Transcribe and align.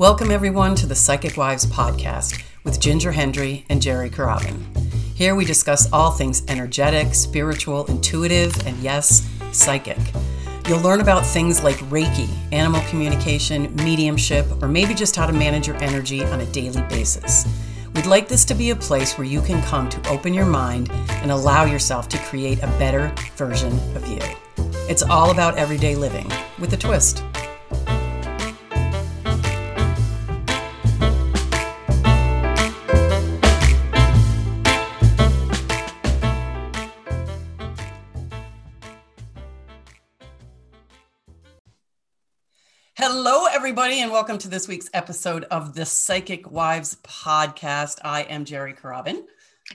Welcome, 0.00 0.30
everyone, 0.30 0.74
to 0.76 0.86
the 0.86 0.94
Psychic 0.94 1.36
Wives 1.36 1.66
podcast 1.66 2.42
with 2.64 2.80
Ginger 2.80 3.12
Hendry 3.12 3.66
and 3.68 3.82
Jerry 3.82 4.08
Carabin. 4.08 4.64
Here 5.14 5.34
we 5.34 5.44
discuss 5.44 5.92
all 5.92 6.10
things 6.10 6.42
energetic, 6.48 7.14
spiritual, 7.14 7.84
intuitive, 7.84 8.66
and 8.66 8.78
yes, 8.78 9.28
psychic. 9.52 9.98
You'll 10.66 10.80
learn 10.80 11.02
about 11.02 11.26
things 11.26 11.62
like 11.62 11.76
Reiki, 11.90 12.30
animal 12.50 12.80
communication, 12.88 13.76
mediumship, 13.76 14.46
or 14.62 14.68
maybe 14.68 14.94
just 14.94 15.16
how 15.16 15.26
to 15.26 15.34
manage 15.34 15.66
your 15.66 15.76
energy 15.82 16.24
on 16.24 16.40
a 16.40 16.46
daily 16.46 16.80
basis. 16.88 17.46
We'd 17.94 18.06
like 18.06 18.26
this 18.26 18.46
to 18.46 18.54
be 18.54 18.70
a 18.70 18.76
place 18.76 19.18
where 19.18 19.26
you 19.26 19.42
can 19.42 19.62
come 19.64 19.90
to 19.90 20.08
open 20.08 20.32
your 20.32 20.46
mind 20.46 20.90
and 21.10 21.30
allow 21.30 21.66
yourself 21.66 22.08
to 22.08 22.18
create 22.20 22.62
a 22.62 22.68
better 22.78 23.12
version 23.36 23.74
of 23.94 24.08
you. 24.08 24.20
It's 24.88 25.02
all 25.02 25.30
about 25.30 25.58
everyday 25.58 25.94
living 25.94 26.32
with 26.58 26.72
a 26.72 26.78
twist. 26.78 27.22
Everybody, 43.70 44.00
and 44.00 44.10
welcome 44.10 44.36
to 44.38 44.48
this 44.48 44.66
week's 44.66 44.90
episode 44.94 45.44
of 45.44 45.74
the 45.74 45.86
Psychic 45.86 46.50
Wives 46.50 46.96
podcast. 47.04 48.00
I 48.02 48.22
am 48.22 48.44
Jerry 48.44 48.74
Carabin. 48.74 49.22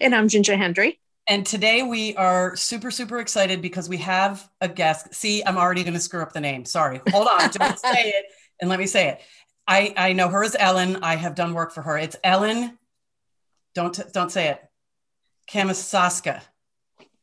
And 0.01 0.13
I'm 0.13 0.27
Ginger 0.27 0.57
Hendry. 0.57 0.99
And 1.29 1.45
today 1.45 1.81
we 1.81 2.13
are 2.17 2.57
super, 2.57 2.91
super 2.91 3.19
excited 3.19 3.61
because 3.61 3.87
we 3.87 3.95
have 3.99 4.49
a 4.59 4.67
guest. 4.67 5.13
See, 5.15 5.41
I'm 5.45 5.55
already 5.55 5.81
going 5.83 5.93
to 5.93 6.01
screw 6.01 6.21
up 6.21 6.33
the 6.33 6.41
name. 6.41 6.65
Sorry. 6.65 6.99
Hold 7.11 7.29
on. 7.29 7.49
Don't 7.51 7.79
say 7.93 8.09
it. 8.09 8.25
And 8.59 8.69
let 8.69 8.79
me 8.79 8.85
say 8.85 9.07
it. 9.07 9.21
I, 9.65 9.93
I 9.95 10.11
know 10.11 10.27
her 10.27 10.43
as 10.43 10.57
Ellen. 10.59 10.97
I 11.01 11.15
have 11.15 11.33
done 11.33 11.53
work 11.53 11.71
for 11.71 11.81
her. 11.81 11.97
It's 11.97 12.17
Ellen. 12.21 12.77
Don't 13.75 13.97
don't 14.11 14.29
say 14.29 14.49
it. 14.49 14.59
Camisasca. 15.49 16.41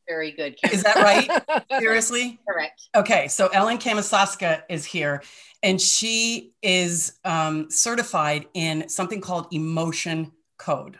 Very 0.07 0.31
good. 0.31 0.57
Is 0.71 0.83
that 0.83 0.95
right? 0.97 1.61
Seriously? 1.79 2.39
Correct. 2.47 2.89
Okay, 2.95 3.27
so 3.27 3.47
Ellen 3.47 3.77
Camisasca 3.77 4.63
is 4.69 4.85
here, 4.85 5.23
and 5.61 5.79
she 5.79 6.53
is 6.61 7.13
um, 7.23 7.69
certified 7.69 8.47
in 8.53 8.89
something 8.89 9.21
called 9.21 9.47
emotion 9.51 10.31
code. 10.57 10.97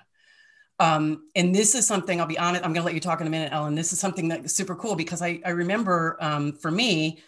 Um, 0.79 1.27
and 1.35 1.53
this 1.53 1.75
is 1.75 1.85
something 1.85 2.19
I'll 2.19 2.27
be 2.27 2.37
honest, 2.37 2.63
I'm 2.63 2.73
going 2.73 2.81
to 2.81 2.85
let 2.85 2.95
you 2.95 2.99
talk 2.99 3.21
in 3.21 3.27
a 3.27 3.29
minute, 3.29 3.53
Ellen. 3.53 3.75
This 3.75 3.93
is 3.93 3.99
something 3.99 4.27
that's 4.27 4.53
super 4.53 4.75
cool 4.75 4.95
because 4.95 5.21
I, 5.21 5.39
I 5.45 5.51
remember 5.51 6.17
um, 6.19 6.53
for 6.53 6.71
me, 6.71 7.19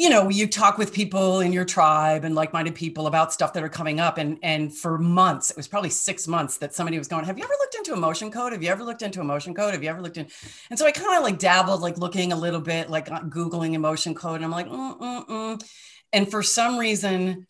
you 0.00 0.08
know, 0.08 0.30
you 0.30 0.46
talk 0.46 0.78
with 0.78 0.94
people 0.94 1.40
in 1.40 1.52
your 1.52 1.66
tribe 1.66 2.24
and 2.24 2.34
like-minded 2.34 2.74
people 2.74 3.06
about 3.06 3.34
stuff 3.34 3.52
that 3.52 3.62
are 3.62 3.68
coming 3.68 4.00
up. 4.00 4.16
And, 4.16 4.38
and 4.42 4.74
for 4.74 4.96
months, 4.96 5.50
it 5.50 5.58
was 5.58 5.68
probably 5.68 5.90
six 5.90 6.26
months 6.26 6.56
that 6.56 6.74
somebody 6.74 6.96
was 6.96 7.06
going, 7.06 7.26
have 7.26 7.36
you 7.36 7.44
ever 7.44 7.52
looked 7.60 7.74
into 7.74 7.92
emotion 7.92 8.30
code? 8.30 8.54
Have 8.54 8.62
you 8.62 8.70
ever 8.70 8.82
looked 8.82 9.02
into 9.02 9.20
emotion 9.20 9.52
code? 9.52 9.74
Have 9.74 9.82
you 9.82 9.90
ever 9.90 10.00
looked 10.00 10.16
in? 10.16 10.26
And 10.70 10.78
so 10.78 10.86
I 10.86 10.92
kind 10.92 11.18
of 11.18 11.22
like 11.22 11.38
dabbled, 11.38 11.82
like 11.82 11.98
looking 11.98 12.32
a 12.32 12.36
little 12.36 12.62
bit, 12.62 12.88
like 12.88 13.08
Googling 13.08 13.74
emotion 13.74 14.14
code. 14.14 14.36
And 14.36 14.44
I'm 14.46 14.50
like, 14.50 14.68
mm, 14.68 14.98
mm, 14.98 15.26
mm. 15.28 15.70
and 16.14 16.30
for 16.30 16.42
some 16.42 16.78
reason, 16.78 17.46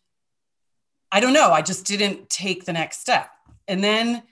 I 1.13 1.21
don't 1.21 1.35
know, 1.35 1.53
I 1.53 1.63
just 1.63 1.87
didn't 1.87 2.31
take 2.31 2.65
the 2.65 2.73
next 2.73 2.99
step. 2.99 3.31
And 3.69 3.85
then 3.85 4.25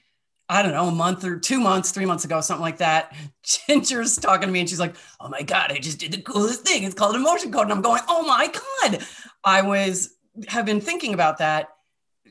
I 0.49 0.63
don't 0.63 0.73
know, 0.73 0.89
a 0.89 0.93
month 0.93 1.25
or 1.25 1.39
two 1.39 1.61
months, 1.61 1.91
three 1.91 2.07
months 2.07 2.25
ago, 2.25 2.41
something 2.41 2.63
like 2.63 2.79
that. 2.79 3.15
Ginger's 3.43 4.17
talking 4.17 4.47
to 4.47 4.53
me 4.53 4.61
and 4.61 4.69
she's 4.69 4.81
like, 4.81 4.95
Oh 5.21 5.29
my 5.29 5.43
God, 5.43 5.73
I 5.73 5.79
just 5.79 5.99
did 5.99 6.13
the 6.13 6.23
coolest 6.23 6.67
thing. 6.67 6.85
It's 6.85 6.95
called 6.95 7.17
emotion 7.17 7.53
code. 7.53 7.65
And 7.65 7.73
I'm 7.73 7.83
going, 7.83 8.03
Oh 8.09 8.27
my 8.27 8.51
God. 8.83 9.05
I 9.45 9.63
was, 9.63 10.17
have 10.49 10.65
been 10.65 10.81
thinking 10.81 11.15
about 11.15 11.39
that. 11.39 11.69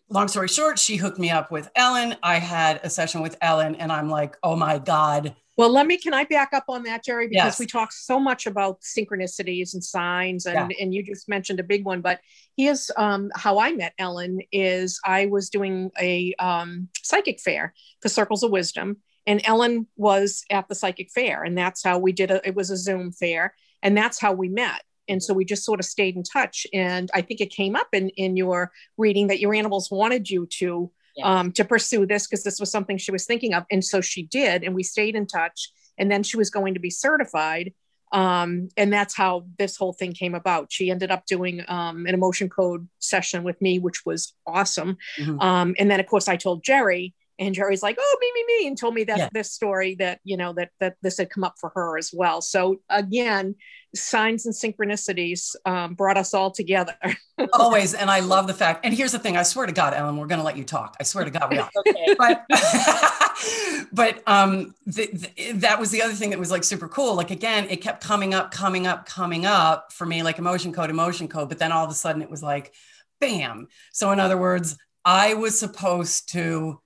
Long 0.09 0.28
story 0.28 0.47
short, 0.47 0.80
she 0.80 0.96
hooked 0.96 1.19
me 1.19 1.30
up 1.30 1.52
with 1.52 1.69
Ellen. 1.75 2.16
I 2.24 2.40
had 2.40 2.80
a 2.84 2.90
session 2.90 3.22
with 3.22 3.38
Ellen 3.42 3.75
and 3.75 3.92
I'm 3.92 4.09
like, 4.09 4.36
Oh 4.42 4.56
my 4.56 4.80
God, 4.80 5.36
well, 5.57 5.72
let 5.72 5.88
me, 5.88 5.97
can 5.97 6.13
I 6.13 6.23
back 6.23 6.53
up 6.53 6.66
on 6.69 6.84
that, 6.84 7.03
Jerry? 7.03 7.28
Because 7.28 7.45
yes. 7.45 7.59
we 7.59 7.66
talk 7.66 7.91
so 7.91 8.19
much 8.19 8.45
about 8.45 8.81
synchronicities 8.81 9.73
and 9.73 9.84
signs, 9.84 10.45
and, 10.45 10.72
yeah. 10.72 10.78
and 10.84 10.94
you 10.94 11.03
just 11.03 11.28
mentioned 11.28 11.59
a 11.59 11.63
big 11.63 11.84
one, 11.84 12.01
but 12.01 12.19
here's 12.56 12.91
um, 12.95 13.31
how 13.35 13.57
I 13.57 13.73
met 13.73 13.94
Ellen 13.97 14.40
is 14.51 15.00
I 15.03 15.25
was 15.25 15.50
doing 15.50 15.90
a 16.00 16.35
um, 16.38 16.90
psychic 17.01 17.40
fair 17.40 17.73
for 18.01 18.09
Circles 18.09 18.44
of 18.44 18.51
Wisdom, 18.51 18.97
and 19.25 19.41
Ellen 19.45 19.88
was 19.97 20.45
at 20.51 20.68
the 20.69 20.75
psychic 20.75 21.09
fair, 21.09 21.44
and 21.44 21.57
that's 21.57 21.84
how 21.84 21.97
we 21.97 22.12
did 22.12 22.29
a, 22.29 22.47
it 22.47 22.56
was 22.56 22.69
a 22.69 22.78
Zoom 22.78 23.12
fair, 23.12 23.56
and 23.81 23.97
that's 23.97 24.22
how 24.22 24.34
we 24.34 24.50
met. 24.50 24.84
And 25.09 25.24
so 25.24 25.34
we 25.34 25.45
just 25.45 25.63
sort 25.63 25.79
of 25.79 25.85
stayed 25.85 26.16
in 26.18 26.24
touch. 26.24 26.68
And 26.74 27.09
I 27.13 27.22
think 27.22 27.39
it 27.39 27.50
came 27.50 27.78
up 27.78 27.88
in, 27.94 28.09
in 28.09 28.35
your 28.35 28.72
reading 28.97 29.28
that 29.28 29.39
your 29.39 29.56
animals 29.56 29.89
wanted 29.89 30.29
you 30.29 30.45
to 30.59 30.91
um, 31.24 31.52
to 31.54 31.66
pursue 31.66 32.06
this 32.06 32.28
because 32.28 32.44
this 32.44 32.60
was 32.60 32.72
something 32.72 32.98
she 32.98 33.12
was 33.12 33.26
thinking 33.26 33.54
of. 33.54 33.66
And 33.72 33.84
so 33.84 34.02
she 34.02 34.24
did, 34.24 34.64
and 34.64 34.76
we 34.76 34.84
stayed 34.84 35.16
in 35.16 35.28
touch. 35.28 35.72
And 35.98 36.12
then 36.12 36.24
she 36.24 36.38
was 36.38 36.50
going 36.50 36.76
to 36.76 36.80
be 36.80 36.92
certified. 36.92 37.74
Um, 38.12 38.70
and 38.78 38.94
that's 38.94 39.16
how 39.16 39.48
this 39.58 39.76
whole 39.76 39.94
thing 39.94 40.14
came 40.14 40.36
about. 40.36 40.72
She 40.72 40.92
ended 40.92 41.12
up 41.12 41.26
doing 41.26 41.64
um, 41.68 42.06
an 42.06 42.14
emotion 42.14 42.50
code 42.50 42.88
session 43.00 43.44
with 43.44 43.62
me, 43.62 43.80
which 43.80 44.06
was 44.06 44.34
awesome. 44.46 44.98
Mm-hmm. 45.18 45.40
Um, 45.40 45.76
and 45.78 45.90
then, 45.90 46.00
of 46.00 46.06
course, 46.06 46.28
I 46.28 46.38
told 46.38 46.64
Jerry, 46.64 47.14
and 47.40 47.53
Jerry's 47.53 47.84
like, 47.84 47.98
"Oh, 48.00 48.18
me, 48.20 48.31
me, 48.34 48.44
me," 48.48 48.68
and 48.68 48.78
told 48.78 48.94
me 48.94 49.03
that 49.06 49.18
yeah. 49.18 49.30
this 49.31 49.52
story 49.52 49.96
that 49.96 50.20
you 50.24 50.38
know 50.38 50.53
that 50.53 50.72
that 50.80 50.96
this 51.02 51.18
had 51.18 51.30
come 51.30 51.44
up 51.44 51.56
for 51.59 51.72
her 51.75 51.98
as 51.98 52.12
well. 52.14 52.42
So 52.42 52.78
again, 52.90 53.56
signs 53.96 54.46
and 54.46 54.56
synchronicities 54.56 55.56
um, 55.66 55.94
brought 55.94 56.18
us 56.18 56.34
all 56.34 56.52
together. 56.52 56.96
Always, 57.53 57.94
and 57.94 58.09
I 58.09 58.20
love 58.22 58.48
the 58.48 58.53
fact. 58.53 58.86
And 58.86 58.94
here's 58.94 59.12
the 59.12 59.20
thing: 59.20 59.38
I 59.38 59.44
swear 59.44 59.66
to 59.66 59.72
God, 59.72 59.94
Ellen, 59.94 60.18
we're 60.18 60.28
going 60.28 60.40
to 60.40 60.46
let 60.46 60.58
you 60.58 60.64
talk. 60.64 60.96
I 61.00 61.03
swear 61.03 61.25
to 61.25 61.31
God, 61.31 61.52
we 61.52 61.59
are. 61.59 61.70
okay. 61.88 62.16
But, 62.18 62.46
but 63.92 64.24
um, 64.28 64.74
the, 64.86 65.08
the, 65.14 65.52
that 65.54 65.80
was 65.80 65.92
the 65.92 66.02
other 66.02 66.14
thing 66.14 66.31
that 66.31 66.40
was 66.40 66.52
like 66.52 66.64
super 66.64 66.88
cool. 66.88 67.16
Like 67.16 67.31
again, 67.31 67.68
it 67.69 67.78
kept 67.78 68.04
coming 68.04 68.34
up, 68.34 68.52
coming 68.52 68.88
up, 68.88 69.06
coming 69.06 69.46
up 69.46 69.92
for 69.94 70.06
me, 70.06 70.24
like 70.24 70.40
emotion 70.40 70.74
code, 70.74 70.90
emotion 70.90 71.28
code. 71.28 71.50
But 71.50 71.59
then 71.59 71.72
all 71.72 71.86
of 71.86 71.92
a 71.92 71.96
sudden, 71.96 72.22
it 72.22 72.30
was 72.30 72.42
like, 72.42 72.74
bam. 73.19 73.68
So 73.94 74.12
in 74.12 74.19
other 74.19 74.38
words, 74.38 74.78
I 75.06 75.36
was 75.36 75.58
supposed 75.58 76.31
to 76.34 76.81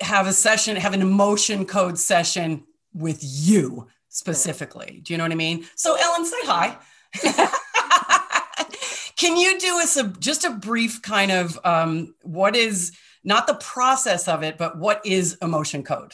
have 0.00 0.26
a 0.26 0.32
session, 0.32 0.76
have 0.76 0.94
an 0.94 1.02
emotion 1.02 1.66
code 1.66 1.98
session 1.98 2.64
with 2.94 3.18
you 3.22 3.88
specifically. 4.08 5.00
Do 5.04 5.12
you 5.12 5.18
know 5.18 5.24
what 5.24 5.32
I 5.32 5.36
mean? 5.36 5.66
So, 5.76 5.96
Ellen, 5.96 6.24
say 6.24 6.36
hi. 6.44 6.76
Can 9.16 9.36
you 9.36 9.58
do 9.58 9.80
us 9.80 9.96
a 9.96 10.08
just 10.08 10.44
a 10.44 10.50
brief 10.50 11.02
kind 11.02 11.32
of 11.32 11.58
um, 11.64 12.14
what 12.22 12.54
is 12.54 12.92
not 13.24 13.46
the 13.46 13.54
process 13.54 14.28
of 14.28 14.42
it, 14.42 14.56
but 14.58 14.78
what 14.78 15.04
is 15.04 15.36
emotion 15.42 15.82
code? 15.82 16.12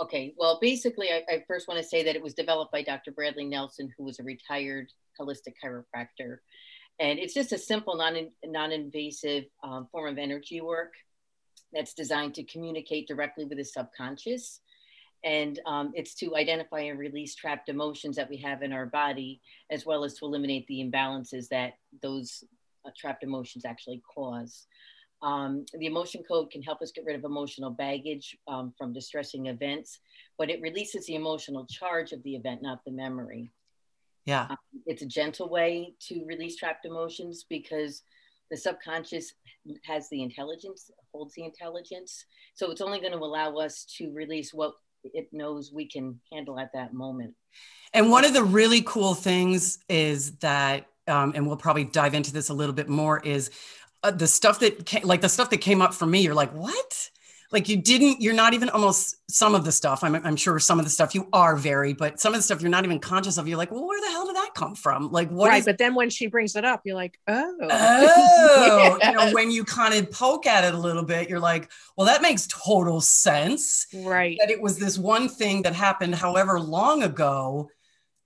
Okay, 0.00 0.34
well, 0.36 0.58
basically, 0.60 1.10
I, 1.10 1.22
I 1.28 1.44
first 1.46 1.68
want 1.68 1.78
to 1.78 1.86
say 1.86 2.02
that 2.02 2.16
it 2.16 2.22
was 2.22 2.34
developed 2.34 2.72
by 2.72 2.82
Dr. 2.82 3.12
Bradley 3.12 3.44
Nelson, 3.44 3.92
who 3.96 4.04
was 4.04 4.18
a 4.18 4.24
retired 4.24 4.88
holistic 5.20 5.54
chiropractor. 5.62 6.38
And 6.98 7.18
it's 7.18 7.34
just 7.34 7.52
a 7.52 7.58
simple, 7.58 7.96
non, 7.96 8.28
non-invasive 8.44 9.44
um, 9.62 9.86
form 9.92 10.10
of 10.10 10.18
energy 10.18 10.60
work 10.60 10.92
that's 11.72 11.94
designed 11.94 12.34
to 12.34 12.44
communicate 12.44 13.08
directly 13.08 13.44
with 13.44 13.58
the 13.58 13.64
subconscious. 13.64 14.60
And 15.24 15.60
um, 15.66 15.92
it's 15.94 16.14
to 16.16 16.34
identify 16.36 16.80
and 16.80 16.98
release 16.98 17.34
trapped 17.34 17.68
emotions 17.68 18.16
that 18.16 18.28
we 18.28 18.36
have 18.38 18.62
in 18.62 18.72
our 18.72 18.86
body, 18.86 19.40
as 19.70 19.86
well 19.86 20.02
as 20.04 20.14
to 20.14 20.24
eliminate 20.24 20.66
the 20.66 20.80
imbalances 20.80 21.48
that 21.48 21.74
those 22.02 22.42
uh, 22.84 22.90
trapped 22.96 23.22
emotions 23.22 23.64
actually 23.64 24.02
cause. 24.12 24.66
Um, 25.22 25.64
the 25.78 25.86
emotion 25.86 26.24
code 26.26 26.50
can 26.50 26.62
help 26.62 26.82
us 26.82 26.90
get 26.90 27.04
rid 27.04 27.14
of 27.14 27.24
emotional 27.24 27.70
baggage 27.70 28.36
um, 28.48 28.74
from 28.76 28.92
distressing 28.92 29.46
events, 29.46 30.00
but 30.36 30.50
it 30.50 30.60
releases 30.60 31.06
the 31.06 31.14
emotional 31.14 31.64
charge 31.66 32.10
of 32.10 32.20
the 32.24 32.34
event, 32.34 32.60
not 32.60 32.84
the 32.84 32.90
memory. 32.90 33.52
Yeah. 34.24 34.48
Um, 34.50 34.56
it's 34.86 35.02
a 35.02 35.06
gentle 35.06 35.48
way 35.48 35.94
to 36.08 36.24
release 36.26 36.56
trapped 36.56 36.86
emotions 36.86 37.44
because 37.48 38.02
the 38.52 38.58
subconscious 38.58 39.32
has 39.86 40.10
the 40.10 40.22
intelligence, 40.22 40.90
holds 41.12 41.34
the 41.34 41.44
intelligence. 41.44 42.26
So 42.54 42.70
it's 42.70 42.82
only 42.82 43.00
going 43.00 43.12
to 43.12 43.18
allow 43.18 43.56
us 43.56 43.86
to 43.96 44.12
release 44.12 44.52
what 44.52 44.74
it 45.02 45.28
knows 45.32 45.72
we 45.72 45.88
can 45.88 46.20
handle 46.30 46.60
at 46.60 46.70
that 46.74 46.92
moment. 46.92 47.34
And 47.94 48.10
one 48.10 48.26
of 48.26 48.34
the 48.34 48.44
really 48.44 48.82
cool 48.82 49.14
things 49.14 49.78
is 49.88 50.36
that, 50.38 50.86
um, 51.08 51.32
and 51.34 51.46
we'll 51.46 51.56
probably 51.56 51.84
dive 51.84 52.12
into 52.12 52.30
this 52.30 52.50
a 52.50 52.54
little 52.54 52.74
bit 52.74 52.90
more, 52.90 53.20
is 53.20 53.50
uh, 54.02 54.10
the 54.10 54.26
stuff 54.26 54.60
that, 54.60 54.84
came, 54.84 55.04
like 55.04 55.22
the 55.22 55.30
stuff 55.30 55.48
that 55.48 55.62
came 55.62 55.80
up 55.80 55.94
for 55.94 56.04
me. 56.04 56.20
You're 56.20 56.34
like, 56.34 56.52
what? 56.52 57.10
Like 57.52 57.68
you 57.68 57.76
didn't 57.76 58.20
you're 58.20 58.34
not 58.34 58.54
even 58.54 58.68
almost 58.70 59.16
some 59.30 59.54
of 59.54 59.64
the 59.64 59.72
stuff 59.72 60.02
I'm, 60.02 60.14
I'm 60.14 60.36
sure 60.36 60.58
some 60.58 60.78
of 60.78 60.84
the 60.84 60.90
stuff 60.90 61.14
you 61.14 61.28
are 61.32 61.56
very 61.56 61.92
but 61.92 62.20
some 62.20 62.32
of 62.34 62.38
the 62.38 62.42
stuff 62.42 62.60
you're 62.60 62.70
not 62.70 62.84
even 62.84 62.98
conscious 62.98 63.38
of 63.38 63.46
you're 63.46 63.58
like 63.58 63.70
well 63.70 63.86
where 63.86 64.00
the 64.00 64.10
hell 64.10 64.26
did 64.26 64.36
that 64.36 64.50
come 64.54 64.74
from 64.74 65.10
like 65.10 65.30
what 65.30 65.48
right 65.48 65.58
is- 65.58 65.64
but 65.64 65.78
then 65.78 65.94
when 65.94 66.10
she 66.10 66.26
brings 66.26 66.56
it 66.56 66.64
up 66.64 66.82
you're 66.84 66.96
like 66.96 67.18
oh 67.28 67.56
oh 67.62 68.98
yeah. 69.00 69.10
you 69.10 69.16
know 69.16 69.30
when 69.32 69.50
you 69.50 69.64
kind 69.64 69.94
of 69.94 70.10
poke 70.10 70.46
at 70.46 70.64
it 70.64 70.74
a 70.74 70.78
little 70.78 71.04
bit 71.04 71.28
you're 71.28 71.40
like 71.40 71.70
well 71.96 72.06
that 72.06 72.22
makes 72.22 72.46
total 72.48 73.00
sense 73.00 73.86
right 73.94 74.36
that 74.40 74.50
it 74.50 74.60
was 74.60 74.78
this 74.78 74.98
one 74.98 75.28
thing 75.28 75.62
that 75.62 75.74
happened 75.74 76.14
however 76.14 76.58
long 76.58 77.02
ago 77.02 77.68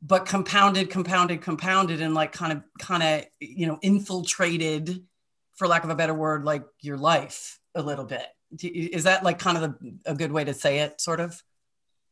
but 0.03 0.27
compounded 0.27 0.91
compounded 0.91 1.41
compounded 1.41 2.01
and 2.01 2.15
like 2.15 2.33
kind 2.33 2.53
of 2.53 2.63
kind 2.79 3.03
of 3.03 3.25
you 3.41 3.67
know 3.67 3.79
infiltrated 3.83 5.03
for 5.57 5.67
lack 5.67 5.85
of 5.85 5.91
a 5.91 5.95
better 5.95 6.15
word, 6.15 6.45
like 6.45 6.65
your 6.81 6.97
life 6.97 7.59
a 7.75 7.83
little 7.83 8.05
bit. 8.05 8.27
Is 8.61 9.05
that 9.05 9.25
like 9.25 9.39
kind 9.39 9.59
of 9.59 9.63
a, 9.65 10.13
a 10.13 10.15
good 10.15 10.33
way 10.33 10.45
to 10.45 10.55
say 10.55 10.81
it, 10.81 11.01
sort 11.01 11.21
of? 11.21 11.43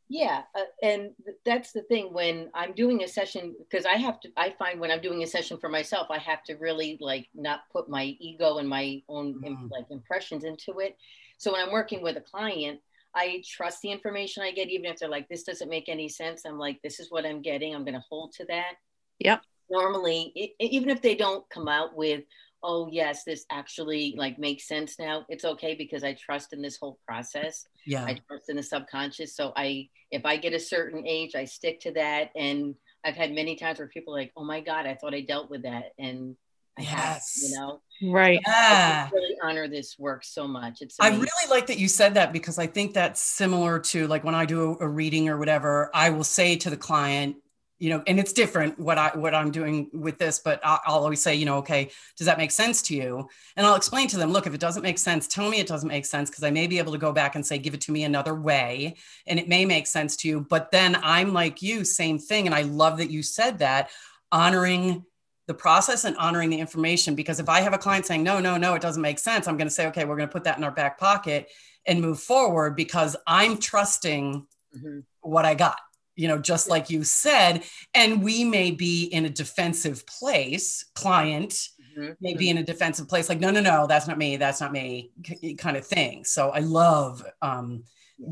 Yeah, 0.09 0.43
uh, 0.55 0.65
and 0.83 1.11
that's 1.47 1.73
the 1.73 1.83
thing 1.83 2.13
when 2.13 2.51
I'm 2.55 2.75
doing 2.75 3.03
a 3.03 3.09
session 3.09 3.55
because 3.59 3.87
I 3.87 3.95
have 3.95 4.21
to. 4.21 4.29
I 4.37 4.51
find 4.59 4.79
when 4.79 4.91
I'm 4.91 5.01
doing 5.01 5.23
a 5.23 5.27
session 5.27 5.59
for 5.59 5.71
myself, 5.71 6.09
I 6.11 6.19
have 6.19 6.43
to 6.45 6.55
really 6.57 6.99
like 7.01 7.29
not 7.35 7.61
put 7.73 7.89
my 7.89 8.05
ego 8.21 8.59
and 8.59 8.69
my 8.69 9.03
own 9.09 9.41
mm. 9.43 9.71
like 9.71 9.87
impressions 9.91 10.45
into 10.45 10.81
it. 10.81 10.97
So 11.39 11.53
when 11.53 11.63
I'm 11.63 11.73
working 11.73 12.03
with 12.03 12.19
a 12.19 12.21
client, 12.21 12.81
I 13.15 13.43
trust 13.49 13.81
the 13.81 13.93
information 13.93 14.43
I 14.43 14.53
get, 14.53 14.69
even 14.69 14.87
if 14.87 14.99
they're 14.99 15.09
like, 15.09 15.29
"This 15.29 15.43
doesn't 15.43 15.71
make 15.71 15.89
any 15.89 16.09
sense." 16.09 16.45
I'm 16.45 16.59
like, 16.59 16.83
"This 16.83 17.01
is 17.01 17.11
what 17.11 17.25
I'm 17.25 17.41
getting. 17.41 17.75
I'm 17.75 17.85
going 17.85 17.95
to 17.95 18.05
hold 18.09 18.33
to 18.35 18.45
that." 18.47 18.75
Yep. 19.21 19.43
Normally, 19.71 20.33
it, 20.35 20.51
even 20.61 20.91
if 20.91 21.01
they 21.01 21.15
don't 21.15 21.49
come 21.49 21.67
out 21.67 21.97
with, 21.97 22.25
oh 22.65 22.89
yes 22.91 23.23
this 23.25 23.45
actually 23.51 24.15
like 24.17 24.39
makes 24.39 24.67
sense 24.67 24.99
now 24.99 25.25
it's 25.29 25.45
okay 25.45 25.75
because 25.75 26.03
i 26.03 26.15
trust 26.15 26.53
in 26.53 26.63
this 26.63 26.79
whole 26.79 26.99
process 27.07 27.67
yeah 27.87 28.05
i 28.05 28.19
trust 28.27 28.49
in 28.49 28.57
the 28.57 28.63
subconscious 28.63 29.37
so 29.37 29.53
i 29.57 29.89
if 30.11 30.25
i 30.25 30.37
get 30.37 30.55
a 30.55 30.59
certain 30.59 31.07
age 31.07 31.35
i 31.35 31.45
stick 31.45 31.79
to 31.79 31.93
that 31.93 32.31
and 32.35 32.75
i've 33.05 33.15
had 33.15 33.33
many 33.33 33.55
times 33.55 33.79
where 33.79 33.89
people 33.89 34.17
are 34.17 34.19
like 34.19 34.33
oh 34.37 34.45
my 34.45 34.61
god 34.61 34.87
i 34.87 34.95
thought 34.95 35.15
i 35.15 35.21
dealt 35.21 35.51
with 35.51 35.63
that 35.63 35.93
and 35.99 36.35
I 36.77 36.83
yes. 36.83 36.93
have, 36.93 37.51
you 37.51 37.57
know, 37.57 38.13
right? 38.13 38.41
Yeah. 38.47 39.09
I 39.09 39.15
really 39.15 39.37
honor 39.43 39.69
this 39.69 39.97
work 39.97 40.25
so 40.25 40.49
much. 40.49 40.79
It's. 40.81 40.97
Amazing. 40.99 41.15
I 41.15 41.23
really 41.23 41.51
like 41.51 41.67
that 41.69 41.79
you 41.79 41.87
said 41.87 42.15
that 42.15 42.33
because 42.33 42.59
I 42.59 42.67
think 42.67 42.95
that's 42.95 43.21
similar 43.21 43.79
to 43.79 44.09
like 44.09 44.25
when 44.25 44.35
I 44.35 44.45
do 44.45 44.77
a 44.81 44.89
reading 44.89 45.29
or 45.29 45.39
whatever. 45.39 45.89
I 45.95 46.11
will 46.11 46.25
say 46.25 46.57
to 46.57 46.71
the 46.71 46.77
client, 46.77 47.37
you 47.85 47.91
know 47.91 48.03
and 48.07 48.19
it's 48.19 48.33
different 48.33 48.79
what 48.79 48.97
i 48.97 49.11
what 49.15 49.35
i'm 49.35 49.51
doing 49.51 49.91
with 49.93 50.17
this 50.17 50.39
but 50.39 50.59
I'll, 50.65 50.81
I'll, 50.87 51.05
always 51.05 51.21
say 51.21 51.35
you 51.35 51.45
know 51.45 51.59
okay 51.59 51.91
does 52.17 52.27
that 52.27 52.39
make 52.39 52.51
sense 52.51 52.81
to 52.83 52.97
you? 52.97 53.29
And 53.57 53.67
i'll 53.67 53.77
explain 53.77 54.09
to 54.09 54.17
them 54.17 54.33
look 54.33 54.47
if 54.47 54.55
it 54.55 54.61
doesn't 54.61 54.83
make 54.83 54.97
sense 54.97 55.29
tell 55.29 55.51
me 55.51 55.61
it 55.61 55.67
doesn't 55.67 55.91
make 55.91 56.07
sense 56.07 56.31
because 56.31 56.45
i 56.45 56.51
may 56.51 56.67
be 56.67 56.79
able 56.79 56.93
to 56.93 56.99
go 56.99 57.13
back 57.13 57.35
and 57.35 57.45
say 57.45 57.59
give 57.59 57.75
it 57.75 57.83
to 57.83 57.93
me 57.93 58.05
another 58.05 58.35
way 58.35 58.97
and 59.27 59.39
it 59.39 59.49
may 59.49 59.67
make 59.67 59.87
sense 59.87 60.17
to 60.17 60.29
you. 60.29 60.41
But 60.49 60.71
then 60.71 60.97
i'm 61.03 61.35
like 61.35 61.61
you 61.61 61.85
same 61.85 62.19
thing 62.19 62.47
and 62.47 62.55
i 62.55 62.63
love 62.63 62.97
that 62.97 63.11
you 63.11 63.23
said 63.23 63.59
that 63.59 63.91
honoring 64.33 65.05
the 65.47 65.55
process 65.55 66.05
and 66.05 66.17
honoring 66.17 66.49
the 66.49 66.59
information 66.59 67.15
because 67.15 67.39
if 67.39 67.51
i 67.51 67.61
have 67.61 67.75
a 67.75 67.79
client 67.79 68.07
saying 68.07 68.23
no 68.23 68.41
no 68.41 68.57
no 68.57 68.73
it 68.73 68.81
doesn't 68.81 69.03
make 69.03 69.19
sense 69.19 69.47
i'm 69.47 69.59
going 69.59 69.69
to 69.69 69.75
say 69.75 69.89
okay 69.89 70.07
we're 70.07 70.17
going 70.17 70.29
to 70.29 70.33
put 70.33 70.45
that 70.45 70.57
in 70.57 70.65
our 70.65 70.71
back 70.71 70.99
pocket 70.99 71.51
and 71.87 72.01
move 72.01 72.19
forward 72.19 72.75
because 72.77 73.15
i'm 73.27 73.59
trusting 73.59 74.47
mm-hmm. 74.75 75.01
what 75.21 75.45
i 75.45 75.55
got 75.55 75.77
you 76.17 76.29
know, 76.29 76.39
just 76.39 76.69
like 76.69 76.91
you 76.91 77.05
said. 77.05 77.65
And 77.95 78.23
we 78.23 78.45
may 78.45 78.71
be 78.71 79.05
in 79.05 79.25
a 79.25 79.31
defensive 79.31 80.07
place, 80.07 80.85
client 80.95 81.51
mm-hmm. 81.97 82.13
may 82.21 82.35
be 82.35 82.51
in 82.51 82.59
a 82.59 82.63
defensive 82.63 83.09
place, 83.09 83.29
like, 83.29 83.41
no, 83.41 83.51
no, 83.51 83.61
no, 83.61 83.87
that's 83.87 84.07
not 84.07 84.19
me, 84.19 84.37
that's 84.37 84.61
not 84.61 84.73
me, 84.73 85.11
kind 85.59 85.77
of 85.77 85.87
thing. 85.87 86.25
So 86.25 86.51
I 86.51 86.61
love 86.61 87.25
um, 87.43 87.85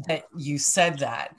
that 0.06 0.25
you 0.37 0.58
said 0.58 1.00
that. 1.00 1.37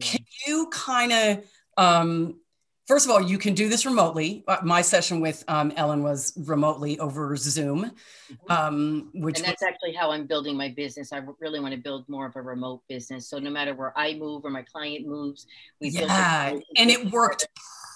Can 0.00 0.24
you 0.46 0.68
kind 0.72 1.12
of 1.12 1.44
um, 1.76 2.40
first 2.86 3.06
of 3.06 3.10
all, 3.10 3.20
you 3.20 3.38
can 3.38 3.54
do 3.54 3.68
this 3.68 3.86
remotely. 3.86 4.44
Uh, 4.46 4.58
my 4.62 4.82
session 4.82 5.20
with 5.20 5.44
um, 5.48 5.72
Ellen 5.76 6.02
was 6.02 6.32
remotely 6.36 6.98
over 6.98 7.36
Zoom, 7.36 7.90
mm-hmm. 8.30 8.52
um, 8.52 9.10
which 9.14 9.38
and 9.38 9.48
that's 9.48 9.62
was- 9.62 9.68
actually 9.68 9.94
how 9.94 10.10
I'm 10.10 10.26
building 10.26 10.56
my 10.56 10.68
business. 10.68 11.12
I 11.12 11.22
really 11.40 11.60
want 11.60 11.74
to 11.74 11.80
build 11.80 12.08
more 12.08 12.26
of 12.26 12.36
a 12.36 12.42
remote 12.42 12.82
business. 12.88 13.28
So 13.28 13.38
no 13.38 13.50
matter 13.50 13.74
where 13.74 13.96
I 13.96 14.14
move 14.14 14.44
or 14.44 14.50
my 14.50 14.62
client 14.62 15.06
moves, 15.06 15.46
we 15.80 15.90
yeah, 15.90 16.56
and 16.76 16.90
it 16.90 17.10
worked 17.10 17.48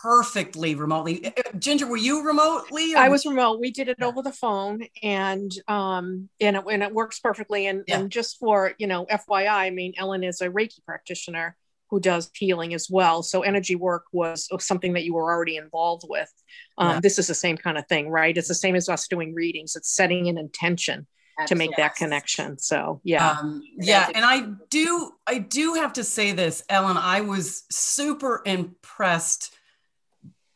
perfectly 0.03 0.75
remotely. 0.75 1.27
Uh, 1.27 1.31
uh, 1.37 1.59
Ginger, 1.59 1.87
were 1.87 1.97
you 1.97 2.25
remotely? 2.25 2.95
Or- 2.95 2.99
I 2.99 3.09
was 3.09 3.27
remote. 3.27 3.61
We 3.61 3.71
did 3.71 3.89
it 3.89 4.03
over 4.03 4.23
the 4.23 4.33
phone, 4.33 4.87
and 5.03 5.51
um, 5.67 6.29
and 6.41 6.57
it, 6.57 6.65
and 6.71 6.83
it 6.83 6.95
works 6.95 7.21
perfectly. 7.21 7.67
And 7.67 7.85
yeah. 7.87 7.99
and 7.99 8.11
just 8.11 8.39
for 8.39 8.73
you 8.79 8.87
know, 8.87 9.07
FYI, 9.07 9.49
I 9.49 9.71
mean, 9.71 9.95
Ellen 9.97 10.25
is 10.25 10.41
a 10.41 10.49
Reiki 10.49 10.85
practitioner 10.85 11.57
who 11.91 12.01
does 12.01 12.31
healing 12.35 12.75
as 12.75 12.89
well. 12.91 13.23
So 13.23 13.43
energy 13.43 13.77
work 13.77 14.05
was 14.13 14.49
something 14.61 14.93
that 14.93 15.05
you 15.05 15.15
were 15.15 15.33
already 15.33 15.57
involved 15.57 16.05
with. 16.09 16.31
Um, 16.77 16.89
yeah. 16.89 17.01
This 17.01 17.19
is 17.19 17.27
the 17.27 17.35
same 17.35 17.57
kind 17.57 17.79
of 17.79 17.87
thing, 17.89 18.11
right? 18.11 18.37
It's 18.37 18.49
the 18.49 18.55
same 18.55 18.77
as 18.77 18.89
us 18.89 19.09
doing 19.09 19.35
readings. 19.35 19.77
It's 19.77 19.95
setting 19.95 20.29
an 20.29 20.39
intention 20.39 21.07
to 21.47 21.55
make 21.55 21.71
that 21.77 21.95
connection. 21.95 22.59
So 22.59 23.01
yeah, 23.05 23.31
um, 23.31 23.63
yeah. 23.79 24.11
And 24.13 24.25
I 24.25 24.55
do, 24.71 25.13
I 25.27 25.39
do 25.39 25.75
have 25.75 25.93
to 25.95 26.05
say 26.05 26.33
this, 26.33 26.65
Ellen. 26.69 26.97
I 26.97 27.21
was 27.21 27.65
super 27.71 28.43
impressed 28.45 29.55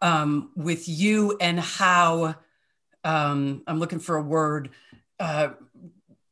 um, 0.01 0.51
with 0.57 0.89
you 0.89 1.37
and 1.41 1.61
how 1.61 2.35
um, 3.05 3.63
I'm 3.67 3.79
looking 3.79 4.01
for 4.01 4.17
a 4.17 4.23
word. 4.23 4.71
Uh, 5.21 5.51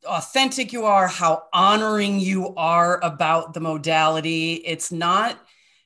authentic 0.05 0.73
you 0.73 0.85
are, 0.85 1.06
how 1.06 1.44
honoring 1.52 2.20
you 2.20 2.55
are 2.56 2.99
about 3.05 3.55
the 3.55 3.61
modality. 3.61 4.55
It's 4.55 4.91
not, 4.91 5.38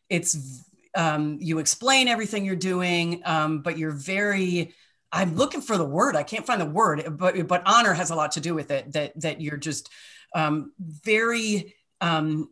it's, 0.09 0.65
um, 0.95 1.39
you 1.41 1.59
explain 1.59 2.09
everything 2.09 2.45
you're 2.45 2.57
doing, 2.57 3.23
um, 3.25 3.63
but 3.63 3.79
you're 3.79 3.91
very, 3.91 4.73
I'm 5.11 5.35
looking 5.37 5.61
for 5.61 5.77
the 5.77 5.85
word. 5.85 6.17
I 6.17 6.23
can't 6.23 6.47
find 6.47 6.61
the 6.61 6.67
word, 6.67 7.19
but, 7.19 7.49
but 7.49 7.63
honor 7.67 7.93
has 7.93 8.11
a 8.11 8.15
lot 8.15 8.33
to 8.33 8.41
do 8.41 8.55
with 8.55 8.71
it 8.71 8.93
that, 8.93 9.21
that 9.21 9.41
you're 9.41 9.57
just 9.57 9.91
um, 10.35 10.73
very 10.79 11.75
um, 12.01 12.51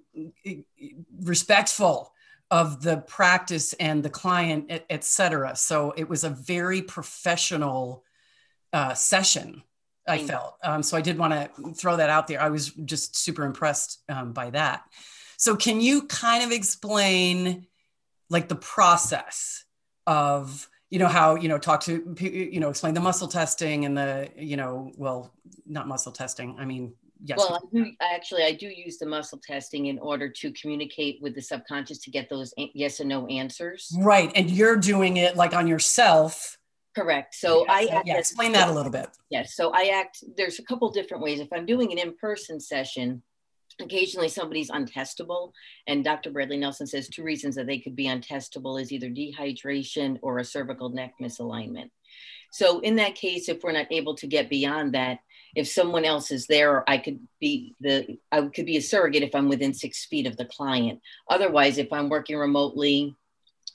respectful 1.21 2.13
of 2.51 2.83
the 2.83 2.99
practice 2.99 3.73
and 3.75 4.03
the 4.03 4.11
client, 4.11 4.67
et, 4.91 5.05
cetera. 5.05 5.57
So 5.57 5.93
it 5.97 6.09
was 6.09 6.25
a 6.25 6.31
very 6.31 6.83
professional 6.83 8.05
uh, 8.73 8.95
session 8.95 9.63
I 10.07 10.19
felt. 10.19 10.57
Um, 10.65 10.83
so 10.83 10.97
I 10.97 11.01
did 11.01 11.17
want 11.17 11.33
to 11.33 11.75
throw 11.75 11.97
that 11.97 12.11
out 12.11 12.27
there. 12.27 12.41
I 12.41 12.49
was 12.49 12.71
just 12.71 13.17
super 13.17 13.45
impressed 13.45 14.03
um, 14.09 14.33
by 14.33 14.51
that. 14.51 14.83
So 15.37 15.57
can 15.57 15.81
you 15.81 16.07
kind 16.07 16.45
of 16.45 16.51
explain 16.51 17.67
like 18.31 18.49
the 18.49 18.57
process 18.57 19.65
of 20.07 20.69
you 20.91 20.99
know 20.99 21.09
how 21.09 21.37
you 21.37 21.49
know 21.49 21.59
talk 21.59 21.81
to 21.83 22.15
you 22.21 22.61
know 22.61 22.69
explain 22.69 22.95
the 22.95 23.01
muscle 23.01 23.29
testing 23.29 23.85
and 23.85 23.97
the 23.97 24.29
you 24.37 24.57
know 24.57 24.93
well 24.97 25.33
not 25.67 25.89
muscle 25.89 26.13
testing 26.13 26.57
i 26.59 26.65
mean 26.65 26.93
yes 27.25 27.39
well 27.39 27.55
I 27.55 27.77
do, 27.77 27.93
actually 28.01 28.45
i 28.45 28.53
do 28.53 28.67
use 28.67 28.99
the 28.99 29.07
muscle 29.07 29.41
testing 29.43 29.87
in 29.87 29.99
order 29.99 30.29
to 30.29 30.53
communicate 30.53 31.23
with 31.23 31.35
the 31.35 31.41
subconscious 31.41 31.99
to 32.01 32.11
get 32.11 32.29
those 32.29 32.53
yes 32.75 33.01
and 33.01 33.09
no 33.09 33.27
answers 33.29 33.95
right 34.01 34.31
and 34.35 34.51
you're 34.51 34.77
doing 34.77 35.17
it 35.17 35.37
like 35.37 35.55
on 35.55 35.67
yourself 35.67 36.59
Correct. 36.95 37.35
So 37.35 37.65
I 37.69 38.03
yeah, 38.05 38.19
explain 38.19 38.53
that 38.53 38.69
a 38.69 38.73
little 38.73 38.93
bit. 38.93 39.09
Yes. 39.31 39.55
So 39.55 39.71
I 39.75 39.93
act. 39.95 40.23
There's 40.37 40.59
a 40.59 40.63
couple 40.63 40.91
different 40.91 41.23
ways. 41.23 41.41
If 41.41 41.49
I'm 41.53 41.65
doing 41.65 41.91
an 41.91 41.99
in-person 41.99 42.61
session, 42.61 43.23
occasionally 43.81 44.29
somebody's 44.29 44.71
untestable, 44.71 45.53
and 45.87 46.05
Dr. 46.05 46.31
Bradley 46.31 46.59
Nelson 46.59 46.87
says 46.87 47.09
two 47.09 47.23
reasons 47.23 47.55
that 47.55 47.67
they 47.67 47.79
could 47.79 47.97
be 47.97 48.07
untestable 48.07 48.81
is 48.81 48.93
either 48.93 49.09
dehydration 49.09 50.19
or 50.21 50.39
a 50.39 50.45
cervical 50.45 50.91
neck 50.91 51.15
misalignment. 51.21 51.91
So 52.51 52.81
in 52.81 52.97
that 52.97 53.15
case, 53.15 53.49
if 53.49 53.63
we're 53.63 53.73
not 53.73 53.91
able 53.91 54.15
to 54.17 54.27
get 54.27 54.51
beyond 54.51 54.93
that, 54.93 55.21
if 55.55 55.69
someone 55.69 56.05
else 56.05 56.31
is 56.31 56.47
there, 56.47 56.89
I 56.89 56.99
could 56.99 57.21
be 57.41 57.75
the 57.81 58.19
I 58.31 58.43
could 58.43 58.67
be 58.67 58.77
a 58.77 58.83
surrogate 58.83 59.23
if 59.23 59.35
I'm 59.35 59.49
within 59.49 59.73
six 59.73 60.05
feet 60.05 60.27
of 60.27 60.37
the 60.37 60.45
client. 60.45 61.01
Otherwise, 61.29 61.79
if 61.79 61.91
I'm 61.93 62.11
working 62.11 62.37
remotely 62.37 63.17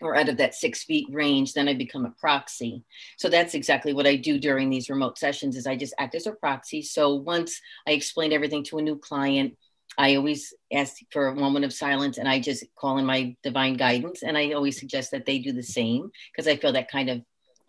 or 0.01 0.15
out 0.15 0.29
of 0.29 0.37
that 0.37 0.55
six 0.55 0.83
feet 0.83 1.07
range, 1.11 1.53
then 1.53 1.67
I 1.67 1.73
become 1.73 2.05
a 2.05 2.13
proxy. 2.19 2.83
So 3.17 3.29
that's 3.29 3.53
exactly 3.53 3.93
what 3.93 4.07
I 4.07 4.15
do 4.15 4.39
during 4.39 4.69
these 4.69 4.89
remote 4.89 5.17
sessions 5.17 5.55
is 5.55 5.67
I 5.67 5.75
just 5.75 5.95
act 5.97 6.15
as 6.15 6.27
a 6.27 6.31
proxy. 6.31 6.81
So 6.81 7.15
once 7.15 7.59
I 7.87 7.91
explain 7.91 8.33
everything 8.33 8.63
to 8.65 8.77
a 8.77 8.81
new 8.81 8.97
client, 8.97 9.57
I 9.97 10.15
always 10.15 10.53
ask 10.71 10.97
for 11.11 11.27
a 11.27 11.35
moment 11.35 11.65
of 11.65 11.73
silence 11.73 12.17
and 12.17 12.27
I 12.27 12.39
just 12.39 12.63
call 12.75 12.97
in 12.99 13.05
my 13.05 13.35
divine 13.43 13.75
guidance. 13.75 14.21
And 14.21 14.37
I 14.37 14.51
always 14.51 14.79
suggest 14.79 15.11
that 15.11 15.25
they 15.25 15.39
do 15.39 15.51
the 15.51 15.63
same 15.63 16.11
because 16.31 16.47
I 16.47 16.57
feel 16.57 16.73
that 16.73 16.91
kind 16.91 17.09
of 17.09 17.21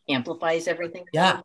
amplifies 0.09 0.69
everything. 0.69 1.05
Yeah. 1.13 1.41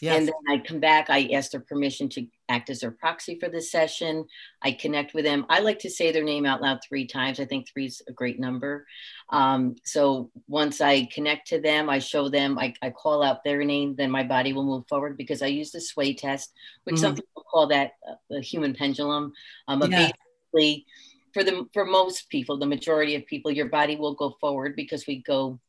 Yes. 0.00 0.18
And 0.18 0.28
then 0.28 0.34
I 0.48 0.58
come 0.58 0.80
back, 0.80 1.10
I 1.10 1.28
ask 1.32 1.50
their 1.50 1.60
permission 1.60 2.08
to 2.10 2.26
act 2.48 2.70
as 2.70 2.80
their 2.80 2.90
proxy 2.90 3.38
for 3.38 3.48
the 3.48 3.60
session. 3.60 4.24
I 4.62 4.72
connect 4.72 5.14
with 5.14 5.24
them. 5.24 5.44
I 5.48 5.60
like 5.60 5.78
to 5.80 5.90
say 5.90 6.12
their 6.12 6.24
name 6.24 6.46
out 6.46 6.62
loud 6.62 6.78
three 6.86 7.06
times. 7.06 7.40
I 7.40 7.44
think 7.44 7.68
three 7.68 7.86
is 7.86 8.02
a 8.08 8.12
great 8.12 8.38
number. 8.38 8.86
Um, 9.30 9.76
so 9.84 10.30
once 10.46 10.80
I 10.80 11.06
connect 11.06 11.48
to 11.48 11.60
them, 11.60 11.90
I 11.90 11.98
show 11.98 12.28
them, 12.28 12.58
I, 12.58 12.74
I, 12.80 12.90
call 12.90 13.22
out 13.22 13.44
their 13.44 13.62
name, 13.62 13.94
then 13.94 14.10
my 14.10 14.22
body 14.22 14.52
will 14.54 14.64
move 14.64 14.84
forward 14.88 15.18
because 15.18 15.42
I 15.42 15.46
use 15.46 15.70
the 15.70 15.80
sway 15.80 16.14
test, 16.14 16.52
which 16.84 16.96
mm-hmm. 16.96 17.02
some 17.02 17.14
people 17.14 17.44
call 17.50 17.66
that 17.68 17.92
a 18.32 18.40
human 18.40 18.74
pendulum. 18.74 19.32
Um, 19.66 19.82
yeah. 19.82 20.10
Basically, 20.52 20.86
for 21.34 21.44
the 21.44 21.66
for 21.72 21.84
most 21.84 22.30
people, 22.30 22.58
the 22.58 22.66
majority 22.66 23.14
of 23.16 23.26
people, 23.26 23.50
your 23.50 23.68
body 23.68 23.96
will 23.96 24.14
go 24.14 24.36
forward 24.40 24.74
because 24.76 25.06
we 25.06 25.22
go 25.22 25.60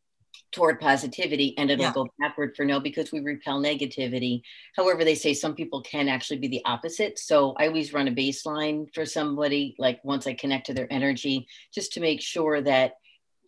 toward 0.51 0.79
positivity 0.79 1.55
and 1.57 1.69
it'll 1.69 1.85
yeah. 1.85 1.93
go 1.93 2.07
backward 2.19 2.55
for 2.55 2.65
no 2.65 2.79
because 2.79 3.11
we 3.11 3.19
repel 3.19 3.61
negativity. 3.61 4.41
However, 4.75 5.03
they 5.03 5.15
say 5.15 5.33
some 5.33 5.53
people 5.53 5.81
can 5.83 6.07
actually 6.07 6.39
be 6.39 6.47
the 6.47 6.65
opposite. 6.65 7.19
So 7.19 7.53
I 7.59 7.67
always 7.67 7.93
run 7.93 8.07
a 8.07 8.11
baseline 8.11 8.87
for 8.93 9.05
somebody, 9.05 9.75
like 9.77 9.99
once 10.03 10.25
I 10.25 10.33
connect 10.33 10.65
to 10.67 10.73
their 10.73 10.91
energy, 10.91 11.47
just 11.73 11.93
to 11.93 11.99
make 11.99 12.21
sure 12.21 12.61
that 12.61 12.93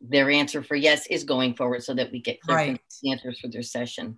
their 0.01 0.29
answer 0.29 0.63
for 0.63 0.75
yes 0.75 1.05
is 1.07 1.23
going 1.23 1.55
forward 1.55 1.83
so 1.83 1.93
that 1.93 2.11
we 2.11 2.21
get 2.21 2.41
clear 2.41 2.57
right. 2.57 2.81
answers 3.07 3.39
for 3.39 3.47
their 3.47 3.61
session. 3.61 4.17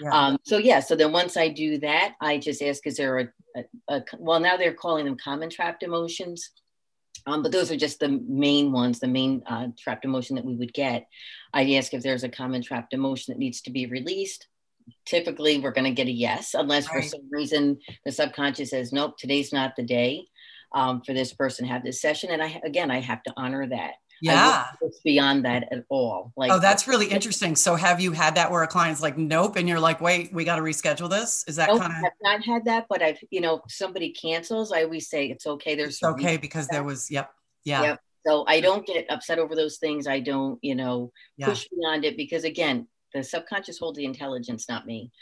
Yeah. 0.00 0.10
Um, 0.10 0.38
so 0.44 0.58
yeah, 0.58 0.80
so 0.80 0.94
then 0.94 1.12
once 1.12 1.36
I 1.36 1.48
do 1.48 1.78
that, 1.78 2.14
I 2.20 2.38
just 2.38 2.62
ask, 2.62 2.86
is 2.86 2.96
there 2.96 3.18
a, 3.18 3.28
a, 3.56 3.64
a 3.96 4.04
well, 4.18 4.38
now 4.38 4.56
they're 4.56 4.74
calling 4.74 5.04
them 5.04 5.16
common 5.16 5.50
trapped 5.50 5.82
emotions. 5.82 6.50
Um, 7.26 7.42
but 7.42 7.52
those 7.52 7.70
are 7.70 7.76
just 7.76 8.00
the 8.00 8.20
main 8.28 8.72
ones, 8.72 9.00
the 9.00 9.08
main 9.08 9.42
uh, 9.46 9.68
trapped 9.78 10.04
emotion 10.04 10.36
that 10.36 10.44
we 10.44 10.56
would 10.56 10.74
get. 10.74 11.06
I'd 11.52 11.70
ask 11.70 11.94
if 11.94 12.02
there's 12.02 12.24
a 12.24 12.28
common 12.28 12.62
trapped 12.62 12.92
emotion 12.92 13.32
that 13.32 13.38
needs 13.38 13.62
to 13.62 13.70
be 13.70 13.86
released. 13.86 14.46
Typically, 15.06 15.58
we're 15.58 15.72
going 15.72 15.86
to 15.86 15.90
get 15.92 16.08
a 16.08 16.12
yes, 16.12 16.54
unless 16.54 16.86
right. 16.88 17.02
for 17.02 17.08
some 17.08 17.28
reason 17.30 17.78
the 18.04 18.12
subconscious 18.12 18.70
says, 18.70 18.92
nope, 18.92 19.16
today's 19.16 19.52
not 19.52 19.74
the 19.76 19.82
day 19.82 20.26
um, 20.74 21.00
for 21.00 21.14
this 21.14 21.32
person 21.32 21.66
to 21.66 21.72
have 21.72 21.82
this 21.82 22.00
session. 22.02 22.30
And 22.30 22.42
I, 22.42 22.60
again, 22.64 22.90
I 22.90 23.00
have 23.00 23.22
to 23.22 23.32
honor 23.36 23.66
that. 23.68 23.94
Yeah. 24.20 24.66
beyond 25.04 25.44
that 25.44 25.68
at 25.72 25.84
all. 25.88 26.32
Like, 26.36 26.50
oh, 26.50 26.58
that's 26.58 26.88
really 26.88 27.06
interesting. 27.06 27.56
So, 27.56 27.74
have 27.74 28.00
you 28.00 28.12
had 28.12 28.34
that 28.36 28.50
where 28.50 28.62
a 28.62 28.66
client's 28.66 29.02
like, 29.02 29.18
nope, 29.18 29.56
and 29.56 29.68
you're 29.68 29.80
like, 29.80 30.00
wait, 30.00 30.32
we 30.32 30.44
got 30.44 30.56
to 30.56 30.62
reschedule 30.62 31.10
this? 31.10 31.44
Is 31.46 31.56
that 31.56 31.68
nope, 31.68 31.80
kind 31.80 31.92
of? 31.92 31.98
I've 32.04 32.12
not 32.22 32.44
had 32.44 32.64
that, 32.66 32.86
but 32.88 33.02
I've, 33.02 33.18
you 33.30 33.40
know, 33.40 33.62
somebody 33.68 34.10
cancels. 34.10 34.72
I 34.72 34.84
always 34.84 35.08
say 35.08 35.26
it's 35.26 35.46
okay. 35.46 35.74
There's 35.74 35.94
it's 35.94 36.02
okay 36.02 36.36
because 36.36 36.68
there 36.68 36.84
was, 36.84 37.10
yep, 37.10 37.30
yeah. 37.64 37.82
Yep. 37.82 38.00
So 38.26 38.44
I 38.48 38.60
don't 38.60 38.86
get 38.86 39.04
upset 39.10 39.38
over 39.38 39.54
those 39.54 39.76
things. 39.76 40.06
I 40.06 40.20
don't, 40.20 40.58
you 40.62 40.74
know, 40.74 41.12
yeah. 41.36 41.46
push 41.46 41.68
beyond 41.68 42.04
it 42.04 42.16
because 42.16 42.44
again, 42.44 42.88
the 43.12 43.22
subconscious 43.22 43.78
holds 43.78 43.98
the 43.98 44.04
intelligence, 44.04 44.68
not 44.68 44.86
me. 44.86 45.12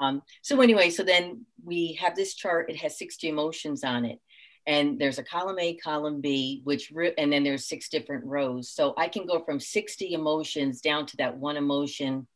Um, 0.00 0.22
so 0.42 0.60
anyway, 0.60 0.90
so 0.90 1.02
then 1.02 1.46
we 1.64 1.92
have 2.00 2.16
this 2.16 2.34
chart. 2.34 2.70
It 2.70 2.76
has 2.76 2.98
60 2.98 3.28
emotions 3.28 3.84
on 3.84 4.04
it 4.04 4.18
and 4.66 4.98
there's 4.98 5.18
a 5.18 5.22
column 5.22 5.58
A, 5.58 5.74
column 5.76 6.20
B, 6.20 6.60
which 6.64 6.92
and 7.18 7.32
then 7.32 7.44
there's 7.44 7.68
six 7.68 7.88
different 7.88 8.24
rows. 8.24 8.70
So 8.70 8.94
I 8.96 9.08
can 9.08 9.26
go 9.26 9.40
from 9.44 9.60
60 9.60 10.12
emotions 10.12 10.80
down 10.80 11.06
to 11.06 11.16
that 11.18 11.36
one 11.36 11.56
emotion 11.56 12.26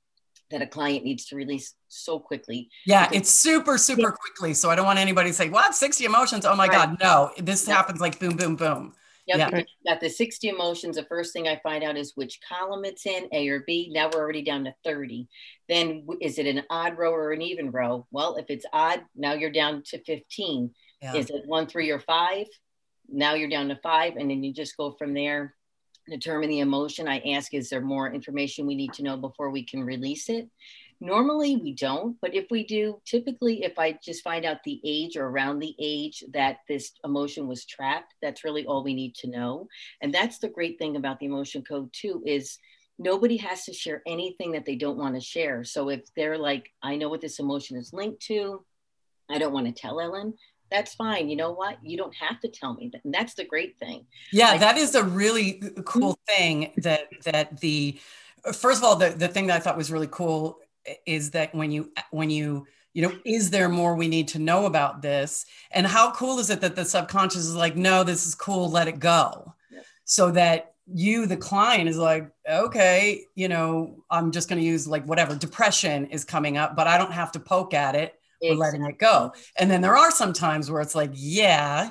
that 0.50 0.62
a 0.62 0.66
client 0.66 1.04
needs 1.04 1.26
to 1.26 1.36
release 1.36 1.74
so 1.88 2.18
quickly. 2.18 2.68
Yeah, 2.84 3.08
it's 3.12 3.30
super, 3.30 3.78
super 3.78 4.00
yeah. 4.00 4.10
quickly. 4.10 4.54
So 4.54 4.70
I 4.70 4.74
don't 4.74 4.86
want 4.86 4.98
anybody 4.98 5.30
to 5.30 5.34
say, 5.34 5.48
"What 5.48 5.74
60 5.74 6.04
emotions? 6.04 6.44
Oh 6.44 6.56
my 6.56 6.66
right. 6.66 6.90
God, 6.90 6.98
no! 7.00 7.30
This 7.38 7.66
yeah. 7.66 7.74
happens 7.74 8.00
like 8.00 8.18
boom, 8.18 8.36
boom, 8.36 8.56
boom." 8.56 8.94
Yep, 9.26 9.52
yeah, 9.52 9.62
got 9.86 10.00
the 10.00 10.08
60 10.08 10.48
emotions. 10.48 10.96
The 10.96 11.04
first 11.04 11.32
thing 11.32 11.46
I 11.46 11.60
find 11.62 11.84
out 11.84 11.96
is 11.96 12.16
which 12.16 12.40
column 12.48 12.84
it's 12.84 13.06
in, 13.06 13.28
A 13.32 13.48
or 13.48 13.60
B. 13.60 13.90
Now 13.92 14.10
we're 14.12 14.20
already 14.20 14.42
down 14.42 14.64
to 14.64 14.74
30. 14.84 15.28
Then 15.68 16.06
is 16.20 16.38
it 16.38 16.46
an 16.46 16.64
odd 16.68 16.98
row 16.98 17.12
or 17.12 17.30
an 17.30 17.42
even 17.42 17.70
row? 17.70 18.06
Well, 18.10 18.36
if 18.36 18.46
it's 18.48 18.66
odd, 18.72 19.02
now 19.14 19.34
you're 19.34 19.52
down 19.52 19.82
to 19.86 20.02
15 20.02 20.70
yeah. 21.02 21.14
Is 21.14 21.30
it 21.30 21.46
one, 21.46 21.66
three, 21.66 21.90
or 21.90 22.00
five? 22.00 22.46
Now 23.08 23.34
you're 23.34 23.50
down 23.50 23.68
to 23.68 23.76
five, 23.76 24.16
and 24.16 24.30
then 24.30 24.42
you 24.42 24.52
just 24.52 24.76
go 24.76 24.92
from 24.92 25.14
there. 25.14 25.54
Determine 26.08 26.48
the 26.48 26.60
emotion. 26.60 27.08
I 27.08 27.18
ask, 27.34 27.54
is 27.54 27.70
there 27.70 27.80
more 27.80 28.12
information 28.12 28.66
we 28.66 28.74
need 28.74 28.92
to 28.94 29.02
know 29.02 29.16
before 29.16 29.50
we 29.50 29.64
can 29.64 29.84
release 29.84 30.28
it? 30.28 30.48
Normally 31.00 31.56
we 31.56 31.72
don't, 31.72 32.16
but 32.20 32.34
if 32.34 32.46
we 32.50 32.64
do, 32.64 33.00
typically 33.06 33.64
if 33.64 33.78
I 33.78 33.98
just 34.04 34.22
find 34.22 34.44
out 34.44 34.62
the 34.64 34.80
age 34.84 35.16
or 35.16 35.26
around 35.26 35.58
the 35.58 35.74
age 35.78 36.22
that 36.32 36.58
this 36.68 36.92
emotion 37.04 37.46
was 37.46 37.64
trapped, 37.64 38.14
that's 38.20 38.44
really 38.44 38.66
all 38.66 38.84
we 38.84 38.92
need 38.92 39.14
to 39.16 39.30
know. 39.30 39.66
And 40.02 40.12
that's 40.12 40.38
the 40.38 40.48
great 40.48 40.78
thing 40.78 40.96
about 40.96 41.18
the 41.18 41.26
emotion 41.26 41.62
code 41.62 41.90
too 41.94 42.22
is 42.26 42.58
nobody 42.98 43.38
has 43.38 43.64
to 43.64 43.72
share 43.72 44.02
anything 44.06 44.52
that 44.52 44.66
they 44.66 44.76
don't 44.76 44.98
want 44.98 45.14
to 45.14 45.22
share. 45.22 45.64
So 45.64 45.88
if 45.88 46.02
they're 46.14 46.36
like, 46.36 46.70
I 46.82 46.96
know 46.96 47.08
what 47.08 47.22
this 47.22 47.38
emotion 47.38 47.78
is 47.78 47.94
linked 47.94 48.20
to, 48.26 48.62
I 49.30 49.38
don't 49.38 49.54
want 49.54 49.66
to 49.66 49.72
tell 49.72 50.00
Ellen, 50.00 50.34
that's 50.70 50.94
fine. 50.94 51.28
You 51.28 51.36
know 51.36 51.52
what? 51.52 51.78
You 51.82 51.96
don't 51.96 52.14
have 52.14 52.40
to 52.40 52.48
tell 52.48 52.74
me 52.74 52.90
that. 52.92 53.04
And 53.04 53.12
that's 53.12 53.34
the 53.34 53.44
great 53.44 53.78
thing. 53.78 54.06
Yeah, 54.32 54.50
like, 54.50 54.60
that 54.60 54.78
is 54.78 54.94
a 54.94 55.04
really 55.04 55.62
uh, 55.62 55.82
cool 55.82 56.14
mm-hmm. 56.14 56.34
thing 56.34 56.72
that 56.78 57.08
that 57.24 57.60
the 57.60 57.98
uh, 58.44 58.52
first 58.52 58.78
of 58.78 58.84
all, 58.84 58.96
the, 58.96 59.10
the 59.10 59.28
thing 59.28 59.46
that 59.48 59.56
I 59.56 59.60
thought 59.60 59.76
was 59.76 59.92
really 59.92 60.08
cool 60.10 60.58
is 61.06 61.32
that 61.32 61.54
when 61.54 61.70
you 61.70 61.90
uh, 61.96 62.02
when 62.10 62.30
you 62.30 62.66
you 62.92 63.02
know 63.02 63.12
is 63.24 63.50
there 63.50 63.68
more 63.68 63.94
we 63.94 64.08
need 64.08 64.28
to 64.28 64.38
know 64.38 64.66
about 64.66 65.02
this 65.02 65.46
and 65.70 65.86
how 65.86 66.12
cool 66.12 66.38
is 66.38 66.50
it 66.50 66.60
that 66.60 66.74
the 66.74 66.84
subconscious 66.84 67.46
is 67.46 67.54
like 67.54 67.76
no 67.76 68.02
this 68.02 68.26
is 68.26 68.34
cool 68.34 68.68
let 68.70 68.88
it 68.88 68.98
go 68.98 69.54
yep. 69.70 69.84
so 70.04 70.30
that 70.30 70.74
you 70.92 71.26
the 71.26 71.36
client 71.36 71.88
is 71.88 71.96
like 71.96 72.28
okay 72.48 73.22
you 73.36 73.46
know 73.46 74.02
i'm 74.10 74.32
just 74.32 74.48
going 74.48 74.60
to 74.60 74.66
use 74.66 74.88
like 74.88 75.04
whatever 75.04 75.36
depression 75.36 76.06
is 76.06 76.24
coming 76.24 76.56
up 76.56 76.74
but 76.74 76.88
i 76.88 76.98
don't 76.98 77.12
have 77.12 77.30
to 77.30 77.38
poke 77.38 77.74
at 77.74 77.94
it 77.94 78.19
we're 78.42 78.54
letting 78.54 78.84
it 78.84 78.98
go. 78.98 79.32
And 79.56 79.70
then 79.70 79.80
there 79.80 79.96
are 79.96 80.10
some 80.10 80.32
times 80.32 80.70
where 80.70 80.80
it's 80.80 80.94
like, 80.94 81.10
yeah, 81.14 81.90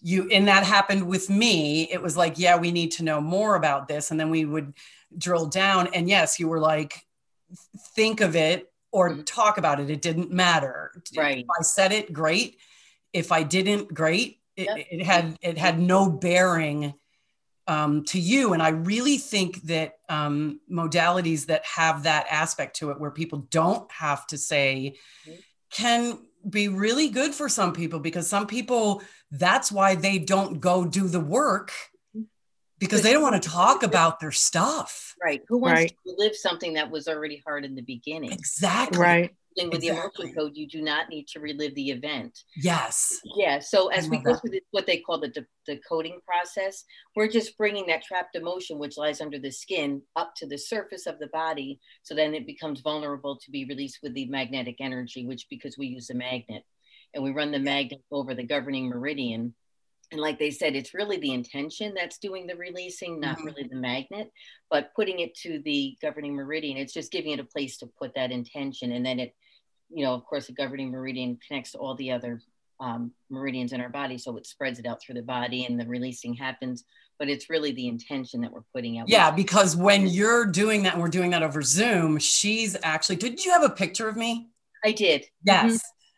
you, 0.00 0.28
and 0.30 0.48
that 0.48 0.64
happened 0.64 1.06
with 1.06 1.30
me. 1.30 1.90
It 1.90 2.02
was 2.02 2.16
like, 2.16 2.38
yeah, 2.38 2.56
we 2.58 2.70
need 2.70 2.92
to 2.92 3.04
know 3.04 3.20
more 3.20 3.54
about 3.54 3.88
this. 3.88 4.10
And 4.10 4.20
then 4.20 4.30
we 4.30 4.44
would 4.44 4.74
drill 5.16 5.46
down. 5.46 5.88
And 5.94 6.08
yes, 6.08 6.38
you 6.38 6.48
were 6.48 6.60
like, 6.60 7.06
think 7.94 8.20
of 8.20 8.36
it 8.36 8.70
or 8.92 9.10
mm-hmm. 9.10 9.22
talk 9.22 9.58
about 9.58 9.80
it. 9.80 9.90
It 9.90 10.02
didn't 10.02 10.30
matter. 10.30 10.92
Right. 11.16 11.38
If 11.38 11.46
I 11.50 11.62
said 11.62 11.92
it, 11.92 12.12
great. 12.12 12.58
If 13.12 13.32
I 13.32 13.42
didn't, 13.42 13.92
great. 13.94 14.40
It, 14.56 14.66
yep. 14.66 14.86
it 14.90 15.04
had 15.04 15.36
it 15.42 15.58
had 15.58 15.80
no 15.80 16.08
bearing 16.08 16.94
um, 17.66 18.04
to 18.04 18.20
you. 18.20 18.52
And 18.52 18.62
I 18.62 18.68
really 18.68 19.18
think 19.18 19.62
that 19.62 19.94
um, 20.08 20.60
modalities 20.70 21.46
that 21.46 21.64
have 21.64 22.04
that 22.04 22.26
aspect 22.30 22.76
to 22.76 22.90
it, 22.90 23.00
where 23.00 23.10
people 23.10 23.46
don't 23.50 23.90
have 23.90 24.26
to 24.28 24.38
say, 24.38 24.96
mm-hmm 25.26 25.40
can 25.74 26.18
be 26.48 26.68
really 26.68 27.08
good 27.08 27.34
for 27.34 27.48
some 27.48 27.72
people 27.72 28.00
because 28.00 28.26
some 28.26 28.46
people 28.46 29.02
that's 29.30 29.72
why 29.72 29.94
they 29.94 30.18
don't 30.18 30.60
go 30.60 30.84
do 30.84 31.08
the 31.08 31.20
work 31.20 31.72
because 32.78 33.02
they 33.02 33.12
don't 33.12 33.22
want 33.22 33.40
to 33.40 33.48
talk 33.48 33.82
about 33.82 34.20
their 34.20 34.32
stuff. 34.32 35.14
Right. 35.22 35.42
Who 35.48 35.58
wants 35.58 35.80
right. 35.80 35.96
to 36.06 36.14
live 36.18 36.36
something 36.36 36.74
that 36.74 36.90
was 36.90 37.08
already 37.08 37.42
hard 37.44 37.64
in 37.64 37.74
the 37.74 37.82
beginning? 37.82 38.32
Exactly. 38.32 38.98
Right 38.98 39.34
with 39.56 39.74
exactly. 39.74 39.88
the 39.88 39.94
emotion 39.94 40.34
code, 40.34 40.52
you 40.56 40.66
do 40.66 40.82
not 40.82 41.08
need 41.08 41.28
to 41.28 41.40
relive 41.40 41.74
the 41.74 41.90
event. 41.90 42.38
Yes. 42.56 43.20
Yeah. 43.36 43.58
So 43.60 43.88
as 43.88 44.08
we 44.08 44.18
go 44.18 44.32
that. 44.32 44.40
through 44.40 44.50
the, 44.50 44.62
what 44.72 44.86
they 44.86 44.98
call 44.98 45.20
the 45.20 45.28
de- 45.28 45.46
decoding 45.66 46.20
process, 46.26 46.84
we're 47.14 47.28
just 47.28 47.56
bringing 47.56 47.86
that 47.86 48.02
trapped 48.02 48.36
emotion, 48.36 48.78
which 48.78 48.96
lies 48.96 49.20
under 49.20 49.38
the 49.38 49.52
skin, 49.52 50.02
up 50.16 50.34
to 50.36 50.46
the 50.46 50.58
surface 50.58 51.06
of 51.06 51.18
the 51.18 51.28
body. 51.28 51.80
So 52.02 52.14
then 52.14 52.34
it 52.34 52.46
becomes 52.46 52.80
vulnerable 52.80 53.38
to 53.38 53.50
be 53.50 53.64
released 53.64 54.00
with 54.02 54.14
the 54.14 54.26
magnetic 54.26 54.76
energy, 54.80 55.26
which 55.26 55.46
because 55.48 55.78
we 55.78 55.86
use 55.86 56.10
a 56.10 56.14
magnet 56.14 56.64
and 57.14 57.22
we 57.22 57.30
run 57.30 57.52
the 57.52 57.58
magnet 57.58 58.02
over 58.10 58.34
the 58.34 58.42
governing 58.42 58.88
meridian. 58.88 59.54
And 60.12 60.20
like 60.20 60.38
they 60.38 60.50
said, 60.50 60.76
it's 60.76 60.94
really 60.94 61.16
the 61.16 61.32
intention 61.32 61.94
that's 61.96 62.18
doing 62.18 62.46
the 62.46 62.56
releasing, 62.56 63.20
not 63.20 63.36
mm-hmm. 63.36 63.46
really 63.46 63.68
the 63.68 63.76
magnet, 63.76 64.30
but 64.70 64.94
putting 64.94 65.20
it 65.20 65.34
to 65.38 65.62
the 65.64 65.96
governing 66.02 66.34
meridian. 66.34 66.76
It's 66.76 66.92
just 66.92 67.10
giving 67.10 67.32
it 67.32 67.40
a 67.40 67.44
place 67.44 67.78
to 67.78 67.88
put 67.98 68.14
that 68.14 68.30
intention. 68.30 68.92
And 68.92 69.04
then 69.04 69.18
it 69.18 69.34
you 69.90 70.04
know, 70.04 70.14
of 70.14 70.24
course, 70.24 70.46
the 70.46 70.52
governing 70.52 70.90
meridian 70.90 71.38
connects 71.46 71.72
to 71.72 71.78
all 71.78 71.94
the 71.94 72.12
other 72.12 72.40
um, 72.80 73.12
meridians 73.30 73.72
in 73.72 73.80
our 73.80 73.88
body. 73.88 74.18
So 74.18 74.36
it 74.36 74.46
spreads 74.46 74.78
it 74.78 74.86
out 74.86 75.00
through 75.02 75.16
the 75.16 75.22
body 75.22 75.64
and 75.64 75.78
the 75.78 75.86
releasing 75.86 76.34
happens. 76.34 76.84
But 77.18 77.28
it's 77.28 77.48
really 77.48 77.70
the 77.72 77.86
intention 77.86 78.40
that 78.40 78.52
we're 78.52 78.64
putting 78.74 78.98
out. 78.98 79.08
Yeah, 79.08 79.30
because 79.30 79.76
when 79.76 80.08
you're 80.08 80.46
doing 80.46 80.82
that, 80.82 80.94
and 80.94 81.02
we're 81.02 81.08
doing 81.08 81.30
that 81.30 81.44
over 81.44 81.62
Zoom, 81.62 82.18
she's 82.18 82.76
actually, 82.82 83.16
did 83.16 83.44
you 83.44 83.52
have 83.52 83.62
a 83.62 83.70
picture 83.70 84.08
of 84.08 84.16
me? 84.16 84.48
I 84.84 84.90
did. 84.90 85.24
Yes. 85.44 85.64
Mm-hmm. 85.64 85.76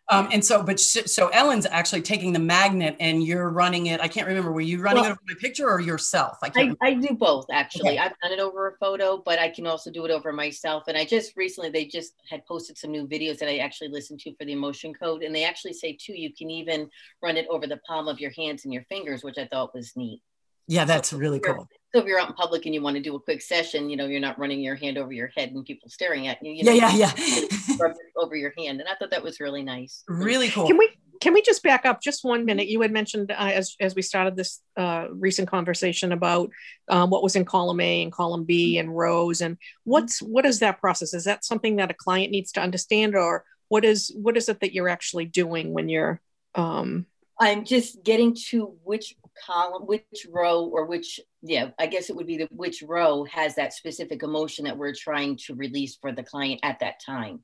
Um, 0.09 0.29
and 0.33 0.45
so, 0.45 0.63
but 0.63 0.79
sh- 0.79 1.07
so 1.07 1.29
Ellen's 1.29 1.67
actually 1.67 2.03
taking 2.03 2.33
the 2.33 2.39
magnet 2.39 2.97
and 3.01 3.25
you're 3.25 3.51
running 3.51 3.87
it. 3.87 4.01
I 4.01 4.07
can't 4.07 4.27
remember. 4.27 4.53
Were 4.53 4.61
you 4.61 4.81
running 4.81 5.03
well, 5.03 5.11
it 5.11 5.13
over 5.13 5.21
my 5.27 5.35
picture 5.41 5.69
or 5.69 5.81
yourself? 5.81 6.39
I 6.43 6.49
can't. 6.49 6.79
I, 6.81 6.91
I 6.91 6.95
do 6.95 7.15
both 7.15 7.47
actually. 7.51 7.91
Okay. 7.91 7.99
I've 7.99 8.13
done 8.23 8.33
it 8.33 8.39
over 8.39 8.69
a 8.69 8.77
photo, 8.79 9.21
but 9.25 9.41
I 9.41 9.49
can 9.49 9.67
also 9.67 9.91
do 9.91 10.05
it 10.05 10.13
over 10.13 10.33
myself. 10.33 10.85
And 10.87 10.97
I 10.97 11.05
just 11.05 11.37
recently 11.37 11.71
they 11.71 11.87
just 11.87 12.15
had 12.31 12.47
posted 12.47 12.79
some 12.79 12.93
new 12.93 13.09
videos 13.09 13.39
that 13.39 13.49
I 13.49 13.59
actually 13.59 13.89
listened 13.89 14.21
to 14.21 14.35
for 14.37 14.45
the 14.45 14.53
emotion 14.53 14.95
code, 14.95 15.25
and 15.25 15.35
they 15.35 15.45
actually 15.45 15.73
say 15.73 15.97
too 16.01 16.15
you 16.15 16.33
can 16.33 16.51
even 16.51 16.89
run 17.21 17.37
it 17.37 17.47
over 17.51 17.67
the 17.67 17.79
palm 17.79 18.07
of 18.07 18.21
your 18.21 18.31
hands 18.31 18.65
and 18.65 18.73
your 18.73 18.85
fingers, 18.85 19.25
which 19.25 19.39
I 19.39 19.47
thought 19.47 19.75
was 19.75 19.97
neat. 19.97 20.23
Yeah, 20.69 20.85
that's 20.85 21.11
so 21.11 21.19
really 21.19 21.41
cool. 21.41 21.69
So 21.95 22.01
if 22.03 22.07
you're 22.07 22.19
out 22.19 22.29
in 22.29 22.35
public 22.35 22.67
and 22.67 22.75
you 22.75 22.83
want 22.83 22.97
to 22.97 23.03
do 23.03 23.15
a 23.15 23.21
quick 23.21 23.41
session, 23.41 23.89
you 23.89 23.97
know, 23.97 24.07
you're 24.07 24.21
not 24.21 24.39
running 24.39 24.61
your 24.61 24.75
hand 24.75 24.99
over 24.99 25.13
your 25.13 25.31
head 25.37 25.53
and 25.53 25.65
people 25.65 25.89
staring 25.89 26.27
at 26.27 26.43
you. 26.43 26.53
you 26.53 26.65
know, 26.65 26.73
yeah, 26.73 26.95
yeah, 26.95 27.13
yeah. 27.17 27.93
over 28.17 28.37
your 28.37 28.53
hand, 28.59 28.81
and 28.81 28.89
I 28.89 28.95
thought 28.97 29.11
that 29.11 29.23
was 29.23 29.41
really 29.41 29.63
nice. 29.63 30.03
Really 30.09 30.49
cool. 30.49 30.67
Can 30.67 30.77
we 30.77 30.91
can 31.21 31.33
we 31.33 31.43
just 31.43 31.63
back 31.63 31.87
up 31.87 32.03
just 32.03 32.25
one 32.25 32.45
minute? 32.45 32.69
You 32.69 32.81
had 32.83 32.93
mentioned 32.93 33.31
uh, 33.31 33.35
as 33.35 33.77
as 33.81 33.95
we 33.95 34.03
started 34.03 34.37
this 34.37 34.61
uh, 34.77 35.07
recent 35.11 35.49
conversation 35.49 36.13
about 36.13 36.51
um, 36.89 37.11
what 37.11 37.23
was 37.23 37.37
in 37.37 37.45
column 37.45 37.81
A 37.81 38.03
and 38.03 38.13
column 38.13 38.45
B 38.45 38.79
and 38.79 38.95
rows, 38.95 39.41
and 39.41 39.57
what's 39.85 40.21
what 40.21 40.45
is 40.45 40.59
that 40.61 40.81
process? 40.81 41.15
Is 41.15 41.25
that 41.25 41.45
something 41.45 41.77
that 41.77 41.91
a 41.91 41.95
client 41.95 42.31
needs 42.31 42.53
to 42.53 42.61
understand, 42.61 43.17
or 43.17 43.45
what 43.69 43.85
is 43.85 44.15
what 44.17 44.37
is 44.37 44.49
it 44.49 44.61
that 44.61 44.75
you're 44.75 44.89
actually 44.89 45.25
doing 45.25 45.73
when 45.73 45.89
you're 45.89 46.21
um, 46.55 47.07
I'm 47.39 47.65
just 47.65 48.03
getting 48.03 48.37
to 48.49 48.77
which 48.83 49.15
column, 49.45 49.83
which 49.83 50.27
row, 50.31 50.65
or 50.65 50.87
which, 50.87 51.21
yeah, 51.43 51.71
I 51.79 51.87
guess 51.87 52.11
it 52.11 52.17
would 52.17 52.27
be 52.27 52.39
the 52.39 52.49
which 52.51 52.83
row 52.87 53.25
has 53.25 53.55
that 53.57 53.73
specific 53.73 54.23
emotion 54.23 54.65
that 54.65 54.77
we're 54.77 54.95
trying 54.95 55.37
to 55.47 55.55
release 55.55 55.97
for 56.01 56.13
the 56.13 56.23
client 56.23 56.61
at 56.63 56.81
that 56.81 57.01
time. 57.05 57.41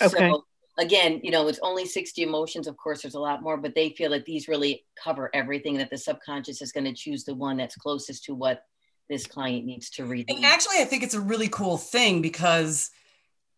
Okay. 0.00 0.30
So 0.30 0.44
again, 0.78 1.20
you 1.22 1.30
know, 1.30 1.48
it's 1.48 1.60
only 1.62 1.86
60 1.86 2.22
emotions. 2.22 2.66
Of 2.66 2.76
course, 2.76 3.02
there's 3.02 3.14
a 3.14 3.20
lot 3.20 3.42
more, 3.42 3.56
but 3.56 3.74
they 3.74 3.90
feel 3.90 4.10
that 4.10 4.24
these 4.24 4.48
really 4.48 4.84
cover 5.02 5.30
everything, 5.34 5.78
that 5.78 5.90
the 5.90 5.98
subconscious 5.98 6.62
is 6.62 6.72
going 6.72 6.84
to 6.84 6.94
choose 6.94 7.24
the 7.24 7.34
one 7.34 7.56
that's 7.56 7.76
closest 7.76 8.24
to 8.24 8.34
what 8.34 8.64
this 9.08 9.26
client 9.26 9.66
needs 9.66 9.90
to 9.90 10.04
read. 10.04 10.30
And 10.30 10.44
actually, 10.44 10.78
I 10.78 10.84
think 10.84 11.02
it's 11.02 11.14
a 11.14 11.20
really 11.20 11.48
cool 11.48 11.76
thing 11.76 12.22
because 12.22 12.90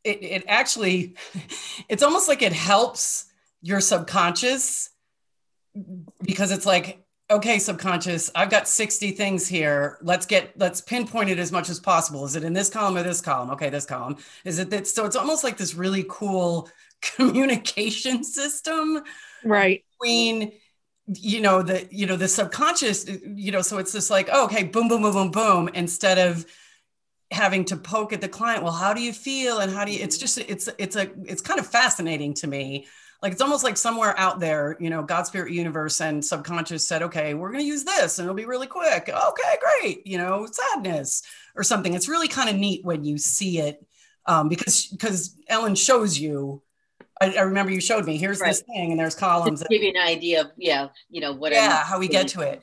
it, 0.05 0.23
it 0.23 0.45
actually, 0.49 1.17
it's 1.89 2.03
almost 2.03 2.29
like 2.29 2.43
it 2.43 2.53
helps 2.53 3.27
your 3.63 3.81
subconscious 3.81 4.91
because 6.23 6.51
it's 6.51 6.67
like, 6.67 7.06
okay, 7.31 7.59
subconscious, 7.59 8.31
I've 8.35 8.51
got 8.51 8.69
60 8.69 9.13
things 9.13 9.47
here. 9.49 9.99
Let's 10.01 10.27
get, 10.27 10.53
let's 10.59 10.81
pinpoint 10.81 11.31
it 11.31 11.39
as 11.39 11.51
much 11.51 11.69
as 11.69 11.81
possible. 11.81 12.25
Is 12.25 12.37
it 12.37 12.45
in 12.45 12.53
this 12.53 12.69
column 12.69 12.97
or 12.97 13.03
this 13.03 13.21
column? 13.21 13.51
Okay, 13.51 13.69
this 13.69 13.85
column. 13.85 14.17
Is 14.45 14.59
it 14.59 14.71
that? 14.71 14.87
So 14.87 15.05
it's 15.05 15.17
almost 15.17 15.43
like 15.43 15.57
this 15.57 15.75
really 15.75 16.05
cool 16.09 16.69
communication 17.03 18.23
system. 18.23 19.03
Right. 19.45 19.85
Between 20.01 20.53
you 21.09 21.41
know 21.41 21.63
the 21.63 21.87
you 21.91 22.05
know 22.05 22.17
the 22.17 22.27
subconscious 22.27 23.07
you 23.09 23.53
know 23.53 23.63
so 23.63 23.79
it's 23.79 23.93
just 23.93 24.11
like 24.11 24.29
oh, 24.33 24.47
okay 24.47 24.65
boom 24.65 24.89
boom 24.89 25.03
boom 25.03 25.13
boom 25.13 25.31
boom 25.31 25.69
instead 25.73 26.19
of 26.19 26.45
having 27.31 27.65
to 27.65 27.77
poke 27.77 28.13
at 28.13 28.21
the 28.21 28.29
client 28.29 28.65
well 28.65 28.73
how 28.73 28.93
do 28.93 29.01
you 29.01 29.13
feel 29.13 29.59
and 29.59 29.73
how 29.73 29.85
do 29.85 29.93
you 29.93 30.03
it's 30.03 30.19
just 30.19 30.39
it's 30.39 30.69
it's 30.79 30.97
a 30.97 31.09
it's 31.25 31.41
kind 31.41 31.61
of 31.61 31.67
fascinating 31.67 32.35
to 32.35 32.49
me 32.49 32.87
like 33.23 33.33
it's 33.33 33.41
almost 33.41 33.65
like 33.65 33.77
somewhere 33.77 34.19
out 34.19 34.41
there 34.41 34.77
you 34.81 34.91
know 34.91 35.03
god 35.03 35.27
spirit 35.27 35.53
universe 35.53 36.01
and 36.01 36.25
subconscious 36.25 36.87
said 36.87 37.03
okay 37.03 37.35
we're 37.35 37.51
going 37.51 37.63
to 37.63 37.67
use 37.67 37.85
this 37.85 38.19
and 38.19 38.27
it'll 38.27 38.37
be 38.37 38.45
really 38.45 38.67
quick 38.67 39.09
okay 39.09 39.57
great 39.61 40.07
you 40.07 40.19
know 40.19 40.47
sadness 40.51 41.23
or 41.55 41.63
something 41.63 41.95
it's 41.95 42.09
really 42.09 42.29
kind 42.29 42.49
of 42.49 42.57
neat 42.57 42.85
when 42.85 43.05
you 43.05 43.19
see 43.19 43.59
it 43.59 43.85
um, 44.27 44.49
because 44.49 44.87
because 44.87 45.37
ellen 45.49 45.75
shows 45.75 46.19
you 46.19 46.63
I, 47.21 47.33
I, 47.33 47.41
remember 47.43 47.73
you 47.73 47.81
showed 47.81 48.05
me. 48.05 48.19
Here's 48.19 48.41
right. 48.41 48.49
this 48.49 48.61
thing, 48.61 48.91
and 48.91 49.01
there's 49.01 49.15
columns. 49.15 49.61
To 49.61 49.69
give 49.71 49.83
you 49.83 49.89
an 49.89 50.07
idea 50.07 50.43
of 50.43 50.49
yeah, 50.57 50.89
you 51.09 51.21
know 51.21 51.33
what. 51.33 51.53
Yeah, 51.53 51.83
how 51.83 51.99
we 51.99 52.09
get 52.09 52.29
to 52.29 52.43
it. 52.43 52.63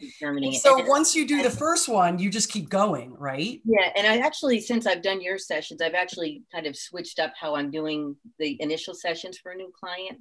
So 0.59 0.79
it. 0.79 0.87
once 0.87 1.15
you 1.15 1.27
do 1.27 1.41
the 1.41 1.49
first 1.49 1.89
one, 1.89 2.19
you 2.19 2.29
just 2.29 2.51
keep 2.51 2.69
going, 2.69 3.15
right? 3.17 3.61
Yeah, 3.65 3.89
and 3.95 4.05
I 4.05 4.17
actually, 4.17 4.59
since 4.61 4.85
I've 4.85 5.01
done 5.01 5.21
your 5.21 5.39
sessions, 5.39 5.81
I've 5.81 5.95
actually 5.95 6.43
kind 6.51 6.67
of 6.67 6.75
switched 6.75 7.19
up 7.19 7.33
how 7.39 7.55
I'm 7.55 7.71
doing 7.71 8.15
the 8.37 8.61
initial 8.61 8.93
sessions 8.93 9.39
for 9.39 9.53
a 9.53 9.55
new 9.55 9.71
client. 9.79 10.19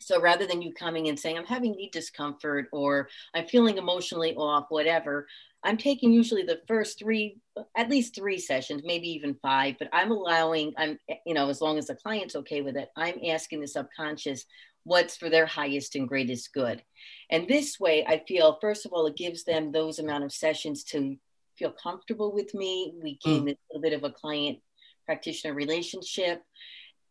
So 0.00 0.20
rather 0.20 0.46
than 0.46 0.62
you 0.62 0.72
coming 0.72 1.08
and 1.08 1.18
saying 1.18 1.36
I'm 1.36 1.44
having 1.44 1.72
knee 1.72 1.90
discomfort 1.92 2.68
or 2.72 3.08
I'm 3.34 3.46
feeling 3.46 3.78
emotionally 3.78 4.34
off, 4.36 4.66
whatever, 4.68 5.26
I'm 5.64 5.76
taking 5.76 6.12
usually 6.12 6.44
the 6.44 6.60
first 6.68 6.98
three, 6.98 7.40
at 7.76 7.90
least 7.90 8.14
three 8.14 8.38
sessions, 8.38 8.82
maybe 8.84 9.08
even 9.08 9.36
five, 9.42 9.74
but 9.78 9.88
I'm 9.92 10.12
allowing, 10.12 10.72
I'm, 10.78 10.98
you 11.26 11.34
know, 11.34 11.48
as 11.48 11.60
long 11.60 11.78
as 11.78 11.88
the 11.88 11.96
client's 11.96 12.36
okay 12.36 12.62
with 12.62 12.76
it, 12.76 12.90
I'm 12.96 13.18
asking 13.26 13.60
the 13.60 13.66
subconscious 13.66 14.44
what's 14.84 15.16
for 15.16 15.28
their 15.28 15.46
highest 15.46 15.96
and 15.96 16.08
greatest 16.08 16.52
good. 16.54 16.82
And 17.30 17.48
this 17.48 17.78
way, 17.80 18.06
I 18.06 18.22
feel, 18.26 18.58
first 18.60 18.86
of 18.86 18.92
all, 18.92 19.06
it 19.06 19.16
gives 19.16 19.44
them 19.44 19.72
those 19.72 19.98
amount 19.98 20.24
of 20.24 20.32
sessions 20.32 20.84
to 20.84 21.16
feel 21.58 21.72
comfortable 21.72 22.32
with 22.32 22.54
me. 22.54 22.94
We 23.02 23.18
gain 23.22 23.46
mm. 23.46 23.50
a 23.50 23.56
little 23.68 23.82
bit 23.82 23.92
of 23.92 24.04
a 24.04 24.10
client 24.10 24.60
practitioner 25.06 25.54
relationship 25.54 26.42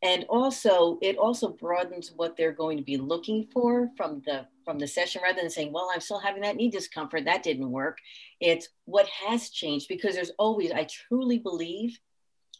and 0.03 0.25
also 0.29 0.97
it 1.01 1.17
also 1.17 1.49
broadens 1.49 2.11
what 2.15 2.37
they're 2.37 2.51
going 2.51 2.77
to 2.77 2.83
be 2.83 2.97
looking 2.97 3.47
for 3.51 3.89
from 3.97 4.21
the 4.25 4.45
from 4.63 4.77
the 4.77 4.87
session 4.87 5.21
rather 5.23 5.41
than 5.41 5.49
saying 5.49 5.71
well 5.71 5.89
i'm 5.93 6.01
still 6.01 6.19
having 6.19 6.41
that 6.41 6.55
knee 6.55 6.69
discomfort 6.69 7.25
that 7.25 7.43
didn't 7.43 7.71
work 7.71 7.97
it's 8.39 8.69
what 8.85 9.07
has 9.07 9.49
changed 9.49 9.87
because 9.87 10.15
there's 10.15 10.31
always 10.37 10.71
i 10.71 10.85
truly 10.85 11.39
believe 11.39 11.99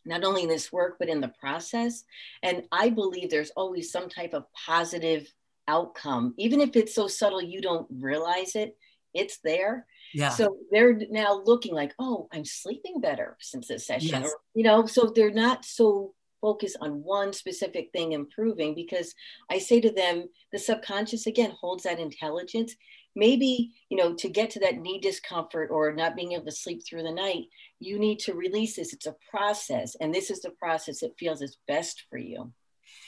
not 0.06 0.24
only 0.24 0.44
in 0.44 0.50
this 0.50 0.72
work 0.72 0.98
but 1.00 1.10
in 1.10 1.22
the 1.22 1.34
process 1.39 2.03
and 2.44 2.63
i 2.72 2.89
believe 2.89 3.29
there's 3.29 3.51
always 3.51 3.91
some 3.91 4.10
type 4.10 4.34
of 4.34 4.46
positive 4.53 5.32
outcome 5.67 6.34
even 6.38 6.62
if 6.62 6.75
it's 6.75 6.96
so 6.96 7.08
subtle 7.08 7.41
you 7.41 7.62
don't 7.62 7.88
realize 7.91 8.56
it 8.56 8.75
it's 9.13 9.38
there 9.44 9.86
yeah. 10.13 10.29
So 10.29 10.58
they're 10.72 10.98
now 11.10 11.41
looking 11.46 11.74
like, 11.74 11.94
oh, 12.00 12.27
I'm 12.32 12.46
sleeping 12.46 13.01
better 13.01 13.38
since 13.39 13.67
this 13.67 13.86
session. 13.86 14.22
Yes. 14.22 14.32
Or, 14.32 14.39
you 14.53 14.63
know, 14.63 14.86
so 14.86 15.12
they're 15.13 15.32
not 15.32 15.65
so 15.65 16.13
focus 16.41 16.75
on 16.82 17.03
one 17.03 17.33
specific 17.33 17.90
thing 17.92 18.11
improving 18.11 18.75
because 18.75 19.14
I 19.50 19.59
say 19.59 19.81
to 19.81 19.92
them, 19.92 20.29
the 20.51 20.59
subconscious 20.59 21.27
again 21.27 21.51
holds 21.51 21.83
that 21.83 22.00
intelligence. 22.00 22.75
Maybe, 23.16 23.72
you 23.90 23.98
know, 23.98 24.14
to 24.14 24.29
get 24.29 24.51
to 24.51 24.59
that 24.59 24.77
knee 24.77 25.00
discomfort 25.00 25.70
or 25.72 25.92
not 25.94 26.16
being 26.16 26.33
able 26.33 26.46
to 26.46 26.51
sleep 26.51 26.83
through 26.85 27.01
the 27.01 27.11
night, 27.11 27.46
you 27.79 27.98
need 27.98 28.20
to 28.20 28.35
release 28.35 28.75
this. 28.75 28.94
It's 28.94 29.07
a 29.07 29.16
process, 29.31 29.96
and 30.00 30.14
this 30.14 30.29
is 30.29 30.42
the 30.42 30.51
process 30.51 31.00
that 31.00 31.18
feels 31.18 31.42
is 31.42 31.57
best 31.68 32.03
for 32.11 32.20
you. 32.20 32.53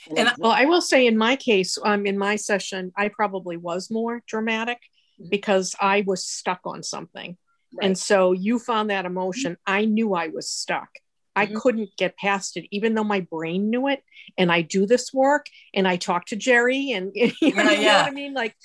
And, 0.08 0.18
and 0.18 0.32
well, 0.38 0.50
I 0.50 0.64
will 0.64 0.80
say 0.80 1.06
in 1.06 1.16
my 1.16 1.36
case, 1.36 1.78
um, 1.84 2.06
in 2.06 2.18
my 2.18 2.36
session, 2.36 2.92
I 2.96 3.08
probably 3.08 3.56
was 3.56 3.90
more 3.90 4.22
dramatic 4.26 4.78
mm-hmm. 5.20 5.28
because 5.30 5.76
I 5.80 6.02
was 6.06 6.26
stuck 6.26 6.60
on 6.64 6.82
something. 6.82 7.36
Right. 7.72 7.86
And 7.86 7.96
so 7.96 8.32
you 8.32 8.58
found 8.58 8.90
that 8.90 9.04
emotion. 9.04 9.56
I 9.66 9.84
knew 9.84 10.14
I 10.14 10.28
was 10.28 10.48
stuck. 10.48 10.88
I 11.36 11.46
mm-hmm. 11.46 11.58
couldn't 11.58 11.90
get 11.96 12.16
past 12.16 12.56
it, 12.56 12.66
even 12.70 12.94
though 12.94 13.04
my 13.04 13.20
brain 13.20 13.70
knew 13.70 13.88
it. 13.88 14.02
And 14.36 14.50
I 14.50 14.62
do 14.62 14.86
this 14.86 15.12
work 15.12 15.46
and 15.74 15.86
I 15.86 15.96
talk 15.96 16.26
to 16.26 16.36
Jerry 16.36 16.92
and 16.92 17.12
you 17.14 17.54
know, 17.54 17.62
yeah, 17.62 17.70
yeah. 17.70 17.70
you 17.70 17.84
know 17.84 17.94
what 17.94 18.06
I 18.06 18.10
mean? 18.10 18.34
Like 18.34 18.56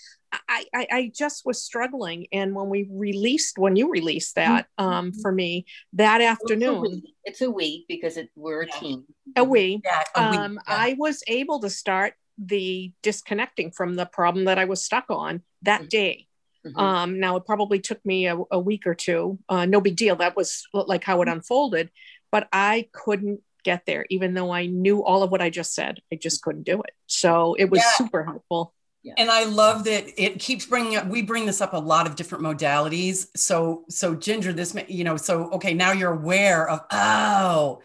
I, 0.47 0.65
I, 0.73 0.87
I, 0.91 1.11
just 1.13 1.45
was 1.45 1.61
struggling. 1.61 2.27
And 2.31 2.55
when 2.55 2.69
we 2.69 2.87
released, 2.91 3.57
when 3.57 3.75
you 3.75 3.89
released 3.89 4.35
that 4.35 4.67
mm-hmm. 4.79 4.91
um, 4.91 5.13
for 5.13 5.31
me 5.31 5.65
that 5.93 6.21
afternoon, 6.21 7.03
it's 7.23 7.41
a 7.41 7.49
week 7.49 7.85
because 7.87 8.17
it, 8.17 8.29
we're 8.35 8.63
a 8.63 8.67
yeah. 8.67 8.79
team. 8.79 9.03
A 9.35 9.43
week. 9.43 9.81
Yeah, 9.85 10.03
a. 10.15 10.41
Um, 10.41 10.59
I 10.67 10.95
was 10.97 11.23
able 11.27 11.59
to 11.61 11.69
start 11.69 12.13
the 12.37 12.91
disconnecting 13.01 13.71
from 13.71 13.95
the 13.95 14.05
problem 14.05 14.45
that 14.45 14.59
I 14.59 14.65
was 14.65 14.83
stuck 14.83 15.05
on 15.09 15.41
that 15.61 15.81
mm-hmm. 15.81 15.87
day. 15.89 16.27
Mm-hmm. 16.65 16.79
Um, 16.79 17.19
now 17.19 17.35
it 17.35 17.45
probably 17.45 17.79
took 17.79 18.03
me 18.05 18.27
a, 18.27 18.37
a 18.51 18.59
week 18.59 18.87
or 18.87 18.95
two. 18.95 19.37
Uh, 19.47 19.65
no 19.65 19.81
big 19.81 19.95
deal. 19.95 20.15
That 20.15 20.35
was 20.35 20.63
like 20.73 21.03
how 21.03 21.21
it 21.21 21.25
mm-hmm. 21.25 21.35
unfolded 21.35 21.91
but 22.35 22.49
I 22.51 22.89
couldn't 22.91 23.39
get 23.63 23.85
there, 23.85 24.05
even 24.09 24.33
though 24.33 24.51
I 24.51 24.65
knew 24.65 25.01
all 25.01 25.23
of 25.23 25.31
what 25.31 25.41
I 25.41 25.49
just 25.49 25.73
said. 25.73 26.01
I 26.11 26.17
just 26.17 26.41
couldn't 26.41 26.63
do 26.63 26.81
it. 26.81 26.91
So 27.07 27.53
it 27.53 27.69
was 27.69 27.79
yeah. 27.79 27.91
super 27.95 28.25
helpful. 28.25 28.73
Yeah. 29.03 29.13
And 29.17 29.31
I 29.31 29.45
love 29.45 29.85
that 29.85 30.21
it 30.21 30.37
keeps 30.37 30.65
bringing 30.65 30.97
up, 30.97 31.07
we 31.07 31.21
bring 31.21 31.45
this 31.45 31.61
up 31.61 31.71
a 31.71 31.77
lot 31.77 32.07
of 32.07 32.17
different 32.17 32.43
modalities. 32.43 33.27
So, 33.37 33.85
so 33.87 34.15
Ginger, 34.15 34.51
this, 34.51 34.75
you 34.89 35.05
know, 35.05 35.15
so, 35.15 35.49
okay, 35.51 35.73
now 35.73 35.93
you're 35.93 36.11
aware 36.11 36.69
of, 36.69 36.81
oh, 36.91 37.81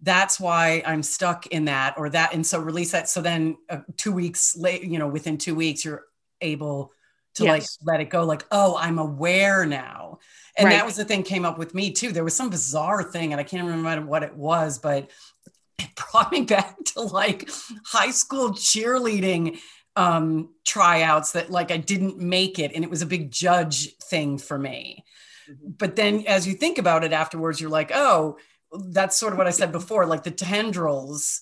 that's 0.00 0.38
why 0.38 0.84
I'm 0.86 1.02
stuck 1.02 1.48
in 1.48 1.64
that 1.64 1.94
or 1.98 2.10
that. 2.10 2.32
And 2.32 2.46
so 2.46 2.60
release 2.60 2.92
that. 2.92 3.08
So 3.08 3.20
then 3.20 3.56
uh, 3.68 3.78
two 3.96 4.12
weeks 4.12 4.56
late, 4.56 4.84
you 4.84 5.00
know, 5.00 5.08
within 5.08 5.36
two 5.36 5.56
weeks, 5.56 5.84
you're 5.84 6.04
able 6.40 6.92
to 7.34 7.44
yes. 7.44 7.78
like 7.82 7.92
let 7.92 8.00
it 8.00 8.08
go, 8.08 8.24
like, 8.24 8.44
oh, 8.52 8.76
I'm 8.76 9.00
aware 9.00 9.66
now. 9.66 10.20
And 10.60 10.68
right. 10.68 10.76
that 10.76 10.84
was 10.84 10.96
the 10.96 11.06
thing 11.06 11.22
came 11.22 11.46
up 11.46 11.56
with 11.56 11.74
me 11.74 11.90
too. 11.90 12.12
There 12.12 12.22
was 12.22 12.36
some 12.36 12.50
bizarre 12.50 13.02
thing, 13.02 13.32
and 13.32 13.40
I 13.40 13.44
can't 13.44 13.66
remember 13.66 14.04
what 14.04 14.22
it 14.22 14.36
was, 14.36 14.78
but 14.78 15.10
it 15.78 15.88
brought 16.12 16.30
me 16.30 16.42
back 16.42 16.76
to 16.94 17.00
like 17.00 17.48
high 17.86 18.10
school 18.10 18.50
cheerleading 18.50 19.58
um, 19.96 20.50
tryouts 20.66 21.32
that 21.32 21.50
like 21.50 21.70
I 21.70 21.78
didn't 21.78 22.18
make 22.18 22.58
it, 22.58 22.72
and 22.74 22.84
it 22.84 22.90
was 22.90 23.00
a 23.00 23.06
big 23.06 23.30
judge 23.30 23.96
thing 23.96 24.36
for 24.36 24.58
me. 24.58 25.02
Mm-hmm. 25.50 25.70
But 25.78 25.96
then, 25.96 26.24
as 26.26 26.46
you 26.46 26.52
think 26.52 26.76
about 26.76 27.04
it 27.04 27.14
afterwards, 27.14 27.58
you're 27.58 27.70
like, 27.70 27.90
oh, 27.94 28.36
that's 28.72 29.16
sort 29.16 29.32
of 29.32 29.38
what 29.38 29.46
I 29.46 29.50
said 29.50 29.72
before, 29.72 30.04
like 30.04 30.24
the 30.24 30.30
tendrils 30.30 31.40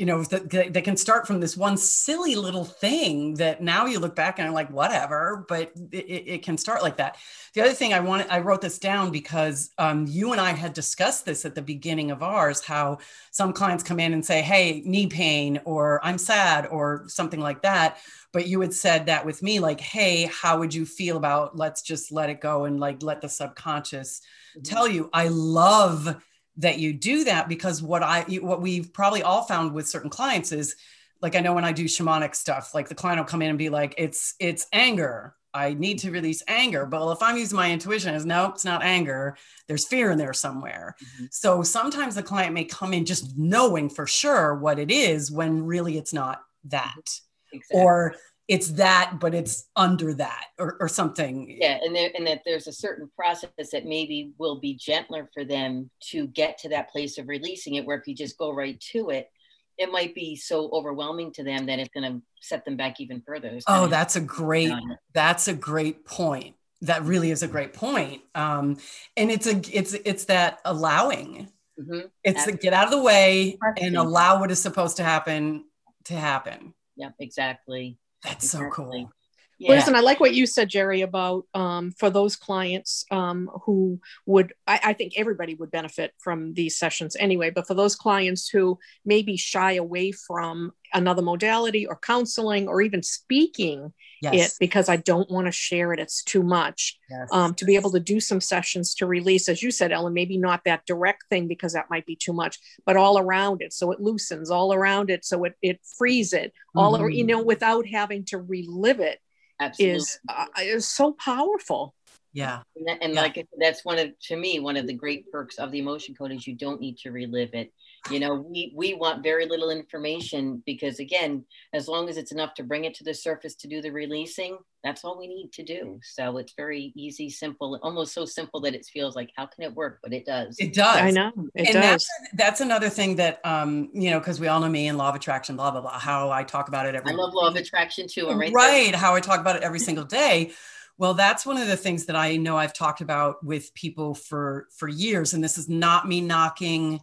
you 0.00 0.06
know 0.06 0.24
that 0.24 0.48
they 0.48 0.80
can 0.80 0.96
start 0.96 1.26
from 1.26 1.40
this 1.40 1.58
one 1.58 1.76
silly 1.76 2.34
little 2.34 2.64
thing 2.64 3.34
that 3.34 3.62
now 3.62 3.84
you 3.84 3.98
look 3.98 4.16
back 4.16 4.38
and 4.38 4.48
are 4.48 4.52
like 4.52 4.70
whatever 4.70 5.44
but 5.46 5.72
it, 5.92 5.96
it 6.26 6.42
can 6.42 6.56
start 6.56 6.82
like 6.82 6.96
that. 6.96 7.18
The 7.52 7.60
other 7.60 7.74
thing 7.74 7.92
i 7.92 8.00
wanted 8.00 8.26
i 8.30 8.38
wrote 8.38 8.62
this 8.62 8.78
down 8.78 9.10
because 9.10 9.70
um, 9.76 10.06
you 10.08 10.32
and 10.32 10.40
i 10.40 10.52
had 10.52 10.72
discussed 10.72 11.26
this 11.26 11.44
at 11.44 11.54
the 11.54 11.60
beginning 11.60 12.10
of 12.10 12.22
ours 12.22 12.62
how 12.62 12.96
some 13.30 13.52
clients 13.52 13.84
come 13.84 14.00
in 14.00 14.14
and 14.14 14.24
say 14.24 14.40
hey 14.40 14.82
knee 14.86 15.06
pain 15.06 15.60
or 15.66 16.00
i'm 16.02 16.16
sad 16.16 16.66
or 16.68 17.04
something 17.06 17.40
like 17.40 17.60
that. 17.62 17.98
But 18.32 18.46
you 18.46 18.60
had 18.60 18.72
said 18.72 19.06
that 19.06 19.26
with 19.26 19.42
me 19.42 19.60
like 19.60 19.80
hey 19.80 20.30
how 20.32 20.60
would 20.60 20.72
you 20.72 20.86
feel 20.86 21.18
about 21.18 21.58
let's 21.58 21.82
just 21.82 22.10
let 22.10 22.30
it 22.30 22.40
go 22.40 22.64
and 22.64 22.80
like 22.80 23.02
let 23.02 23.20
the 23.20 23.28
subconscious 23.28 24.22
mm-hmm. 24.56 24.62
tell 24.62 24.88
you? 24.88 25.10
I 25.12 25.28
love 25.28 26.16
that 26.60 26.78
you 26.78 26.92
do 26.92 27.24
that 27.24 27.48
because 27.48 27.82
what 27.82 28.02
I 28.02 28.22
what 28.40 28.60
we've 28.60 28.92
probably 28.92 29.22
all 29.22 29.42
found 29.42 29.72
with 29.72 29.88
certain 29.88 30.10
clients 30.10 30.52
is 30.52 30.76
like 31.20 31.34
I 31.34 31.40
know 31.40 31.54
when 31.54 31.64
I 31.64 31.72
do 31.72 31.84
shamanic 31.84 32.34
stuff, 32.34 32.74
like 32.74 32.88
the 32.88 32.94
client 32.94 33.18
will 33.18 33.26
come 33.26 33.42
in 33.42 33.50
and 33.50 33.58
be 33.58 33.68
like, 33.68 33.94
it's 33.98 34.34
it's 34.38 34.66
anger. 34.72 35.34
I 35.52 35.74
need 35.74 35.98
to 36.00 36.12
release 36.12 36.42
anger. 36.46 36.86
But 36.86 37.10
if 37.10 37.22
I'm 37.22 37.36
using 37.36 37.56
my 37.56 37.72
intuition 37.72 38.14
as 38.14 38.24
no, 38.24 38.50
it's 38.50 38.64
not 38.64 38.84
anger. 38.84 39.36
There's 39.66 39.86
fear 39.86 40.12
in 40.12 40.18
there 40.18 40.32
somewhere. 40.32 40.94
Mm-hmm. 41.02 41.24
So 41.30 41.62
sometimes 41.62 42.14
the 42.14 42.22
client 42.22 42.54
may 42.54 42.64
come 42.64 42.92
in 42.92 43.04
just 43.04 43.36
knowing 43.36 43.88
for 43.88 44.06
sure 44.06 44.54
what 44.54 44.78
it 44.78 44.90
is 44.90 45.30
when 45.30 45.64
really 45.64 45.98
it's 45.98 46.12
not 46.12 46.40
that. 46.66 47.20
Exactly. 47.52 47.80
Or 47.80 48.14
it's 48.50 48.72
that, 48.72 49.18
but 49.20 49.32
it's 49.32 49.68
under 49.76 50.12
that 50.14 50.46
or, 50.58 50.76
or 50.80 50.88
something. 50.88 51.56
Yeah, 51.60 51.78
and 51.82 51.94
there 51.94 52.10
and 52.16 52.26
that 52.26 52.42
there's 52.44 52.66
a 52.66 52.72
certain 52.72 53.08
process 53.14 53.70
that 53.70 53.86
maybe 53.86 54.32
will 54.38 54.58
be 54.58 54.74
gentler 54.74 55.30
for 55.32 55.44
them 55.44 55.88
to 56.10 56.26
get 56.26 56.58
to 56.58 56.68
that 56.70 56.90
place 56.90 57.16
of 57.16 57.28
releasing 57.28 57.76
it. 57.76 57.86
Where 57.86 57.96
if 57.96 58.08
you 58.08 58.14
just 58.14 58.36
go 58.36 58.52
right 58.52 58.78
to 58.92 59.10
it, 59.10 59.30
it 59.78 59.92
might 59.92 60.16
be 60.16 60.34
so 60.34 60.68
overwhelming 60.72 61.32
to 61.34 61.44
them 61.44 61.66
that 61.66 61.78
it's 61.78 61.94
going 61.94 62.12
to 62.12 62.20
set 62.40 62.64
them 62.64 62.76
back 62.76 63.00
even 63.00 63.22
further. 63.24 63.56
Oh, 63.68 63.86
that's 63.86 64.16
a 64.16 64.20
great 64.20 64.72
that's 65.14 65.46
a 65.46 65.54
great 65.54 66.04
point. 66.04 66.56
that 66.82 67.04
really 67.04 67.30
is 67.30 67.42
a 67.42 67.48
great 67.48 67.72
point. 67.72 68.22
Um, 68.34 68.78
and 69.16 69.30
it's 69.30 69.46
a 69.46 69.60
it's 69.72 69.94
it's 70.04 70.24
that 70.26 70.58
allowing. 70.64 71.48
Mm-hmm. 71.78 72.08
It's 72.24 72.44
the 72.44 72.52
get 72.52 72.72
out 72.72 72.86
of 72.86 72.90
the 72.90 73.02
way 73.02 73.58
and 73.80 73.96
allow 73.96 74.40
what 74.40 74.50
is 74.50 74.60
supposed 74.60 74.96
to 74.98 75.02
happen 75.02 75.64
to 76.04 76.14
happen. 76.14 76.74
Yeah, 76.96 77.10
exactly. 77.18 77.98
That's 78.24 78.48
so 78.50 78.66
cool. 78.66 79.12
Yeah. 79.60 79.72
Listen, 79.72 79.94
I 79.94 80.00
like 80.00 80.20
what 80.20 80.32
you 80.32 80.46
said, 80.46 80.70
Jerry, 80.70 81.02
about 81.02 81.44
um, 81.52 81.92
for 81.92 82.08
those 82.08 82.34
clients 82.34 83.04
um, 83.10 83.50
who 83.66 84.00
would, 84.24 84.54
I, 84.66 84.80
I, 84.82 84.92
think 84.94 85.12
everybody 85.16 85.54
would 85.54 85.70
benefit 85.70 86.14
from 86.18 86.54
these 86.54 86.78
sessions 86.78 87.14
anyway, 87.20 87.50
but 87.50 87.66
for 87.66 87.74
those 87.74 87.94
clients 87.94 88.48
who 88.48 88.78
maybe 89.04 89.36
shy 89.36 89.72
away 89.72 90.12
from 90.12 90.72
another 90.94 91.20
modality 91.20 91.86
or 91.86 91.96
counseling 91.96 92.68
or 92.68 92.80
even 92.80 93.02
speaking 93.02 93.92
yes. 94.22 94.34
it 94.34 94.56
because 94.58 94.88
I 94.88 94.96
don't 94.96 95.30
want 95.30 95.46
to 95.46 95.52
share 95.52 95.92
it, 95.92 96.00
it's 96.00 96.24
too 96.24 96.42
much. 96.42 96.98
Yes. 97.10 97.28
Um, 97.30 97.52
to 97.56 97.66
be 97.66 97.76
able 97.76 97.90
to 97.90 98.00
do 98.00 98.18
some 98.18 98.40
sessions 98.40 98.94
to 98.94 99.06
release, 99.06 99.46
as 99.46 99.62
you 99.62 99.70
said, 99.70 99.92
Ellen, 99.92 100.14
maybe 100.14 100.38
not 100.38 100.64
that 100.64 100.86
direct 100.86 101.24
thing 101.28 101.48
because 101.48 101.74
that 101.74 101.90
might 101.90 102.06
be 102.06 102.16
too 102.16 102.32
much, 102.32 102.58
but 102.86 102.96
all 102.96 103.18
around 103.18 103.60
it. 103.60 103.74
So 103.74 103.92
it 103.92 104.00
loosens 104.00 104.50
all 104.50 104.72
around 104.72 105.10
it. 105.10 105.26
So 105.26 105.44
it, 105.44 105.54
it 105.60 105.80
frees 105.98 106.32
it 106.32 106.54
all, 106.74 106.94
mm-hmm. 106.94 107.10
you 107.10 107.26
know, 107.26 107.42
without 107.42 107.86
having 107.86 108.24
to 108.26 108.38
relive 108.38 109.00
it 109.00 109.20
Absolutely. 109.60 109.96
is 109.96 110.18
uh, 110.28 110.46
is 110.62 110.88
so 110.88 111.12
powerful. 111.12 111.94
Yeah. 112.32 112.62
And, 112.76 112.88
that, 112.88 112.98
and 113.02 113.14
yeah. 113.14 113.22
like 113.22 113.46
that's 113.58 113.84
one 113.84 113.98
of 113.98 114.18
to 114.28 114.36
me 114.36 114.60
one 114.60 114.76
of 114.76 114.86
the 114.86 114.94
great 114.94 115.30
perks 115.30 115.58
of 115.58 115.70
the 115.70 115.78
emotion 115.78 116.14
code 116.14 116.32
is 116.32 116.46
you 116.46 116.54
don't 116.54 116.80
need 116.80 116.96
to 116.98 117.10
relive 117.10 117.50
it. 117.52 117.72
You 118.10 118.18
know, 118.18 118.34
we 118.34 118.72
we 118.74 118.94
want 118.94 119.22
very 119.22 119.46
little 119.46 119.70
information 119.70 120.62
because 120.64 121.00
again, 121.00 121.44
as 121.72 121.86
long 121.86 122.08
as 122.08 122.16
it's 122.16 122.32
enough 122.32 122.54
to 122.54 122.62
bring 122.62 122.84
it 122.84 122.94
to 122.94 123.04
the 123.04 123.12
surface 123.12 123.54
to 123.56 123.68
do 123.68 123.82
the 123.82 123.90
releasing, 123.90 124.58
that's 124.82 125.04
all 125.04 125.18
we 125.18 125.26
need 125.26 125.52
to 125.52 125.62
do. 125.62 126.00
So 126.02 126.38
it's 126.38 126.54
very 126.56 126.92
easy, 126.96 127.28
simple, 127.28 127.78
almost 127.82 128.14
so 128.14 128.24
simple 128.24 128.60
that 128.62 128.74
it 128.74 128.86
feels 128.86 129.14
like 129.14 129.30
how 129.36 129.46
can 129.46 129.64
it 129.64 129.74
work, 129.74 129.98
but 130.02 130.14
it 130.14 130.24
does. 130.24 130.56
It 130.58 130.72
does. 130.72 130.96
I 130.96 131.10
know. 131.10 131.30
It 131.54 131.66
and 131.66 131.74
does. 131.74 131.82
That's, 131.82 132.08
that's 132.34 132.60
another 132.62 132.88
thing 132.88 133.16
that 133.16 133.40
um, 133.44 133.90
you 133.92 134.10
know, 134.10 134.18
because 134.18 134.40
we 134.40 134.48
all 134.48 134.60
know 134.60 134.68
me 134.68 134.88
and 134.88 134.96
law 134.96 135.10
of 135.10 135.14
attraction, 135.14 135.56
blah 135.56 135.70
blah 135.70 135.82
blah. 135.82 135.98
How 135.98 136.30
I 136.30 136.42
talk 136.42 136.68
about 136.68 136.86
it 136.86 136.94
every. 136.94 137.12
I 137.12 137.14
love 137.14 137.34
law 137.34 137.48
of 137.48 137.56
attraction 137.56 138.06
too. 138.08 138.30
I'm 138.30 138.38
right. 138.38 138.52
Right. 138.52 138.94
How 138.94 139.14
I 139.14 139.20
talk 139.20 139.40
about 139.40 139.56
it 139.56 139.62
every 139.62 139.78
single 139.78 140.04
day. 140.04 140.52
Well, 140.96 141.14
that's 141.14 141.46
one 141.46 141.56
of 141.56 141.66
the 141.66 141.78
things 141.78 142.06
that 142.06 142.16
I 142.16 142.36
know 142.36 142.56
I've 142.56 142.74
talked 142.74 143.00
about 143.00 143.44
with 143.44 143.72
people 143.74 144.14
for 144.14 144.68
for 144.70 144.88
years, 144.88 145.34
and 145.34 145.44
this 145.44 145.58
is 145.58 145.68
not 145.68 146.08
me 146.08 146.20
knocking 146.20 147.00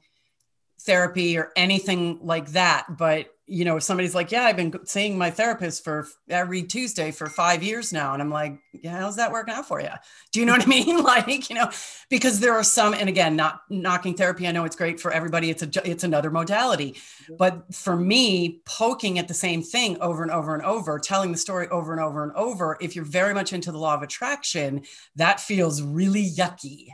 therapy 0.81 1.37
or 1.37 1.51
anything 1.55 2.19
like 2.21 2.49
that. 2.49 2.85
But, 2.97 3.27
you 3.47 3.65
know, 3.65 3.77
if 3.77 3.83
somebody's 3.83 4.13
like, 4.13 4.31
yeah, 4.31 4.43
I've 4.43 4.57
been 4.57 4.73
seeing 4.85 5.17
my 5.17 5.31
therapist 5.31 5.83
for 5.83 6.07
every 6.29 6.63
Tuesday 6.63 7.11
for 7.11 7.27
five 7.27 7.63
years 7.63 7.91
now. 7.91 8.13
And 8.13 8.21
I'm 8.21 8.29
like, 8.29 8.59
yeah, 8.73 8.99
how's 8.99 9.15
that 9.15 9.31
working 9.31 9.53
out 9.53 9.67
for 9.67 9.81
you? 9.81 9.89
Do 10.31 10.39
you 10.39 10.45
know 10.45 10.51
what 10.51 10.63
I 10.63 10.69
mean? 10.69 11.03
like, 11.03 11.49
you 11.49 11.55
know, 11.55 11.71
because 12.09 12.39
there 12.39 12.53
are 12.53 12.63
some, 12.63 12.93
and 12.93 13.09
again, 13.09 13.35
not 13.35 13.61
knocking 13.69 14.13
therapy. 14.13 14.47
I 14.47 14.51
know 14.51 14.65
it's 14.65 14.75
great 14.75 14.99
for 14.99 15.11
everybody. 15.11 15.49
It's 15.49 15.63
a, 15.63 15.89
it's 15.89 16.03
another 16.03 16.29
modality, 16.29 16.95
but 17.37 17.73
for 17.73 17.95
me, 17.95 18.61
poking 18.65 19.17
at 19.17 19.27
the 19.27 19.33
same 19.33 19.63
thing 19.63 19.99
over 19.99 20.21
and 20.21 20.31
over 20.31 20.53
and 20.53 20.63
over, 20.63 20.99
telling 20.99 21.31
the 21.31 21.37
story 21.37 21.67
over 21.69 21.91
and 21.91 22.01
over 22.01 22.23
and 22.23 22.33
over, 22.33 22.77
if 22.81 22.95
you're 22.95 23.05
very 23.05 23.33
much 23.33 23.53
into 23.53 23.71
the 23.71 23.79
law 23.79 23.95
of 23.95 24.03
attraction, 24.03 24.83
that 25.15 25.39
feels 25.39 25.81
really 25.81 26.29
yucky 26.29 26.89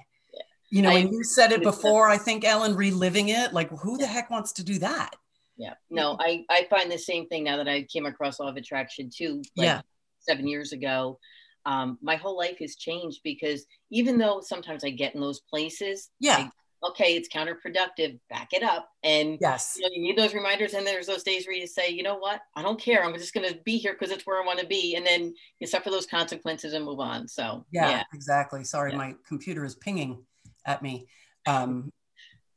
you 0.74 0.82
know, 0.82 0.90
I, 0.90 0.94
and 0.94 1.14
you 1.14 1.24
said 1.24 1.52
it 1.52 1.62
before, 1.62 2.10
I 2.10 2.18
think, 2.18 2.44
Ellen, 2.44 2.76
reliving 2.76 3.30
it, 3.30 3.54
like 3.54 3.70
who 3.70 3.96
the 3.96 4.08
heck 4.08 4.32
wants 4.32 4.54
to 4.54 4.64
do 4.64 4.80
that? 4.80 5.16
Yeah, 5.56 5.76
no, 5.92 6.18
I, 6.20 6.46
I 6.50 6.66
find 6.68 6.92
the 6.92 6.98
same 6.98 7.28
thing 7.28 7.44
now 7.44 7.58
that 7.58 7.68
I 7.68 7.84
came 7.84 8.08
across 8.08 8.40
Law 8.40 8.50
of 8.50 8.56
Attraction 8.56 9.12
too, 9.16 9.44
like 9.56 9.66
yeah. 9.66 9.82
seven 10.18 10.48
years 10.48 10.72
ago. 10.72 11.20
Um, 11.68 12.00
my 12.02 12.16
whole 12.16 12.36
life 12.36 12.58
has 12.58 12.76
changed 12.76 13.20
because 13.24 13.68
even 13.92 14.18
though 14.18 14.42
sometimes 14.42 14.84
I 14.84 14.90
get 14.90 15.14
in 15.14 15.22
those 15.22 15.42
places, 15.42 16.10
yeah, 16.20 16.50
okay, 16.84 17.16
it's 17.16 17.30
counterproductive, 17.30 18.20
back 18.32 18.52
it 18.52 18.64
up. 18.64 18.90
And 19.04 19.38
yes, 19.40 19.76
you, 19.78 19.84
know, 19.84 19.90
you 19.94 20.02
need 20.02 20.18
those 20.18 20.34
reminders. 20.34 20.74
And 20.74 20.88
there's 20.88 21.06
those 21.06 21.22
days 21.22 21.46
where 21.46 21.56
you 21.56 21.68
say, 21.68 21.90
you 21.90 22.02
know 22.02 22.18
what, 22.18 22.42
I 22.56 22.64
don't 22.64 22.82
care. 22.82 23.04
I'm 23.04 23.14
just 23.14 23.36
going 23.36 23.48
to 23.48 23.60
be 23.64 23.78
here 23.78 23.94
because 23.94 24.10
it's 24.10 24.26
where 24.26 24.42
I 24.42 24.46
want 24.46 24.60
to 24.60 24.66
be. 24.66 24.96
And 24.96 25.06
then 25.06 25.36
you 25.60 25.68
suffer 25.68 25.92
those 25.92 26.08
consequences 26.08 26.74
and 26.74 26.84
move 26.84 27.00
on. 27.00 27.28
So, 27.28 27.64
yeah, 27.72 27.90
yeah. 27.90 28.04
exactly. 28.12 28.64
Sorry, 28.64 28.92
yeah. 28.92 28.98
my 28.98 29.16
computer 29.28 29.64
is 29.64 29.76
pinging 29.76 30.18
at 30.66 30.82
me. 30.82 31.08
Um, 31.46 31.92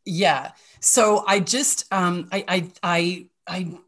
yeah. 0.04 0.52
So 0.80 1.24
I 1.26 1.40
just, 1.40 1.92
um, 1.92 2.28
I, 2.30 2.44
I, 2.46 2.70
I, 2.82 3.26
I, 3.48 3.78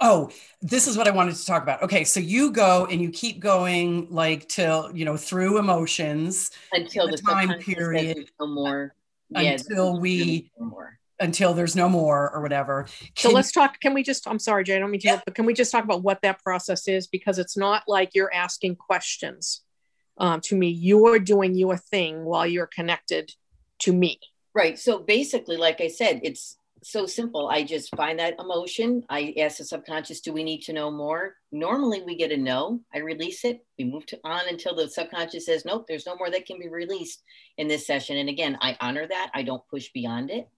oh, 0.00 0.30
this 0.60 0.86
is 0.86 0.96
what 0.96 1.08
I 1.08 1.10
wanted 1.10 1.34
to 1.34 1.46
talk 1.46 1.62
about. 1.62 1.82
Okay. 1.82 2.04
So 2.04 2.20
you 2.20 2.52
go 2.52 2.86
and 2.86 3.00
you 3.00 3.10
keep 3.10 3.40
going 3.40 4.08
like 4.10 4.48
till, 4.48 4.90
you 4.94 5.04
know, 5.04 5.16
through 5.16 5.58
emotions 5.58 6.50
until 6.72 7.06
the, 7.06 7.16
the 7.16 7.22
time 7.22 7.58
period. 7.58 8.30
No 8.38 8.46
more. 8.46 8.94
Yeah, 9.30 9.52
until 9.52 9.98
we, 9.98 10.50
no 10.60 10.66
more 10.66 10.98
until 11.20 11.54
there's 11.54 11.74
no 11.74 11.88
more 11.88 12.30
or 12.30 12.40
whatever. 12.42 12.84
Can, 13.14 13.30
so 13.30 13.30
let's 13.30 13.50
talk. 13.50 13.80
Can 13.80 13.94
we 13.94 14.02
just, 14.02 14.28
I'm 14.28 14.38
sorry, 14.38 14.64
Jay, 14.64 14.76
I 14.76 14.78
don't 14.78 14.90
mean 14.90 15.00
to, 15.00 15.08
yeah. 15.08 15.20
but 15.24 15.34
can 15.34 15.46
we 15.46 15.54
just 15.54 15.72
talk 15.72 15.84
about 15.84 16.02
what 16.02 16.20
that 16.22 16.42
process 16.42 16.86
is? 16.86 17.06
Because 17.06 17.38
it's 17.38 17.56
not 17.56 17.84
like 17.88 18.10
you're 18.14 18.32
asking 18.32 18.76
questions 18.76 19.62
um, 20.18 20.40
to 20.42 20.56
me. 20.56 20.68
You're 20.68 21.18
doing 21.18 21.54
your 21.54 21.76
thing 21.76 22.24
while 22.24 22.46
you're 22.46 22.66
connected 22.66 23.32
to 23.80 23.92
me. 23.92 24.20
Right. 24.54 24.78
So 24.78 24.98
basically, 25.00 25.56
like 25.56 25.80
I 25.80 25.88
said, 25.88 26.20
it's 26.22 26.56
so 26.84 27.06
simple. 27.06 27.48
I 27.48 27.64
just 27.64 27.94
find 27.96 28.18
that 28.18 28.38
emotion. 28.38 29.04
I 29.08 29.34
ask 29.38 29.58
the 29.58 29.64
subconscious, 29.64 30.20
do 30.20 30.32
we 30.32 30.44
need 30.44 30.62
to 30.62 30.72
know 30.72 30.90
more? 30.90 31.34
Normally 31.50 32.02
we 32.02 32.16
get 32.16 32.30
a 32.30 32.36
no. 32.36 32.80
I 32.94 32.98
release 32.98 33.44
it. 33.44 33.64
We 33.78 33.84
move 33.84 34.06
to 34.06 34.20
on 34.22 34.42
until 34.48 34.74
the 34.74 34.88
subconscious 34.88 35.46
says, 35.46 35.64
nope, 35.64 35.86
there's 35.88 36.06
no 36.06 36.16
more 36.16 36.30
that 36.30 36.46
can 36.46 36.58
be 36.58 36.68
released 36.68 37.22
in 37.56 37.68
this 37.68 37.86
session. 37.86 38.16
And 38.16 38.28
again, 38.28 38.58
I 38.60 38.76
honor 38.80 39.06
that. 39.06 39.30
I 39.34 39.42
don't 39.42 39.66
push 39.68 39.90
beyond 39.92 40.30
it. 40.30 40.48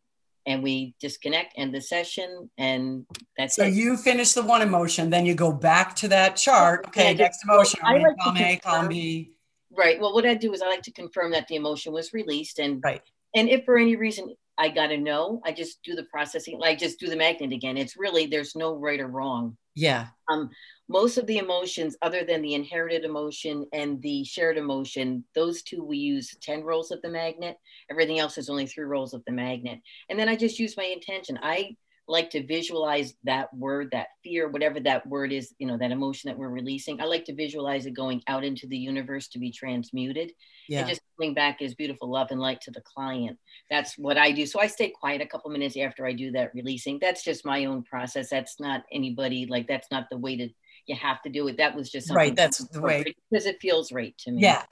And 0.48 0.62
we 0.62 0.94
disconnect, 1.00 1.54
end 1.56 1.74
the 1.74 1.80
session, 1.80 2.48
and 2.56 3.04
that's 3.36 3.56
so 3.56 3.64
it. 3.64 3.74
you 3.74 3.96
finish 3.96 4.32
the 4.32 4.44
one 4.44 4.62
emotion, 4.62 5.10
then 5.10 5.26
you 5.26 5.34
go 5.34 5.50
back 5.50 5.96
to 5.96 6.08
that 6.08 6.36
chart. 6.36 6.86
Okay, 6.86 7.14
next 7.14 7.42
emotion. 7.42 7.80
I 7.82 7.98
like 7.98 8.16
column 8.18 8.36
A, 8.36 8.56
column 8.58 8.86
B. 8.86 9.35
Right. 9.76 10.00
Well, 10.00 10.14
what 10.14 10.26
I 10.26 10.34
do 10.34 10.52
is 10.52 10.62
I 10.62 10.68
like 10.68 10.82
to 10.82 10.92
confirm 10.92 11.32
that 11.32 11.48
the 11.48 11.56
emotion 11.56 11.92
was 11.92 12.12
released, 12.12 12.58
and 12.58 12.80
right 12.82 13.02
and 13.36 13.50
if 13.50 13.64
for 13.64 13.76
any 13.76 13.96
reason 13.96 14.34
I 14.58 14.70
got 14.70 14.86
to 14.86 14.96
know, 14.96 15.42
I 15.44 15.52
just 15.52 15.82
do 15.84 15.94
the 15.94 16.04
processing. 16.04 16.58
I 16.64 16.74
just 16.74 16.98
do 16.98 17.08
the 17.08 17.16
magnet 17.16 17.52
again. 17.52 17.76
It's 17.76 17.98
really, 17.98 18.24
there's 18.24 18.56
no 18.56 18.74
right 18.74 18.98
or 18.98 19.08
wrong. 19.08 19.58
Yeah. 19.74 20.06
Um, 20.30 20.48
most 20.88 21.18
of 21.18 21.26
the 21.26 21.36
emotions, 21.36 21.94
other 22.00 22.24
than 22.24 22.40
the 22.40 22.54
inherited 22.54 23.04
emotion 23.04 23.66
and 23.74 24.00
the 24.00 24.24
shared 24.24 24.56
emotion, 24.56 25.22
those 25.34 25.62
two 25.62 25.84
we 25.84 25.98
use 25.98 26.34
10 26.40 26.64
rolls 26.64 26.90
of 26.90 27.02
the 27.02 27.10
magnet. 27.10 27.58
Everything 27.90 28.18
else 28.18 28.38
is 28.38 28.48
only 28.48 28.66
three 28.66 28.84
rolls 28.84 29.12
of 29.12 29.22
the 29.26 29.32
magnet. 29.32 29.80
And 30.08 30.18
then 30.18 30.30
I 30.30 30.36
just 30.36 30.58
use 30.58 30.78
my 30.78 30.84
intention. 30.84 31.38
I 31.42 31.76
like 32.08 32.30
to 32.30 32.46
visualize 32.46 33.14
that 33.24 33.52
word, 33.52 33.88
that 33.92 34.08
fear, 34.22 34.48
whatever 34.48 34.78
that 34.80 35.06
word 35.06 35.32
is, 35.32 35.54
you 35.58 35.66
know, 35.66 35.76
that 35.76 35.90
emotion 35.90 36.28
that 36.28 36.38
we're 36.38 36.48
releasing. 36.48 37.00
I 37.00 37.04
like 37.04 37.24
to 37.24 37.34
visualize 37.34 37.86
it 37.86 37.94
going 37.94 38.22
out 38.28 38.44
into 38.44 38.66
the 38.66 38.76
universe 38.76 39.28
to 39.28 39.38
be 39.38 39.50
transmuted. 39.50 40.32
Yeah. 40.68 40.80
And 40.80 40.88
just 40.88 41.00
coming 41.18 41.34
back 41.34 41.62
as 41.62 41.74
beautiful 41.74 42.10
love 42.10 42.28
and 42.30 42.40
light 42.40 42.60
to 42.62 42.70
the 42.70 42.82
client. 42.82 43.38
That's 43.70 43.98
what 43.98 44.18
I 44.18 44.30
do. 44.30 44.46
So 44.46 44.60
I 44.60 44.68
stay 44.68 44.90
quiet 44.90 45.20
a 45.20 45.26
couple 45.26 45.50
minutes 45.50 45.76
after 45.76 46.06
I 46.06 46.12
do 46.12 46.30
that 46.32 46.54
releasing. 46.54 46.98
That's 47.00 47.24
just 47.24 47.44
my 47.44 47.64
own 47.64 47.82
process. 47.82 48.30
That's 48.30 48.60
not 48.60 48.84
anybody 48.92 49.46
like 49.46 49.66
that's 49.66 49.90
not 49.90 50.06
the 50.10 50.18
way 50.18 50.36
to 50.36 50.48
you 50.86 50.96
have 50.96 51.22
to 51.22 51.28
do 51.28 51.48
it. 51.48 51.56
That 51.58 51.74
was 51.74 51.90
just 51.90 52.10
right. 52.10 52.34
That's 52.34 52.58
the 52.68 52.80
way 52.80 53.04
because 53.30 53.46
it 53.46 53.58
feels 53.60 53.92
right 53.92 54.16
to 54.18 54.32
me. 54.32 54.42
Yeah. 54.42 54.62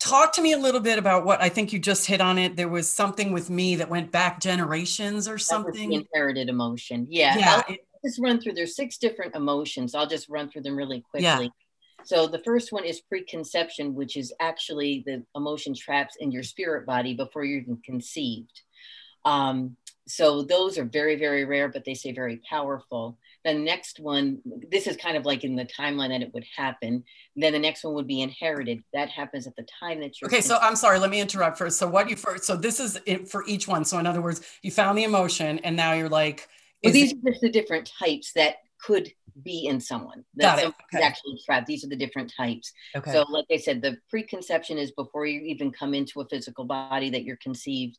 Talk 0.00 0.32
to 0.34 0.42
me 0.42 0.52
a 0.52 0.58
little 0.58 0.80
bit 0.80 0.98
about 0.98 1.24
what 1.24 1.40
I 1.40 1.48
think 1.48 1.72
you 1.72 1.78
just 1.78 2.06
hit 2.06 2.20
on 2.20 2.38
it. 2.38 2.56
There 2.56 2.68
was 2.68 2.90
something 2.90 3.32
with 3.32 3.50
me 3.50 3.76
that 3.76 3.88
went 3.88 4.10
back 4.10 4.40
generations 4.40 5.28
or 5.28 5.38
something. 5.38 5.92
inherited 5.92 6.48
emotion. 6.48 7.06
Yeah. 7.08 7.38
Yeah. 7.38 7.62
I'll 7.68 7.76
just 8.04 8.20
run 8.20 8.40
through. 8.40 8.54
There's 8.54 8.76
six 8.76 8.98
different 8.98 9.34
emotions. 9.34 9.94
I'll 9.94 10.06
just 10.06 10.28
run 10.28 10.50
through 10.50 10.62
them 10.62 10.76
really 10.76 11.00
quickly. 11.10 11.24
Yeah. 11.24 11.48
So 12.04 12.26
the 12.26 12.40
first 12.40 12.70
one 12.70 12.84
is 12.84 13.00
preconception, 13.00 13.94
which 13.94 14.16
is 14.16 14.32
actually 14.40 15.02
the 15.06 15.24
emotion 15.34 15.74
traps 15.74 16.16
in 16.20 16.30
your 16.30 16.42
spirit 16.42 16.84
body 16.84 17.14
before 17.14 17.44
you're 17.44 17.62
even 17.62 17.78
conceived. 17.82 18.60
Um, 19.24 19.76
so 20.06 20.42
those 20.42 20.76
are 20.76 20.84
very, 20.84 21.16
very 21.16 21.46
rare, 21.46 21.68
but 21.70 21.84
they 21.84 21.94
say 21.94 22.12
very 22.12 22.40
powerful. 22.48 23.18
The 23.44 23.54
next 23.54 24.00
one, 24.00 24.40
this 24.70 24.86
is 24.86 24.96
kind 24.96 25.16
of 25.16 25.26
like 25.26 25.44
in 25.44 25.54
the 25.54 25.66
timeline 25.66 26.08
that 26.08 26.22
it 26.22 26.32
would 26.32 26.46
happen. 26.56 27.04
Then 27.36 27.52
the 27.52 27.58
next 27.58 27.84
one 27.84 27.94
would 27.94 28.06
be 28.06 28.22
inherited. 28.22 28.82
That 28.92 29.10
happens 29.10 29.46
at 29.46 29.54
the 29.56 29.66
time 29.80 30.00
that 30.00 30.20
you're. 30.20 30.28
Okay, 30.28 30.40
so 30.40 30.56
I'm 30.60 30.76
sorry. 30.76 30.98
Let 30.98 31.10
me 31.10 31.20
interrupt 31.20 31.58
first. 31.58 31.78
So 31.78 31.86
what 31.86 32.08
you 32.08 32.16
first? 32.16 32.44
So 32.44 32.56
this 32.56 32.80
is 32.80 32.98
it 33.04 33.28
for 33.28 33.44
each 33.46 33.68
one. 33.68 33.84
So 33.84 33.98
in 33.98 34.06
other 34.06 34.22
words, 34.22 34.40
you 34.62 34.70
found 34.70 34.96
the 34.96 35.04
emotion, 35.04 35.58
and 35.60 35.76
now 35.76 35.92
you're 35.92 36.08
like. 36.08 36.48
Well, 36.82 36.92
these 36.92 37.12
it, 37.12 37.18
are 37.18 37.30
just 37.30 37.40
the 37.42 37.50
different 37.50 37.90
types 37.98 38.32
that 38.34 38.56
could 38.80 39.10
be 39.42 39.66
in 39.66 39.80
someone. 39.80 40.24
It. 40.36 40.74
Okay. 40.92 41.02
actually 41.02 41.40
trapped. 41.44 41.66
These 41.66 41.84
are 41.84 41.88
the 41.88 41.96
different 41.96 42.32
types. 42.34 42.72
Okay. 42.96 43.12
So, 43.12 43.24
like 43.28 43.46
I 43.50 43.56
said, 43.56 43.82
the 43.82 43.98
preconception 44.10 44.78
is 44.78 44.92
before 44.92 45.26
you 45.26 45.40
even 45.40 45.70
come 45.70 45.94
into 45.94 46.20
a 46.20 46.28
physical 46.28 46.64
body 46.64 47.10
that 47.10 47.24
you're 47.24 47.38
conceived. 47.42 47.98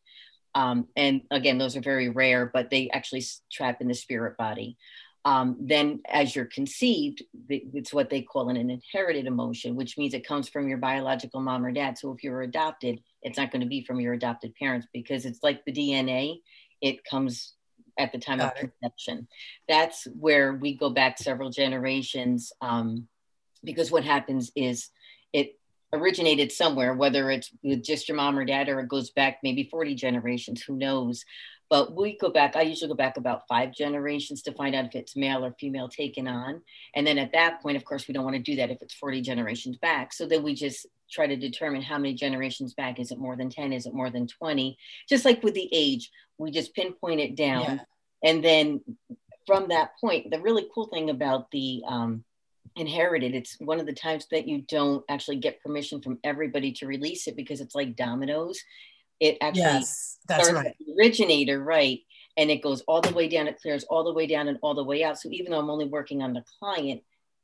Um, 0.53 0.87
and 0.95 1.21
again, 1.31 1.57
those 1.57 1.75
are 1.75 1.81
very 1.81 2.09
rare, 2.09 2.49
but 2.53 2.69
they 2.69 2.89
actually 2.91 3.23
trap 3.51 3.81
in 3.81 3.87
the 3.87 3.93
spirit 3.93 4.37
body. 4.37 4.77
Um, 5.25 5.57
then 5.59 6.01
as 6.07 6.35
you're 6.35 6.45
conceived, 6.45 7.23
it's 7.49 7.91
what 7.91 8.11
they 8.11 8.21
call 8.21 8.49
an 8.49 8.57
inherited 8.57 9.25
emotion, 9.25 9.75
which 9.75 9.97
means 9.97 10.13
it 10.13 10.27
comes 10.27 10.47
from 10.47 10.69
your 10.69 10.77
biological 10.77 11.41
mom 11.41 11.65
or 11.65 11.71
dad. 11.71 11.97
So 11.97 12.11
if 12.13 12.23
you're 12.23 12.43
adopted, 12.43 12.99
it's 13.23 13.37
not 13.37 13.51
going 13.51 13.63
to 13.63 13.67
be 13.67 13.83
from 13.83 13.99
your 13.99 14.13
adopted 14.13 14.53
parents 14.55 14.87
because 14.93 15.25
it's 15.25 15.41
like 15.41 15.65
the 15.65 15.71
DNA, 15.71 16.41
it 16.79 17.03
comes 17.03 17.55
at 17.97 18.11
the 18.11 18.19
time 18.19 18.37
Got 18.37 18.55
of 18.55 18.63
it. 18.63 18.71
conception. 18.81 19.27
That's 19.67 20.05
where 20.19 20.53
we 20.53 20.77
go 20.77 20.91
back 20.91 21.17
several 21.17 21.49
generations 21.49 22.53
um, 22.61 23.07
because 23.63 23.91
what 23.91 24.03
happens 24.03 24.51
is 24.55 24.89
it 25.33 25.59
originated 25.91 26.51
somewhere, 26.51 26.93
whether 26.93 27.31
it's 27.31 27.49
with 27.63 27.83
just 27.83 28.07
your 28.07 28.17
mom 28.17 28.37
or 28.37 28.45
dad 28.45 28.69
or 28.69 28.79
it 28.79 28.89
goes 28.89 29.09
back 29.09 29.39
maybe 29.41 29.67
40 29.71 29.95
generations, 29.95 30.61
who 30.61 30.75
knows. 30.75 31.25
But 31.69 31.95
we 31.95 32.17
go 32.17 32.29
back, 32.29 32.55
I 32.55 32.61
usually 32.61 32.89
go 32.89 32.95
back 32.95 33.17
about 33.17 33.47
five 33.47 33.73
generations 33.73 34.43
to 34.43 34.51
find 34.51 34.75
out 34.75 34.85
if 34.85 34.95
it's 34.95 35.15
male 35.15 35.43
or 35.43 35.55
female 35.59 35.89
taken 35.89 36.27
on. 36.27 36.61
And 36.93 37.05
then 37.07 37.17
at 37.17 37.31
that 37.33 37.61
point, 37.61 37.77
of 37.77 37.85
course, 37.85 38.07
we 38.07 38.13
don't 38.13 38.23
want 38.23 38.35
to 38.35 38.41
do 38.41 38.55
that 38.57 38.69
if 38.69 38.81
it's 38.81 38.93
40 38.93 39.21
generations 39.21 39.77
back. 39.77 40.13
So 40.13 40.27
then 40.27 40.43
we 40.43 40.53
just 40.53 40.85
try 41.09 41.25
to 41.25 41.35
determine 41.35 41.81
how 41.81 41.97
many 41.97 42.13
generations 42.13 42.73
back. 42.73 42.99
Is 42.99 43.11
it 43.11 43.17
more 43.17 43.35
than 43.35 43.49
10? 43.49 43.73
Is 43.73 43.87
it 43.87 43.93
more 43.93 44.11
than 44.11 44.27
20? 44.27 44.77
Just 45.09 45.25
like 45.25 45.43
with 45.43 45.55
the 45.55 45.69
age, 45.71 46.11
we 46.37 46.51
just 46.51 46.75
pinpoint 46.75 47.19
it 47.19 47.35
down. 47.35 47.63
Yeah. 47.63 48.29
And 48.29 48.43
then 48.43 48.81
from 49.47 49.69
that 49.69 49.91
point, 49.99 50.31
the 50.31 50.41
really 50.41 50.67
cool 50.73 50.87
thing 50.87 51.09
about 51.09 51.49
the 51.51 51.83
um, 51.87 52.23
inherited, 52.75 53.33
it's 53.33 53.57
one 53.59 53.79
of 53.79 53.85
the 53.85 53.93
times 53.93 54.27
that 54.31 54.47
you 54.47 54.61
don't 54.67 55.03
actually 55.09 55.37
get 55.37 55.61
permission 55.61 56.01
from 56.01 56.19
everybody 56.23 56.71
to 56.73 56.87
release 56.87 57.27
it 57.27 57.35
because 57.35 57.61
it's 57.61 57.75
like 57.75 57.95
dominoes 57.95 58.63
it 59.19 59.37
actually 59.41 59.61
yes, 59.61 60.17
that's 60.27 60.47
starts 60.47 60.65
right. 60.65 60.75
the 60.79 60.93
originator, 60.99 61.63
right? 61.63 61.99
And 62.37 62.51
it 62.51 62.61
goes 62.61 62.81
all 62.81 63.01
the 63.01 63.13
way 63.13 63.27
down, 63.27 63.47
it 63.47 63.59
clears 63.61 63.85
all 63.85 64.03
the 64.03 64.13
way 64.13 64.27
down 64.27 64.47
and 64.47 64.57
all 64.61 64.75
the 64.75 64.83
way 64.83 65.03
out. 65.03 65.19
So 65.19 65.29
even 65.31 65.51
though 65.51 65.59
I'm 65.59 65.69
only 65.69 65.85
working 65.85 66.21
on 66.21 66.33
the 66.33 66.43
client, 66.59 67.01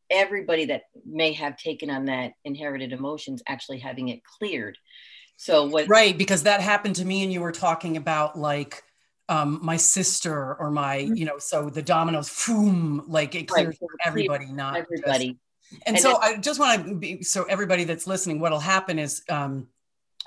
everybody 0.10 0.66
that 0.66 0.84
may 1.06 1.32
have 1.34 1.56
taken 1.58 1.90
on 1.90 2.06
that 2.06 2.34
inherited 2.44 2.92
emotions 2.92 3.42
actually 3.48 3.80
having 3.80 4.10
it 4.10 4.22
cleared. 4.24 4.78
So 5.38 5.66
what 5.66 5.88
right, 5.88 6.16
because 6.16 6.44
that 6.44 6.62
happened 6.62 6.98
to 6.98 7.06
me 7.06 7.24
and 7.24 7.32
you 7.32 7.42
were 7.42 7.54
talking 7.54 7.98
about 7.98 8.38
like 8.38 8.84
um, 9.30 9.60
my 9.64 9.78
sister 9.78 10.56
or 10.56 10.70
my, 10.70 10.98
mm-hmm. 10.98 11.16
you 11.16 11.26
know, 11.26 11.38
so 11.40 11.70
the 11.70 11.82
dominoes, 11.82 12.46
boom, 12.46 13.06
like 13.08 13.34
it 13.34 13.48
clears 13.48 13.78
right. 13.82 13.90
everybody, 14.06 14.52
not 14.52 14.76
everybody. 14.76 15.30
Just, 15.30 15.84
and, 15.86 15.96
and 15.96 16.00
so 16.00 16.18
I 16.18 16.36
just 16.36 16.60
want 16.60 16.86
to 16.86 16.96
be 16.96 17.24
so 17.24 17.44
everybody 17.44 17.86
that's 17.86 18.06
listening, 18.06 18.42
what'll 18.42 18.60
happen 18.60 19.00
is 19.00 19.24
um, 19.30 19.68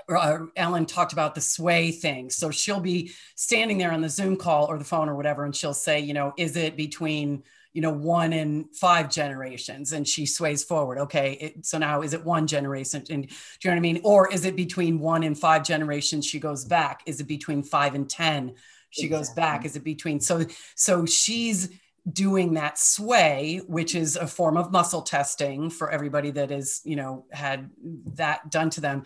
uh, 0.09 0.39
Ellen 0.57 0.87
talked 0.87 1.13
about 1.13 1.35
the 1.35 1.41
sway 1.41 1.91
thing. 1.91 2.31
So 2.31 2.51
she'll 2.51 2.81
be 2.81 3.13
standing 3.35 3.79
there 3.79 3.93
on 3.93 4.01
the 4.01 4.09
Zoom 4.09 4.37
call 4.37 4.67
or 4.67 4.79
the 4.79 4.85
phone 4.85 5.09
or 5.09 5.15
whatever, 5.15 5.45
and 5.45 5.55
she'll 5.55 5.75
say, 5.75 6.01
you 6.01 6.15
know, 6.15 6.33
is 6.37 6.57
it 6.57 6.77
between, 6.77 7.43
you 7.73 7.83
know, 7.83 7.91
one 7.91 8.33
and 8.33 8.75
five 8.75 9.11
generations? 9.11 9.93
And 9.93 10.07
she 10.07 10.27
sways 10.27 10.65
forward. 10.65 10.99
Okay. 10.99 11.33
It, 11.41 11.67
so 11.67 11.79
now 11.79 12.03
is 12.03 12.15
it 12.15 12.25
one 12.25 12.47
generation? 12.47 13.05
And 13.11 13.27
do 13.29 13.35
you 13.63 13.71
know 13.71 13.75
what 13.75 13.77
I 13.77 13.81
mean? 13.81 14.01
Or 14.05 14.33
is 14.33 14.45
it 14.45 14.57
between 14.57 14.99
one 14.99 15.23
and 15.23 15.39
five 15.39 15.65
generations? 15.65 16.27
She 16.27 16.41
goes 16.41 16.65
back. 16.65 17.03
Is 17.07 17.21
it 17.21 17.29
between 17.29 17.63
five 17.63 17.95
and 17.95 18.09
10? 18.09 18.55
She 18.91 19.07
exactly. 19.07 19.09
goes 19.09 19.31
back. 19.31 19.65
Is 19.65 19.77
it 19.77 19.85
between? 19.85 20.21
So, 20.21 20.45
so 20.77 21.07
she's 21.07 21.71
doing 22.13 22.55
that 22.55 22.79
sway 22.79 23.63
which 23.67 23.95
is 23.95 24.17
a 24.17 24.27
form 24.27 24.59
of 24.59 24.71
muscle 24.71 25.01
testing 25.01 25.71
for 25.71 25.91
everybody 25.91 26.31
that 26.31 26.51
is 26.51 26.83
you 26.85 26.97
know 26.97 27.25
had 27.33 27.71
that 28.05 28.51
done 28.51 28.69
to 28.69 28.81
them 28.83 29.05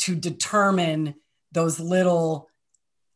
to 0.00 0.14
determine 0.14 1.14
those 1.52 1.80
little 1.80 2.48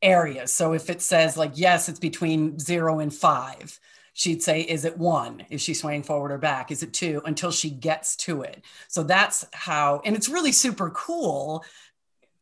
areas. 0.02 0.52
So 0.52 0.74
if 0.74 0.90
it 0.90 1.02
says 1.02 1.36
like, 1.36 1.52
yes, 1.54 1.88
it's 1.88 1.98
between 1.98 2.58
zero 2.58 3.00
and 3.00 3.12
five, 3.12 3.78
she'd 4.12 4.42
say, 4.42 4.60
is 4.60 4.84
it 4.84 4.96
one? 4.96 5.44
Is 5.50 5.60
she 5.62 5.74
swaying 5.74 6.04
forward 6.04 6.30
or 6.30 6.38
back? 6.38 6.70
Is 6.70 6.82
it 6.82 6.92
two? 6.92 7.22
Until 7.24 7.50
she 7.50 7.70
gets 7.70 8.16
to 8.16 8.42
it. 8.42 8.64
So 8.88 9.02
that's 9.02 9.44
how, 9.52 10.02
and 10.04 10.14
it's 10.14 10.28
really 10.28 10.52
super 10.52 10.90
cool. 10.90 11.64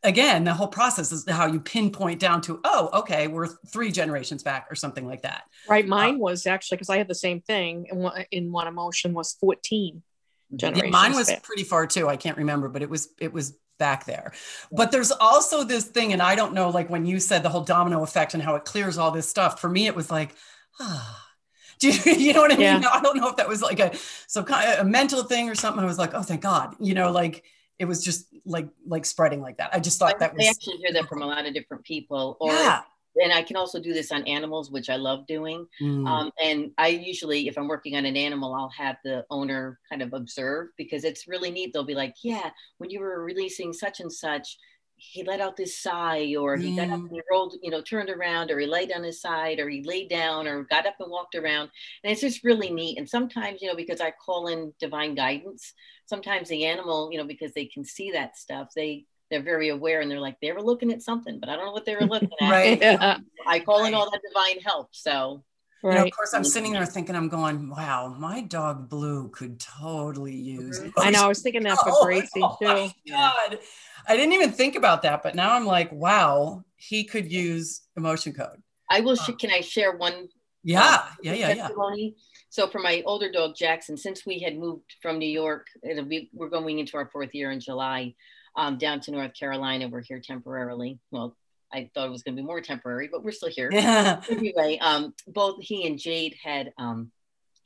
Again, 0.02 0.42
the 0.42 0.52
whole 0.52 0.66
process 0.66 1.12
is 1.12 1.28
how 1.28 1.46
you 1.46 1.60
pinpoint 1.60 2.18
down 2.18 2.40
to, 2.42 2.60
oh, 2.64 2.90
okay, 2.92 3.28
we're 3.28 3.46
three 3.46 3.92
generations 3.92 4.42
back 4.42 4.66
or 4.68 4.74
something 4.74 5.06
like 5.06 5.22
that. 5.22 5.44
Right. 5.68 5.86
Mine 5.86 6.16
uh, 6.16 6.18
was 6.18 6.46
actually, 6.46 6.76
because 6.76 6.90
I 6.90 6.98
had 6.98 7.06
the 7.06 7.14
same 7.14 7.40
thing 7.40 7.86
in 7.90 7.98
one, 7.98 8.24
in 8.32 8.50
one 8.50 8.66
emotion 8.66 9.14
was 9.14 9.34
14 9.34 10.02
generations. 10.56 10.84
Yeah, 10.84 10.90
mine 10.90 11.14
was 11.14 11.28
back. 11.28 11.44
pretty 11.44 11.62
far 11.62 11.86
too. 11.86 12.08
I 12.08 12.16
can't 12.16 12.36
remember, 12.36 12.68
but 12.68 12.82
it 12.82 12.90
was, 12.90 13.08
it 13.20 13.32
was 13.32 13.56
back 13.82 14.04
there. 14.06 14.32
But 14.70 14.92
there's 14.92 15.10
also 15.10 15.64
this 15.64 15.84
thing, 15.86 16.12
and 16.12 16.22
I 16.22 16.36
don't 16.36 16.54
know, 16.54 16.70
like 16.70 16.88
when 16.88 17.04
you 17.04 17.18
said 17.18 17.42
the 17.42 17.48
whole 17.48 17.64
domino 17.64 18.04
effect 18.04 18.32
and 18.32 18.40
how 18.40 18.54
it 18.54 18.64
clears 18.64 18.96
all 18.96 19.10
this 19.10 19.28
stuff, 19.28 19.60
for 19.60 19.68
me, 19.68 19.88
it 19.88 19.96
was 19.96 20.08
like, 20.08 20.36
ah. 20.78 21.18
Do 21.80 21.90
you, 21.90 22.12
you 22.12 22.32
know 22.32 22.42
what 22.42 22.52
I 22.52 22.56
mean? 22.56 22.82
Yeah. 22.82 22.88
I 22.92 23.00
don't 23.02 23.16
know 23.16 23.28
if 23.28 23.34
that 23.38 23.48
was 23.48 23.60
like 23.60 23.80
a 23.80 23.90
so 24.28 24.44
kind 24.44 24.70
of 24.70 24.86
a 24.86 24.88
mental 24.88 25.24
thing 25.24 25.50
or 25.50 25.56
something. 25.56 25.82
I 25.82 25.86
was 25.86 25.98
like, 25.98 26.14
oh, 26.14 26.22
thank 26.22 26.40
God, 26.40 26.76
you 26.78 26.94
know, 26.94 27.10
like 27.10 27.42
it 27.80 27.86
was 27.86 28.04
just 28.04 28.28
like 28.44 28.68
like 28.86 29.04
spreading 29.04 29.40
like 29.40 29.56
that. 29.56 29.70
I 29.74 29.80
just 29.80 29.98
thought 29.98 30.14
I, 30.14 30.18
that 30.18 30.32
was. 30.32 30.46
I 30.46 30.50
actually 30.50 30.76
hear 30.76 30.92
that 30.92 31.08
from 31.08 31.22
a 31.22 31.26
lot 31.26 31.44
of 31.44 31.52
different 31.54 31.82
people. 31.82 32.36
Or 32.38 32.52
yeah 32.52 32.82
and 33.20 33.32
I 33.32 33.42
can 33.42 33.56
also 33.56 33.80
do 33.80 33.92
this 33.92 34.10
on 34.12 34.26
animals, 34.26 34.70
which 34.70 34.88
I 34.88 34.96
love 34.96 35.26
doing. 35.26 35.66
Mm. 35.80 36.08
Um, 36.08 36.30
and 36.42 36.70
I 36.78 36.88
usually, 36.88 37.48
if 37.48 37.58
I'm 37.58 37.68
working 37.68 37.96
on 37.96 38.06
an 38.06 38.16
animal, 38.16 38.54
I'll 38.54 38.72
have 38.76 38.96
the 39.04 39.24
owner 39.30 39.78
kind 39.90 40.02
of 40.02 40.12
observe 40.12 40.68
because 40.76 41.04
it's 41.04 41.28
really 41.28 41.50
neat. 41.50 41.72
They'll 41.72 41.84
be 41.84 41.94
like, 41.94 42.14
"Yeah, 42.22 42.50
when 42.78 42.90
you 42.90 43.00
were 43.00 43.22
releasing 43.22 43.72
such 43.72 44.00
and 44.00 44.12
such, 44.12 44.56
he 44.96 45.24
let 45.24 45.40
out 45.40 45.56
this 45.56 45.82
sigh, 45.82 46.34
or 46.38 46.56
he 46.56 46.76
got 46.76 46.88
up 46.88 47.00
and 47.00 47.10
he 47.10 47.20
rolled, 47.30 47.56
you 47.60 47.70
know, 47.70 47.82
turned 47.82 48.08
around, 48.08 48.50
or 48.50 48.58
he 48.60 48.66
laid 48.66 48.92
on 48.92 49.02
his 49.02 49.20
side, 49.20 49.58
or 49.58 49.68
he 49.68 49.82
laid 49.82 50.08
down, 50.08 50.46
or 50.46 50.62
got 50.64 50.86
up 50.86 50.94
and 51.00 51.10
walked 51.10 51.34
around." 51.34 51.70
And 52.04 52.12
it's 52.12 52.20
just 52.20 52.44
really 52.44 52.70
neat. 52.70 52.98
And 52.98 53.08
sometimes, 53.08 53.60
you 53.60 53.68
know, 53.68 53.76
because 53.76 54.00
I 54.00 54.12
call 54.12 54.46
in 54.46 54.72
divine 54.78 55.14
guidance, 55.14 55.74
sometimes 56.06 56.48
the 56.48 56.64
animal, 56.66 57.10
you 57.10 57.18
know, 57.18 57.26
because 57.26 57.52
they 57.52 57.66
can 57.66 57.84
see 57.84 58.12
that 58.12 58.36
stuff, 58.36 58.68
they 58.76 59.06
they're 59.32 59.42
very 59.42 59.70
aware 59.70 60.02
and 60.02 60.10
they're 60.10 60.20
like 60.20 60.36
they 60.42 60.52
were 60.52 60.62
looking 60.62 60.92
at 60.92 61.02
something 61.02 61.40
but 61.40 61.48
i 61.48 61.56
don't 61.56 61.64
know 61.64 61.72
what 61.72 61.86
they 61.86 61.96
were 61.96 62.06
looking 62.06 62.30
at 62.40 62.50
right 62.50 62.78
yeah. 62.82 63.18
i 63.46 63.58
call 63.58 63.80
right. 63.80 63.88
in 63.88 63.94
all 63.94 64.08
that 64.10 64.20
divine 64.28 64.60
help 64.62 64.88
so 64.92 65.42
Right. 65.82 65.94
You 65.94 65.98
know, 65.98 66.04
of 66.04 66.12
course, 66.12 66.32
I'm 66.32 66.44
sitting 66.44 66.72
there 66.72 66.86
thinking, 66.86 67.16
I'm 67.16 67.28
going, 67.28 67.68
wow, 67.68 68.14
my 68.16 68.42
dog 68.42 68.88
Blue 68.88 69.28
could 69.30 69.58
totally 69.58 70.36
use. 70.36 70.78
Mm-hmm. 70.78 70.90
I 70.96 71.10
know. 71.10 71.24
I 71.24 71.26
was 71.26 71.42
thinking 71.42 71.64
that 71.64 71.76
for 71.78 71.86
oh, 71.88 72.04
Gracie 72.04 72.40
oh, 72.40 72.56
too. 72.60 72.92
God. 73.10 73.58
I 74.06 74.16
didn't 74.16 74.32
even 74.32 74.52
think 74.52 74.76
about 74.76 75.02
that, 75.02 75.24
but 75.24 75.34
now 75.34 75.56
I'm 75.56 75.66
like, 75.66 75.90
wow, 75.90 76.62
he 76.76 77.02
could 77.02 77.32
use 77.32 77.82
emotion 77.96 78.32
code. 78.32 78.62
I 78.88 79.00
will. 79.00 79.16
Sh- 79.16 79.30
can 79.40 79.50
I 79.50 79.60
share 79.60 79.96
one? 79.96 80.28
Yeah, 80.62 80.84
uh, 80.84 81.06
yeah, 81.20 81.32
yeah, 81.32 81.54
testimony? 81.54 82.14
yeah. 82.16 82.22
So 82.50 82.68
for 82.68 82.78
my 82.78 83.02
older 83.04 83.32
dog 83.32 83.56
Jackson, 83.56 83.96
since 83.96 84.24
we 84.24 84.38
had 84.38 84.56
moved 84.56 84.94
from 85.00 85.18
New 85.18 85.28
York, 85.28 85.66
it'll 85.82 86.04
be 86.04 86.30
we're 86.32 86.48
going 86.48 86.78
into 86.78 86.96
our 86.96 87.08
fourth 87.08 87.34
year 87.34 87.50
in 87.50 87.58
July 87.58 88.14
um, 88.56 88.78
down 88.78 89.00
to 89.00 89.10
North 89.10 89.34
Carolina. 89.34 89.88
We're 89.88 90.02
here 90.02 90.20
temporarily. 90.20 90.98
Well, 91.10 91.36
I 91.72 91.90
thought 91.94 92.06
it 92.06 92.12
was 92.12 92.22
going 92.22 92.36
to 92.36 92.42
be 92.42 92.46
more 92.46 92.60
temporary, 92.60 93.08
but 93.10 93.24
we're 93.24 93.32
still 93.32 93.48
here. 93.48 93.70
Yeah. 93.72 94.20
anyway, 94.30 94.78
um, 94.80 95.14
both 95.26 95.62
he 95.62 95.86
and 95.86 95.98
Jade 95.98 96.36
had 96.42 96.72
um, 96.78 97.10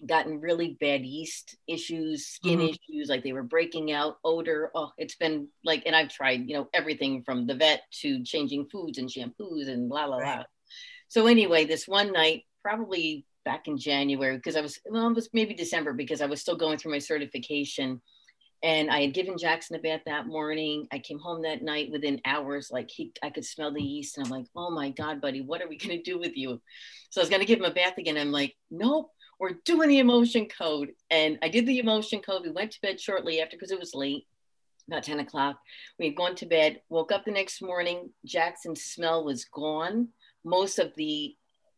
gotten 0.04 0.40
really 0.40 0.76
bad 0.80 1.04
yeast 1.04 1.56
issues, 1.66 2.26
skin 2.26 2.60
mm-hmm. 2.60 2.74
issues, 2.90 3.08
like 3.08 3.24
they 3.24 3.32
were 3.32 3.42
breaking 3.42 3.92
out, 3.92 4.18
odor. 4.24 4.70
Oh, 4.74 4.92
it's 4.98 5.16
been 5.16 5.48
like, 5.64 5.82
and 5.86 5.96
I've 5.96 6.08
tried, 6.08 6.48
you 6.48 6.56
know, 6.56 6.68
everything 6.72 7.22
from 7.24 7.46
the 7.46 7.54
vet 7.54 7.82
to 8.02 8.22
changing 8.22 8.68
foods 8.70 8.98
and 8.98 9.08
shampoos 9.08 9.68
and 9.68 9.88
blah, 9.88 10.06
blah, 10.06 10.18
blah. 10.18 10.44
So 11.08 11.26
anyway, 11.26 11.64
this 11.64 11.88
one 11.88 12.12
night, 12.12 12.44
probably 12.62 13.24
back 13.44 13.68
in 13.68 13.78
January, 13.78 14.36
because 14.36 14.56
I 14.56 14.60
was, 14.60 14.78
well, 14.88 15.08
it 15.08 15.14
was 15.14 15.30
maybe 15.32 15.54
December 15.54 15.92
because 15.92 16.20
I 16.20 16.26
was 16.26 16.40
still 16.40 16.56
going 16.56 16.78
through 16.78 16.92
my 16.92 16.98
certification 16.98 18.02
and 18.62 18.90
I 18.90 19.02
had 19.02 19.14
given 19.14 19.38
Jackson 19.38 19.76
a 19.76 19.78
bath 19.78 20.02
that 20.06 20.26
morning. 20.26 20.86
I 20.90 20.98
came 20.98 21.18
home 21.18 21.42
that 21.42 21.62
night 21.62 21.90
within 21.90 22.20
hours, 22.24 22.70
like 22.70 22.90
he, 22.90 23.12
I 23.22 23.30
could 23.30 23.44
smell 23.44 23.72
the 23.72 23.82
yeast, 23.82 24.16
and 24.16 24.26
I'm 24.26 24.30
like, 24.30 24.46
"Oh 24.56 24.70
my 24.70 24.90
God, 24.90 25.20
buddy, 25.20 25.40
what 25.40 25.62
are 25.62 25.68
we 25.68 25.76
gonna 25.76 26.02
do 26.02 26.18
with 26.18 26.36
you?" 26.36 26.60
So 27.10 27.20
I 27.20 27.22
was 27.22 27.30
gonna 27.30 27.44
give 27.44 27.58
him 27.58 27.64
a 27.64 27.74
bath 27.74 27.98
again. 27.98 28.16
I'm 28.16 28.32
like, 28.32 28.56
"Nope, 28.70 29.10
we're 29.38 29.58
doing 29.64 29.88
the 29.88 29.98
emotion 29.98 30.48
code." 30.48 30.92
And 31.10 31.38
I 31.42 31.48
did 31.48 31.66
the 31.66 31.78
emotion 31.78 32.20
code. 32.20 32.42
We 32.42 32.50
went 32.50 32.72
to 32.72 32.80
bed 32.80 33.00
shortly 33.00 33.40
after 33.40 33.56
because 33.56 33.72
it 33.72 33.80
was 33.80 33.94
late, 33.94 34.26
about 34.88 35.02
10 35.02 35.20
o'clock. 35.20 35.60
We 35.98 36.06
had 36.06 36.16
gone 36.16 36.34
to 36.36 36.46
bed. 36.46 36.80
Woke 36.88 37.12
up 37.12 37.24
the 37.24 37.32
next 37.32 37.60
morning. 37.62 38.10
Jackson's 38.24 38.84
smell 38.84 39.24
was 39.24 39.44
gone. 39.44 40.08
Most 40.44 40.78
of 40.78 40.94
the 40.96 41.36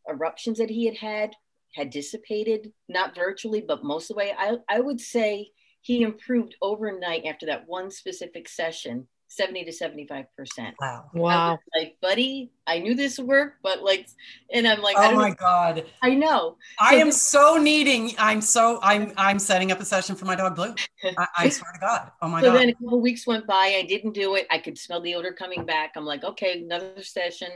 eruptions 0.08 0.58
that 0.58 0.70
he 0.70 0.86
had 0.86 0.96
had 0.96 1.34
had 1.74 1.90
dissipated, 1.90 2.72
not 2.88 3.14
virtually, 3.14 3.60
but 3.60 3.84
most 3.84 4.10
of 4.10 4.16
the 4.16 4.18
way. 4.18 4.34
I, 4.36 4.56
I 4.68 4.80
would 4.80 5.00
say 5.00 5.50
he 5.88 6.02
improved 6.02 6.54
overnight 6.60 7.24
after 7.24 7.46
that 7.46 7.66
one 7.66 7.90
specific 7.90 8.46
session 8.46 9.08
70 9.30 9.64
to 9.64 9.72
75 9.72 10.24
percent. 10.36 10.74
Wow. 10.80 11.10
Wow. 11.14 11.58
like 11.74 11.96
buddy 12.00 12.50
i 12.66 12.78
knew 12.78 12.94
this 12.94 13.18
would 13.18 13.26
work 13.26 13.54
but 13.62 13.82
like 13.82 14.06
and 14.52 14.66
i'm 14.66 14.80
like 14.82 14.96
oh 14.98 15.14
my 15.14 15.30
know. 15.30 15.34
god. 15.38 15.86
I 16.02 16.14
know. 16.14 16.56
I 16.78 16.96
am 16.96 17.10
so 17.10 17.56
needing 17.56 18.12
i'm 18.18 18.42
so 18.42 18.78
i'm 18.82 19.12
i'm 19.16 19.38
setting 19.38 19.72
up 19.72 19.80
a 19.80 19.84
session 19.84 20.14
for 20.14 20.26
my 20.26 20.34
dog 20.34 20.56
blue. 20.56 20.74
I, 21.04 21.26
I 21.38 21.48
swear 21.48 21.72
to 21.72 21.78
god. 21.80 22.10
Oh 22.20 22.28
my 22.28 22.40
god. 22.40 22.46
so 22.46 22.52
god. 22.52 22.60
then 22.60 22.68
a 22.68 22.74
couple 22.74 23.00
weeks 23.00 23.26
went 23.26 23.46
by 23.46 23.74
i 23.78 23.84
didn't 23.88 24.12
do 24.12 24.34
it. 24.34 24.46
I 24.50 24.58
could 24.58 24.76
smell 24.76 25.00
the 25.00 25.14
odor 25.14 25.32
coming 25.32 25.64
back. 25.64 25.92
I'm 25.96 26.04
like 26.04 26.22
okay 26.24 26.62
another 26.62 27.02
session 27.02 27.48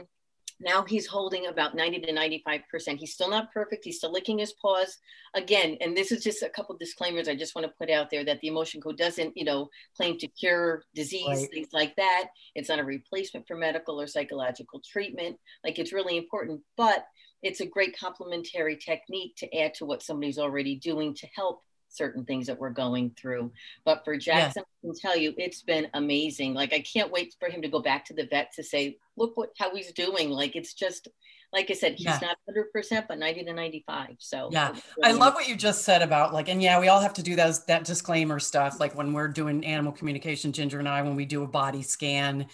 now 0.63 0.83
he's 0.83 1.07
holding 1.07 1.47
about 1.47 1.75
90 1.75 1.99
to 2.01 2.13
95%. 2.13 2.97
He's 2.97 3.13
still 3.13 3.29
not 3.29 3.51
perfect. 3.51 3.83
He's 3.83 3.97
still 3.97 4.11
licking 4.11 4.39
his 4.39 4.53
paws. 4.53 4.97
Again, 5.33 5.77
and 5.81 5.95
this 5.95 6.11
is 6.11 6.23
just 6.23 6.43
a 6.43 6.49
couple 6.49 6.75
disclaimers 6.77 7.27
I 7.27 7.35
just 7.35 7.55
want 7.55 7.67
to 7.67 7.73
put 7.77 7.89
out 7.89 8.09
there 8.09 8.23
that 8.25 8.39
the 8.41 8.47
emotion 8.47 8.81
code 8.81 8.97
doesn't, 8.97 9.35
you 9.35 9.45
know, 9.45 9.69
claim 9.95 10.17
to 10.19 10.27
cure 10.27 10.83
disease, 10.95 11.27
right. 11.27 11.49
things 11.51 11.69
like 11.73 11.95
that. 11.97 12.29
It's 12.55 12.69
not 12.69 12.79
a 12.79 12.83
replacement 12.83 13.47
for 13.47 13.55
medical 13.55 13.99
or 13.99 14.07
psychological 14.07 14.81
treatment. 14.85 15.37
Like 15.63 15.79
it's 15.79 15.93
really 15.93 16.17
important, 16.17 16.61
but 16.77 17.05
it's 17.41 17.59
a 17.59 17.65
great 17.65 17.97
complementary 17.97 18.77
technique 18.77 19.35
to 19.37 19.57
add 19.57 19.73
to 19.75 19.85
what 19.85 20.01
somebody's 20.01 20.39
already 20.39 20.75
doing 20.75 21.13
to 21.15 21.27
help 21.35 21.61
certain 21.89 22.25
things 22.25 22.47
that 22.47 22.59
we're 22.59 22.69
going 22.69 23.11
through. 23.19 23.51
But 23.85 24.03
for 24.03 24.17
Jackson, 24.17 24.63
yeah. 24.83 24.89
I 24.89 24.93
can 24.93 24.99
tell 24.99 25.17
you, 25.17 25.33
it's 25.37 25.61
been 25.61 25.87
amazing. 25.93 26.53
Like 26.53 26.73
I 26.73 26.79
can't 26.79 27.11
wait 27.11 27.35
for 27.39 27.49
him 27.49 27.61
to 27.61 27.67
go 27.67 27.81
back 27.81 28.05
to 28.05 28.13
the 28.13 28.25
vet 28.25 28.51
to 28.55 28.63
say, 28.63 28.97
look 29.17 29.37
what 29.37 29.49
how 29.57 29.75
he's 29.75 29.91
doing. 29.91 30.29
Like 30.29 30.55
it's 30.55 30.73
just 30.73 31.07
like 31.53 31.69
I 31.69 31.73
said, 31.73 31.93
he's 31.93 32.05
yeah. 32.05 32.19
not 32.19 32.37
100%, 32.49 33.07
but 33.07 33.19
90 33.19 33.43
to 33.45 33.53
95. 33.53 34.15
So 34.17 34.49
yeah, 34.51 34.69
really 34.69 34.81
I 35.03 35.11
love 35.11 35.35
what 35.35 35.47
you 35.47 35.55
just 35.55 35.83
said 35.83 36.01
about 36.01 36.33
like, 36.33 36.49
and 36.49 36.61
yeah, 36.61 36.79
we 36.79 36.87
all 36.87 36.99
have 36.99 37.13
to 37.13 37.23
do 37.23 37.35
those, 37.35 37.63
that 37.65 37.85
disclaimer 37.85 38.39
stuff. 38.39 38.79
Like 38.79 38.95
when 38.95 39.13
we're 39.13 39.27
doing 39.27 39.63
animal 39.63 39.91
communication, 39.91 40.51
Ginger 40.51 40.79
and 40.79 40.89
I, 40.89 41.03
when 41.03 41.15
we 41.15 41.25
do 41.25 41.43
a 41.43 41.47
body 41.47 41.83
scan, 41.83 42.47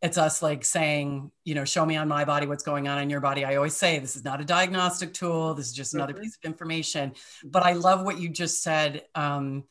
it's 0.00 0.18
us 0.18 0.42
like 0.42 0.64
saying, 0.64 1.30
you 1.44 1.54
know, 1.54 1.64
show 1.64 1.84
me 1.84 1.96
on 1.96 2.08
my 2.08 2.24
body 2.24 2.46
what's 2.46 2.64
going 2.64 2.88
on 2.88 2.98
in 2.98 3.10
your 3.10 3.20
body. 3.20 3.44
I 3.44 3.56
always 3.56 3.76
say 3.76 3.98
this 3.98 4.16
is 4.16 4.24
not 4.24 4.40
a 4.40 4.44
diagnostic 4.44 5.12
tool. 5.12 5.54
This 5.54 5.66
is 5.66 5.72
just 5.72 5.94
another 5.94 6.14
mm-hmm. 6.14 6.22
piece 6.22 6.38
of 6.42 6.48
information. 6.48 7.12
But 7.44 7.64
I 7.64 7.74
love 7.74 8.04
what 8.04 8.18
you 8.18 8.30
just 8.30 8.62
said. 8.62 9.02
Um, 9.14 9.64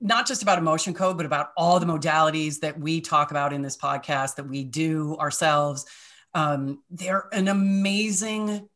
not 0.00 0.26
just 0.26 0.42
about 0.42 0.58
emotion 0.58 0.94
code, 0.94 1.16
but 1.16 1.26
about 1.26 1.50
all 1.56 1.80
the 1.80 1.86
modalities 1.86 2.60
that 2.60 2.78
we 2.78 3.00
talk 3.00 3.30
about 3.30 3.52
in 3.52 3.62
this 3.62 3.76
podcast 3.76 4.36
that 4.36 4.48
we 4.48 4.64
do 4.64 5.16
ourselves. 5.18 5.86
Um, 6.34 6.82
they're 6.90 7.28
an 7.32 7.48
amazing 7.48 8.68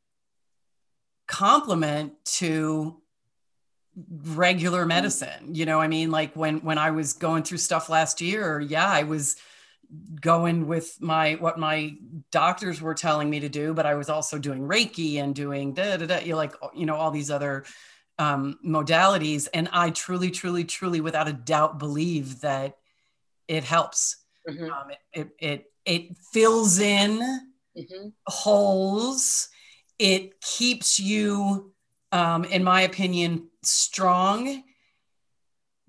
complement 1.26 2.12
to 2.24 3.00
regular 3.96 4.86
medicine. 4.86 5.54
You 5.54 5.66
know, 5.66 5.80
I 5.80 5.88
mean, 5.88 6.10
like 6.10 6.34
when 6.34 6.58
when 6.58 6.78
I 6.78 6.90
was 6.90 7.12
going 7.12 7.42
through 7.42 7.58
stuff 7.58 7.88
last 7.88 8.20
year, 8.20 8.60
yeah, 8.60 8.88
I 8.88 9.04
was 9.04 9.36
going 10.20 10.66
with 10.66 10.96
my 11.00 11.34
what 11.34 11.58
my 11.58 11.94
doctors 12.30 12.80
were 12.80 12.94
telling 12.94 13.28
me 13.28 13.40
to 13.40 13.48
do 13.50 13.74
but 13.74 13.84
i 13.84 13.94
was 13.94 14.08
also 14.08 14.38
doing 14.38 14.62
reiki 14.62 15.16
and 15.16 15.34
doing 15.34 15.74
da, 15.74 15.98
da, 15.98 16.06
da, 16.06 16.18
you 16.20 16.34
like 16.34 16.54
you 16.74 16.86
know 16.86 16.96
all 16.96 17.10
these 17.10 17.30
other 17.30 17.64
um, 18.18 18.58
modalities 18.64 19.48
and 19.54 19.68
i 19.72 19.90
truly 19.90 20.30
truly 20.30 20.64
truly 20.64 21.00
without 21.00 21.28
a 21.28 21.32
doubt 21.32 21.78
believe 21.78 22.40
that 22.40 22.76
it 23.48 23.64
helps 23.64 24.16
mm-hmm. 24.48 24.64
um, 24.64 24.90
it, 24.90 24.98
it, 25.12 25.28
it 25.38 25.72
it 25.84 26.16
fills 26.32 26.78
in 26.78 27.18
mm-hmm. 27.76 28.08
holes 28.26 29.48
it 29.98 30.40
keeps 30.40 30.98
you 30.98 31.72
um, 32.12 32.44
in 32.44 32.62
my 32.62 32.82
opinion 32.82 33.48
strong 33.62 34.62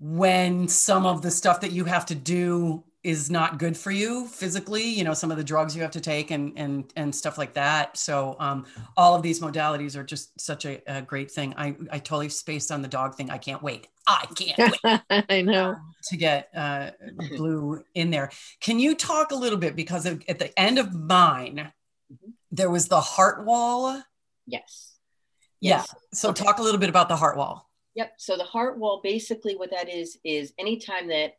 when 0.00 0.68
some 0.68 1.06
of 1.06 1.22
the 1.22 1.30
stuff 1.30 1.60
that 1.60 1.72
you 1.72 1.84
have 1.84 2.06
to 2.06 2.14
do 2.14 2.84
is 3.04 3.30
not 3.30 3.58
good 3.58 3.76
for 3.76 3.90
you 3.90 4.26
physically 4.28 4.82
you 4.82 5.04
know 5.04 5.12
some 5.12 5.30
of 5.30 5.36
the 5.36 5.44
drugs 5.44 5.76
you 5.76 5.82
have 5.82 5.90
to 5.90 6.00
take 6.00 6.30
and 6.30 6.52
and 6.56 6.92
and 6.96 7.14
stuff 7.14 7.38
like 7.38 7.54
that. 7.54 7.96
So 7.96 8.36
um, 8.38 8.66
all 8.96 9.14
of 9.14 9.22
these 9.22 9.40
modalities 9.40 9.96
are 9.96 10.04
just 10.04 10.38
such 10.40 10.64
a, 10.64 10.80
a, 10.86 11.02
great 11.02 11.30
thing. 11.30 11.54
I 11.56 11.76
i 11.90 11.98
totally 11.98 12.28
spaced 12.28 12.70
on 12.70 12.82
the 12.82 12.88
dog 12.88 13.14
thing. 13.14 13.30
I 13.30 13.38
can't 13.38 13.62
wait. 13.62 13.88
I 14.06 14.26
can't 14.34 14.76
wait 14.84 15.00
i 15.30 15.42
know. 15.42 15.76
to 16.04 16.16
get 16.16 16.48
uh, 16.54 16.90
blue 17.36 17.82
in 17.94 18.10
there. 18.10 18.30
Can 18.60 18.78
you 18.78 18.94
talk 18.94 19.32
a 19.32 19.36
little 19.36 19.58
bit 19.58 19.76
because 19.76 20.06
at 20.06 20.38
the 20.38 20.58
end 20.58 20.78
of 20.78 20.92
mine 20.94 21.70
mm-hmm. 22.12 22.30
there 22.52 22.70
was 22.70 22.88
the 22.88 23.00
heart 23.00 23.44
wall? 23.44 24.02
Yes, 24.46 24.96
yes. 25.60 25.86
yeah 25.90 25.98
so 26.12 26.30
okay. 26.30 26.44
talk 26.44 26.58
a 26.58 26.62
little 26.62 26.80
bit 26.80 26.88
about 26.88 27.08
the 27.08 27.16
heart 27.16 27.36
wall. 27.36 27.70
Yep. 27.94 28.14
So 28.18 28.36
the 28.36 28.44
heart 28.44 28.78
wall, 28.78 29.00
basically, 29.02 29.54
what 29.54 29.70
that 29.70 29.88
is 29.88 30.18
is 30.24 30.52
anytime 30.58 31.08
that 31.08 31.34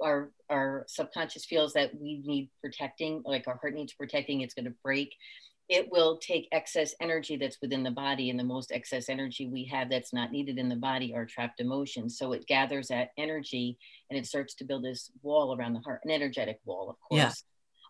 our 0.00 0.30
our 0.48 0.84
subconscious 0.88 1.44
feels 1.44 1.72
that 1.74 1.98
we 1.98 2.22
need 2.24 2.50
protecting, 2.60 3.22
like 3.24 3.46
our 3.46 3.58
heart 3.60 3.74
needs 3.74 3.92
protecting, 3.92 4.40
it's 4.40 4.54
going 4.54 4.64
to 4.64 4.74
break. 4.82 5.14
It 5.68 5.90
will 5.92 6.16
take 6.16 6.48
excess 6.50 6.94
energy 6.98 7.36
that's 7.36 7.58
within 7.60 7.82
the 7.82 7.90
body, 7.90 8.30
and 8.30 8.38
the 8.38 8.44
most 8.44 8.72
excess 8.72 9.10
energy 9.10 9.46
we 9.46 9.64
have 9.66 9.90
that's 9.90 10.14
not 10.14 10.32
needed 10.32 10.58
in 10.58 10.70
the 10.70 10.76
body 10.76 11.14
are 11.14 11.26
trapped 11.26 11.60
emotions. 11.60 12.16
So 12.16 12.32
it 12.32 12.46
gathers 12.46 12.88
that 12.88 13.10
energy 13.18 13.76
and 14.08 14.18
it 14.18 14.26
starts 14.26 14.54
to 14.56 14.64
build 14.64 14.84
this 14.84 15.10
wall 15.22 15.54
around 15.54 15.74
the 15.74 15.80
heart, 15.80 16.00
an 16.04 16.10
energetic 16.10 16.58
wall, 16.64 16.88
of 16.88 16.96
course. 17.00 17.44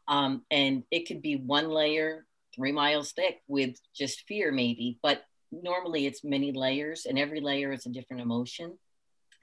Yeah. 0.09 0.17
Um, 0.17 0.43
and 0.51 0.83
it 0.91 1.07
could 1.07 1.23
be 1.23 1.37
one 1.37 1.69
layer, 1.69 2.27
three 2.57 2.73
miles 2.73 3.13
thick, 3.13 3.43
with 3.47 3.77
just 3.95 4.27
fear, 4.27 4.51
maybe. 4.51 4.99
But 5.01 5.23
normally 5.53 6.07
it's 6.07 6.25
many 6.25 6.51
layers, 6.51 7.07
and 7.07 7.17
every 7.17 7.41
layer 7.41 7.73
is 7.73 7.87
a 7.87 7.91
different 7.91 8.23
emotion 8.23 8.77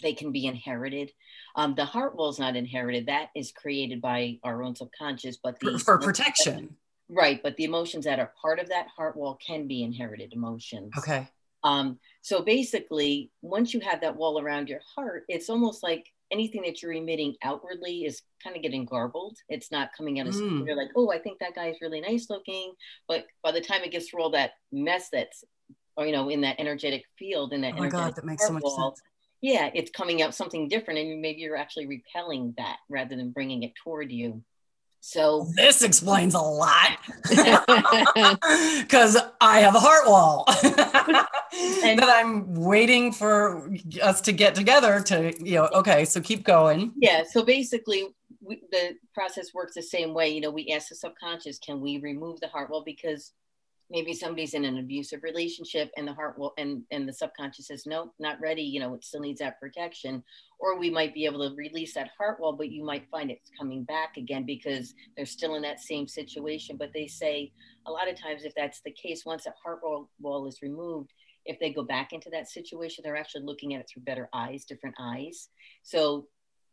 they 0.02 0.14
can 0.14 0.32
be 0.32 0.46
inherited. 0.46 1.12
Um, 1.56 1.76
the 1.76 1.86
heart 1.86 2.16
wall 2.16 2.30
is 2.30 2.40
not 2.40 2.56
inherited. 2.56 3.08
That 3.08 3.30
is 3.36 3.52
created 3.52 4.02
by 4.02 4.40
our 4.44 4.64
own 4.64 4.76
subconscious, 4.76 5.38
but 5.38 5.60
the 5.60 5.80
for, 5.80 5.98
protection. 5.98 6.76
That, 7.10 7.16
right, 7.16 7.44
but 7.44 7.56
the 7.58 7.64
emotions 7.64 8.06
that 8.06 8.20
are 8.20 8.34
part 8.42 8.60
of 8.60 8.70
that 8.70 8.88
heart 8.96 9.16
wall 9.16 9.40
can 9.46 9.68
be 9.68 9.84
inherited 9.84 10.34
emotions. 10.34 10.92
Okay. 10.98 11.28
Um, 11.64 12.00
so 12.22 12.42
basically, 12.42 13.32
once 13.42 13.74
you 13.74 13.80
have 13.80 14.02
that 14.02 14.16
wall 14.16 14.40
around 14.40 14.70
your 14.70 14.82
heart, 14.96 15.26
it's 15.28 15.50
almost 15.50 15.82
like 15.82 16.12
anything 16.32 16.62
that 16.64 16.82
you're 16.82 16.94
emitting 16.94 17.36
outwardly 17.44 18.06
is 18.06 18.22
kind 18.44 18.56
of 18.56 18.62
getting 18.62 18.86
garbled. 18.86 19.38
It's 19.50 19.72
not 19.72 19.90
coming 19.98 20.20
out 20.20 20.28
as 20.28 20.36
mm. 20.36 20.66
you're 20.66 20.76
like, 20.76 20.90
oh, 20.96 21.12
I 21.12 21.20
think 21.20 21.40
that 21.40 21.56
guy 21.56 21.68
is 21.68 21.78
really 21.82 22.02
nice 22.02 22.30
looking, 22.30 22.74
but 23.08 23.26
by 23.44 23.52
the 23.52 23.62
time 23.62 23.82
it 23.84 23.92
gets 23.92 24.10
through 24.10 24.22
all 24.22 24.30
that 24.32 24.52
mess 24.72 25.10
that's, 25.12 25.44
or 25.98 26.06
you 26.06 26.12
know, 26.12 26.30
in 26.30 26.42
that 26.42 26.60
energetic 26.60 27.04
field, 27.18 27.54
in 27.54 27.62
that 27.62 27.74
oh 27.76 27.80
my 27.80 27.88
God, 27.88 28.16
that 28.16 28.26
makes 28.26 28.46
so 28.46 28.54
much 28.54 28.64
wall, 28.64 28.92
sense 28.92 29.02
yeah, 29.46 29.70
it's 29.76 29.92
coming 29.92 30.24
out 30.24 30.34
something 30.34 30.68
different, 30.68 31.00
and 31.00 31.22
maybe 31.22 31.42
you're 31.42 31.56
actually 31.56 31.86
repelling 31.86 32.56
that 32.58 32.78
rather 32.90 33.16
than 33.16 33.30
bringing 33.30 33.62
it 33.62 33.74
toward 33.76 34.12
you. 34.12 34.42
So 35.02 35.48
this 35.56 35.84
explains 35.84 36.34
a 36.34 36.40
lot 36.40 36.98
because 38.80 39.18
I 39.40 39.60
have 39.60 39.76
a 39.76 39.80
heart 39.80 40.08
wall 40.08 40.46
and 41.84 42.00
that 42.00 42.10
I'm 42.12 42.56
waiting 42.56 43.12
for 43.12 43.70
us 44.02 44.20
to 44.22 44.32
get 44.32 44.56
together 44.56 45.00
to, 45.02 45.32
you 45.40 45.58
know, 45.58 45.70
okay, 45.76 46.06
so 46.06 46.22
keep 46.22 46.44
going. 46.44 46.94
Yeah. 47.00 47.22
So 47.30 47.46
basically, 47.46 48.08
we, 48.42 48.64
the 48.72 48.96
process 49.14 49.54
works 49.54 49.76
the 49.76 49.84
same 49.84 50.16
way. 50.16 50.30
You 50.30 50.42
know, 50.42 50.50
we 50.50 50.72
ask 50.72 50.90
the 50.90 50.96
subconscious, 50.96 51.60
can 51.60 51.82
we 51.82 52.00
remove 52.00 52.40
the 52.40 52.48
heart 52.48 52.72
wall? 52.72 52.82
Because 52.84 53.32
maybe 53.90 54.14
somebody's 54.14 54.54
in 54.54 54.66
an 54.66 54.80
abusive 54.80 55.22
relationship 55.24 55.92
and 55.98 56.08
the 56.08 56.14
heart 56.14 56.38
will 56.38 56.54
and 56.58 56.84
and 56.92 57.08
the 57.08 57.14
subconscious 57.14 57.68
says 57.68 57.84
nope 57.86 58.14
not 58.20 58.40
ready 58.42 58.62
you 58.62 58.80
know 58.80 58.94
it 58.94 59.04
still 59.04 59.22
needs 59.22 59.40
that 59.40 59.60
protection. 59.60 60.24
Or 60.58 60.80
we 60.80 60.90
might 60.90 61.14
be 61.14 61.26
able 61.26 61.48
to 61.48 61.56
release 61.56 61.94
that 61.94 62.12
heart 62.18 62.40
wall 62.40 62.54
but 62.54 62.72
you 62.72 62.84
might 62.84 63.10
find 63.10 63.30
it's 63.30 63.52
coming 63.60 63.84
back 63.84 64.18
again 64.18 64.46
because 64.46 64.94
they're 65.16 65.26
still 65.26 65.56
in 65.56 65.62
that 65.64 65.82
same 65.82 66.08
situation. 66.08 66.78
But 66.78 66.92
they 66.94 67.08
say 67.08 67.52
a 67.86 67.92
lot 67.92 68.10
of 68.10 68.20
times 68.20 68.44
if 68.44 68.54
that's 68.56 68.82
the 68.82 68.92
case 68.92 69.26
once 69.26 69.44
that 69.44 69.56
heart 69.62 69.80
wall, 69.84 70.10
wall 70.20 70.48
is 70.48 70.62
removed 70.62 71.12
if 71.46 71.60
they 71.60 71.72
go 71.72 71.84
back 71.84 72.12
into 72.12 72.30
that 72.32 72.50
situation 72.50 73.04
they're 73.04 73.16
actually 73.16 73.44
looking 73.44 73.76
at 73.76 73.82
it 73.82 73.90
through 73.92 74.02
better 74.04 74.30
eyes 74.34 74.66
different 74.66 74.96
eyes. 75.00 75.50
So 75.84 76.28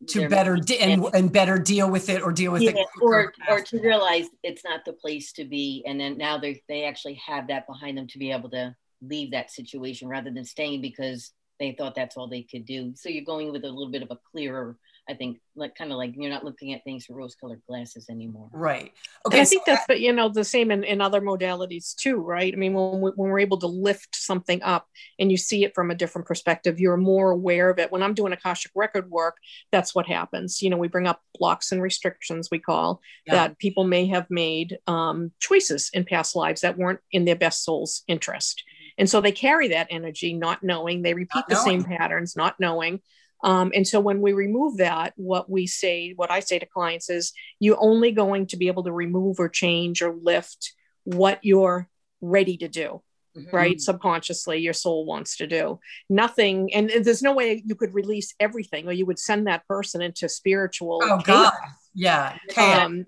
to 0.08 0.28
better 0.28 0.56
de- 0.56 0.78
and, 0.78 1.04
and 1.14 1.32
better 1.32 1.58
deal 1.58 1.90
with 1.90 2.08
it 2.08 2.22
or 2.22 2.32
deal 2.32 2.52
with 2.52 2.62
yeah, 2.62 2.70
it 2.70 2.86
or 3.00 3.32
or 3.48 3.60
to 3.60 3.80
realize 3.80 4.26
it's 4.42 4.64
not 4.64 4.84
the 4.84 4.92
place 4.92 5.32
to 5.32 5.44
be 5.44 5.84
and 5.86 6.00
then 6.00 6.16
now 6.18 6.38
they 6.38 6.62
they 6.68 6.84
actually 6.84 7.14
have 7.14 7.46
that 7.48 7.66
behind 7.66 7.96
them 7.96 8.06
to 8.06 8.18
be 8.18 8.32
able 8.32 8.50
to 8.50 8.74
leave 9.02 9.30
that 9.32 9.50
situation 9.50 10.08
rather 10.08 10.30
than 10.30 10.44
staying 10.44 10.80
because 10.80 11.32
they 11.58 11.72
thought 11.72 11.94
that's 11.94 12.16
all 12.16 12.28
they 12.28 12.42
could 12.42 12.64
do. 12.64 12.92
So 12.96 13.08
you're 13.08 13.24
going 13.24 13.52
with 13.52 13.64
a 13.64 13.68
little 13.68 13.90
bit 13.90 14.02
of 14.02 14.10
a 14.10 14.18
clearer 14.32 14.76
I 15.08 15.14
think 15.14 15.38
like 15.56 15.74
kind 15.74 15.90
of 15.90 15.98
like 15.98 16.14
you're 16.16 16.30
not 16.30 16.44
looking 16.44 16.72
at 16.72 16.84
things 16.84 17.04
through 17.04 17.16
rose 17.16 17.34
colored 17.34 17.60
glasses 17.68 18.06
anymore. 18.08 18.48
Right. 18.52 18.92
Okay. 19.26 19.38
And 19.38 19.42
I 19.42 19.44
think 19.44 19.64
that's, 19.66 19.84
but 19.88 20.00
you 20.00 20.12
know, 20.12 20.28
the 20.28 20.44
same 20.44 20.70
in, 20.70 20.84
in 20.84 21.00
other 21.00 21.20
modalities 21.20 21.94
too, 21.96 22.16
right? 22.16 22.52
I 22.52 22.56
mean, 22.56 22.72
when, 22.72 23.00
we, 23.00 23.10
when 23.16 23.30
we're 23.30 23.40
able 23.40 23.58
to 23.58 23.66
lift 23.66 24.14
something 24.14 24.62
up 24.62 24.86
and 25.18 25.30
you 25.30 25.36
see 25.36 25.64
it 25.64 25.74
from 25.74 25.90
a 25.90 25.96
different 25.96 26.28
perspective, 26.28 26.78
you're 26.78 26.96
more 26.96 27.32
aware 27.32 27.68
of 27.68 27.80
it. 27.80 27.90
When 27.90 28.02
I'm 28.02 28.14
doing 28.14 28.32
Akashic 28.32 28.70
record 28.76 29.10
work, 29.10 29.38
that's 29.72 29.92
what 29.92 30.06
happens. 30.06 30.62
You 30.62 30.70
know, 30.70 30.76
we 30.76 30.88
bring 30.88 31.08
up 31.08 31.20
blocks 31.36 31.72
and 31.72 31.82
restrictions 31.82 32.48
we 32.50 32.60
call 32.60 33.00
yeah. 33.26 33.34
that 33.34 33.58
people 33.58 33.82
may 33.82 34.06
have 34.06 34.30
made 34.30 34.78
um, 34.86 35.32
choices 35.40 35.90
in 35.92 36.04
past 36.04 36.36
lives 36.36 36.60
that 36.60 36.78
weren't 36.78 37.00
in 37.10 37.24
their 37.24 37.36
best 37.36 37.64
soul's 37.64 38.04
interest. 38.06 38.62
And 38.98 39.10
so 39.10 39.20
they 39.20 39.32
carry 39.32 39.68
that 39.68 39.88
energy, 39.90 40.32
not 40.32 40.62
knowing, 40.62 41.02
they 41.02 41.14
repeat 41.14 41.34
not 41.34 41.48
the 41.48 41.54
knowing. 41.56 41.82
same 41.82 41.84
patterns, 41.84 42.36
not 42.36 42.60
knowing. 42.60 43.00
Um, 43.42 43.72
and 43.74 43.86
so 43.86 44.00
when 44.00 44.20
we 44.20 44.32
remove 44.32 44.76
that, 44.76 45.12
what 45.16 45.50
we 45.50 45.66
say, 45.66 46.12
what 46.14 46.30
I 46.30 46.40
say 46.40 46.58
to 46.58 46.66
clients 46.66 47.10
is 47.10 47.32
you're 47.58 47.76
only 47.80 48.12
going 48.12 48.46
to 48.48 48.56
be 48.56 48.68
able 48.68 48.84
to 48.84 48.92
remove 48.92 49.40
or 49.40 49.48
change 49.48 50.02
or 50.02 50.14
lift 50.14 50.74
what 51.04 51.40
you're 51.42 51.88
ready 52.20 52.56
to 52.58 52.68
do. 52.68 53.02
Mm-hmm. 53.34 53.56
Right, 53.56 53.80
subconsciously, 53.80 54.58
your 54.58 54.74
soul 54.74 55.06
wants 55.06 55.38
to 55.38 55.46
do 55.46 55.80
nothing, 56.10 56.74
and 56.74 56.90
there's 56.90 57.22
no 57.22 57.32
way 57.32 57.62
you 57.64 57.74
could 57.74 57.94
release 57.94 58.34
everything, 58.38 58.86
or 58.86 58.92
you 58.92 59.06
would 59.06 59.18
send 59.18 59.46
that 59.46 59.66
person 59.66 60.02
into 60.02 60.28
spiritual. 60.28 61.00
Oh 61.02 61.18
chaos. 61.24 61.24
God, 61.24 61.52
yeah. 61.94 62.36
Um, 62.58 63.06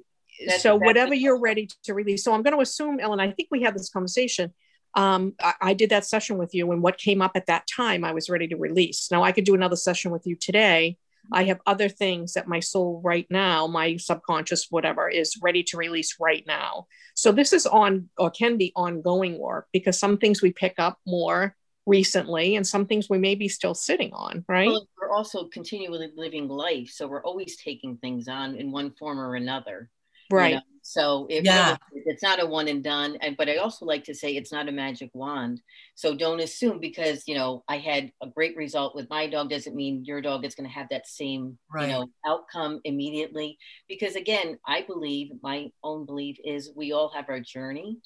so 0.60 0.76
whatever 0.76 1.12
you're 1.12 1.38
ready 1.38 1.68
to 1.82 1.92
release. 1.92 2.24
So 2.24 2.32
I'm 2.32 2.42
going 2.42 2.56
to 2.56 2.62
assume, 2.62 3.00
Ellen, 3.00 3.20
I 3.20 3.32
think 3.32 3.48
we 3.50 3.60
had 3.60 3.74
this 3.74 3.90
conversation. 3.90 4.54
Um, 4.96 5.34
I, 5.42 5.54
I, 5.60 5.74
did 5.74 5.90
that 5.90 6.04
session 6.04 6.38
with 6.38 6.54
you, 6.54 6.70
and 6.70 6.82
what 6.82 6.98
came 6.98 7.20
up 7.20 7.32
at 7.34 7.46
that 7.46 7.66
time, 7.66 8.04
I 8.04 8.12
was 8.12 8.30
ready 8.30 8.46
to 8.48 8.56
release. 8.56 9.10
Now 9.10 9.24
I 9.24 9.32
could 9.32 9.44
do 9.44 9.54
another 9.54 9.76
session 9.76 10.12
with 10.12 10.26
you 10.26 10.36
today. 10.36 10.98
I 11.32 11.44
have 11.44 11.60
other 11.66 11.88
things 11.88 12.34
that 12.34 12.48
my 12.48 12.60
soul 12.60 13.00
right 13.02 13.26
now, 13.30 13.66
my 13.66 13.96
subconscious, 13.96 14.66
whatever, 14.70 15.08
is 15.08 15.38
ready 15.42 15.62
to 15.64 15.76
release 15.76 16.16
right 16.20 16.44
now. 16.46 16.86
So 17.14 17.32
this 17.32 17.52
is 17.52 17.66
on 17.66 18.08
or 18.18 18.30
can 18.30 18.56
be 18.56 18.72
ongoing 18.76 19.38
work 19.38 19.68
because 19.72 19.98
some 19.98 20.18
things 20.18 20.42
we 20.42 20.52
pick 20.52 20.74
up 20.78 20.98
more 21.06 21.56
recently 21.86 22.56
and 22.56 22.66
some 22.66 22.86
things 22.86 23.08
we 23.08 23.18
may 23.18 23.34
be 23.34 23.48
still 23.48 23.74
sitting 23.74 24.12
on, 24.12 24.44
right? 24.48 24.68
Well, 24.68 24.88
we're 25.00 25.10
also 25.10 25.48
continually 25.48 26.10
living 26.16 26.48
life. 26.48 26.90
So 26.90 27.06
we're 27.06 27.24
always 27.24 27.56
taking 27.56 27.96
things 27.98 28.28
on 28.28 28.56
in 28.56 28.72
one 28.72 28.92
form 28.92 29.20
or 29.20 29.34
another. 29.34 29.90
Right. 30.30 30.50
You 30.50 30.54
know? 30.56 30.62
So 30.86 31.26
it 31.30 31.46
yeah. 31.46 31.76
Really, 31.92 32.04
it's 32.06 32.22
not 32.22 32.42
a 32.42 32.46
one 32.46 32.68
and 32.68 32.84
done. 32.84 33.16
And 33.22 33.36
but 33.38 33.48
I 33.48 33.56
also 33.56 33.86
like 33.86 34.04
to 34.04 34.14
say 34.14 34.36
it's 34.36 34.52
not 34.52 34.68
a 34.68 34.72
magic 34.72 35.10
wand. 35.14 35.62
So 35.94 36.14
don't 36.14 36.40
assume 36.40 36.78
because 36.78 37.26
you 37.26 37.34
know 37.34 37.64
I 37.68 37.78
had 37.78 38.12
a 38.22 38.28
great 38.28 38.54
result 38.54 38.94
with 38.94 39.08
my 39.08 39.26
dog 39.26 39.48
doesn't 39.48 39.74
mean 39.74 40.04
your 40.04 40.20
dog 40.20 40.44
is 40.44 40.54
going 40.54 40.68
to 40.68 40.74
have 40.74 40.88
that 40.90 41.06
same 41.06 41.56
right. 41.72 41.88
you 41.88 41.92
know 41.94 42.06
outcome 42.26 42.80
immediately. 42.84 43.56
Because 43.88 44.14
again, 44.14 44.58
I 44.66 44.82
believe 44.82 45.30
my 45.42 45.70
own 45.82 46.04
belief 46.04 46.36
is 46.44 46.70
we 46.76 46.92
all 46.92 47.10
have 47.14 47.30
our 47.30 47.40
journey 47.40 47.98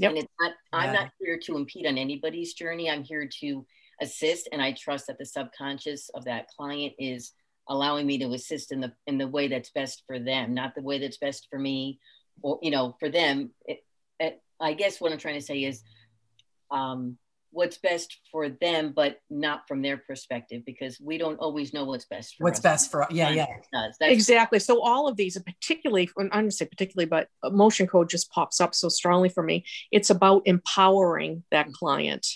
Yep. 0.00 0.10
And 0.10 0.18
it's 0.18 0.32
not, 0.40 0.52
I'm 0.72 0.92
not 0.92 1.10
here 1.20 1.38
to 1.44 1.56
impede 1.56 1.86
on 1.86 1.98
anybody's 1.98 2.54
journey. 2.54 2.90
I'm 2.90 3.02
here 3.02 3.28
to 3.40 3.66
assist. 4.00 4.48
And 4.52 4.62
I 4.62 4.72
trust 4.72 5.08
that 5.08 5.18
the 5.18 5.26
subconscious 5.26 6.08
of 6.14 6.24
that 6.24 6.48
client 6.48 6.94
is 6.98 7.32
allowing 7.68 8.06
me 8.06 8.18
to 8.18 8.32
assist 8.32 8.72
in 8.72 8.80
the 8.80 8.92
in 9.06 9.18
the 9.18 9.28
way 9.28 9.48
that's 9.48 9.70
best 9.70 10.02
for 10.06 10.18
them, 10.18 10.54
not 10.54 10.74
the 10.74 10.82
way 10.82 10.98
that's 10.98 11.18
best 11.18 11.46
for 11.50 11.58
me 11.58 11.98
or, 12.42 12.58
you 12.62 12.70
know, 12.70 12.96
for 12.98 13.08
them. 13.08 13.50
It, 13.66 13.84
it, 14.18 14.42
I 14.60 14.72
guess 14.72 15.00
what 15.00 15.12
I'm 15.12 15.18
trying 15.18 15.34
to 15.38 15.44
say 15.44 15.64
is 15.64 15.82
um, 16.70 17.18
what's 17.50 17.78
best 17.78 18.18
for 18.30 18.48
them, 18.48 18.92
but 18.94 19.20
not 19.30 19.66
from 19.68 19.82
their 19.82 19.96
perspective, 19.96 20.62
because 20.66 21.00
we 21.00 21.18
don't 21.18 21.38
always 21.38 21.72
know 21.72 21.84
what's 21.84 22.04
best 22.04 22.36
for 22.36 22.44
what's 22.44 22.58
us. 22.58 22.62
best 22.62 22.90
for 22.90 23.06
yeah, 23.10 23.30
yeah. 23.30 23.46
exactly. 24.00 24.58
So 24.58 24.82
all 24.82 25.08
of 25.08 25.16
these, 25.16 25.40
particularly, 25.40 26.10
I'm 26.18 26.28
going 26.28 26.44
to 26.46 26.50
say 26.50 26.66
particularly, 26.66 27.06
but 27.06 27.28
emotion 27.42 27.86
code 27.86 28.10
just 28.10 28.30
pops 28.30 28.60
up 28.60 28.74
so 28.74 28.88
strongly 28.88 29.28
for 29.28 29.42
me. 29.42 29.64
It's 29.90 30.10
about 30.10 30.42
empowering 30.44 31.44
that 31.50 31.66
mm-hmm. 31.66 31.72
client 31.72 32.26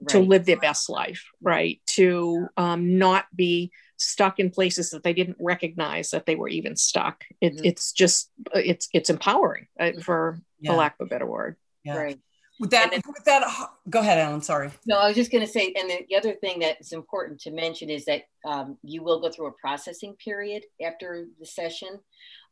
right. 0.00 0.08
to 0.10 0.20
live 0.20 0.46
their 0.46 0.58
best 0.58 0.88
life, 0.88 1.24
right? 1.42 1.80
To 1.96 2.48
um, 2.56 2.98
not 2.98 3.26
be 3.34 3.72
stuck 4.00 4.38
in 4.40 4.50
places 4.50 4.90
that 4.90 5.02
they 5.02 5.12
didn't 5.12 5.36
recognize 5.38 6.10
that 6.10 6.26
they 6.26 6.34
were 6.34 6.48
even 6.48 6.74
stuck. 6.74 7.24
It, 7.40 7.54
mm-hmm. 7.54 7.64
It's 7.66 7.92
just 7.92 8.30
it's 8.54 8.88
it's 8.92 9.10
empowering, 9.10 9.66
uh, 9.78 9.92
for 10.02 10.40
yeah. 10.58 10.72
for 10.72 10.76
lack 10.76 10.96
of 10.98 11.06
a 11.06 11.10
better 11.10 11.26
word. 11.26 11.56
Yeah. 11.84 11.96
Right. 11.96 12.20
With 12.58 12.70
that, 12.72 12.90
then, 12.90 13.00
with 13.06 13.24
that, 13.24 13.42
go 13.88 14.00
ahead, 14.00 14.18
Ellen. 14.18 14.42
Sorry. 14.42 14.70
No, 14.84 14.98
I 14.98 15.06
was 15.06 15.16
just 15.16 15.32
going 15.32 15.46
to 15.46 15.50
say, 15.50 15.72
and 15.80 15.88
the, 15.88 16.04
the, 16.10 16.16
other 16.16 16.34
thing 16.34 16.58
that's 16.58 16.92
important 16.92 17.40
to 17.40 17.50
mention 17.50 17.88
is 17.88 18.04
that 18.04 18.24
um, 18.44 18.76
you 18.82 19.02
will 19.02 19.18
go 19.18 19.30
through 19.30 19.46
a 19.46 19.52
processing 19.52 20.14
period 20.22 20.64
after 20.84 21.24
the 21.38 21.46
session, 21.46 21.98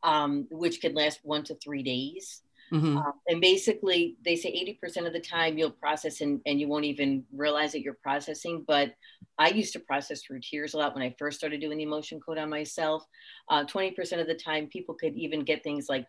um, 0.03 0.47
which 0.51 0.81
could 0.81 0.95
last 0.95 1.21
one 1.25 1.45
to 1.45 1.55
three 1.57 1.83
days. 1.83 2.41
Mm-hmm. 2.73 2.99
Um, 2.99 3.13
and 3.27 3.41
basically, 3.41 4.17
they 4.25 4.37
say 4.37 4.79
80% 4.83 5.07
of 5.07 5.13
the 5.13 5.21
time 5.21 5.59
you'll 5.59 5.71
process 5.71 6.21
and, 6.21 6.41
and 6.47 6.61
you 6.61 6.69
won't 6.69 6.85
even 6.85 7.25
realize 7.35 7.73
that 7.73 7.83
you're 7.83 7.99
processing. 8.03 8.65
But 8.67 8.95
I 9.39 9.49
used 9.49 9.73
to 9.75 9.81
process 9.81 10.23
through 10.23 10.41
tears 10.41 10.75
a 10.75 10.79
lot 10.79 10.95
when 10.95 11.03
I 11.03 11.15
first 11.19 11.39
started 11.39 11.61
doing 11.61 11.79
the 11.79 11.85
emotion 11.85 12.21
code 12.21 12.39
on 12.39 12.51
myself. 12.51 13.05
Uh, 13.49 13.65
20% 13.65 14.21
of 14.21 14.27
the 14.27 14.35
time, 14.35 14.67
people 14.67 14.95
could 14.95 15.15
even 15.15 15.45
get 15.45 15.63
things 15.63 15.89
like 15.89 16.07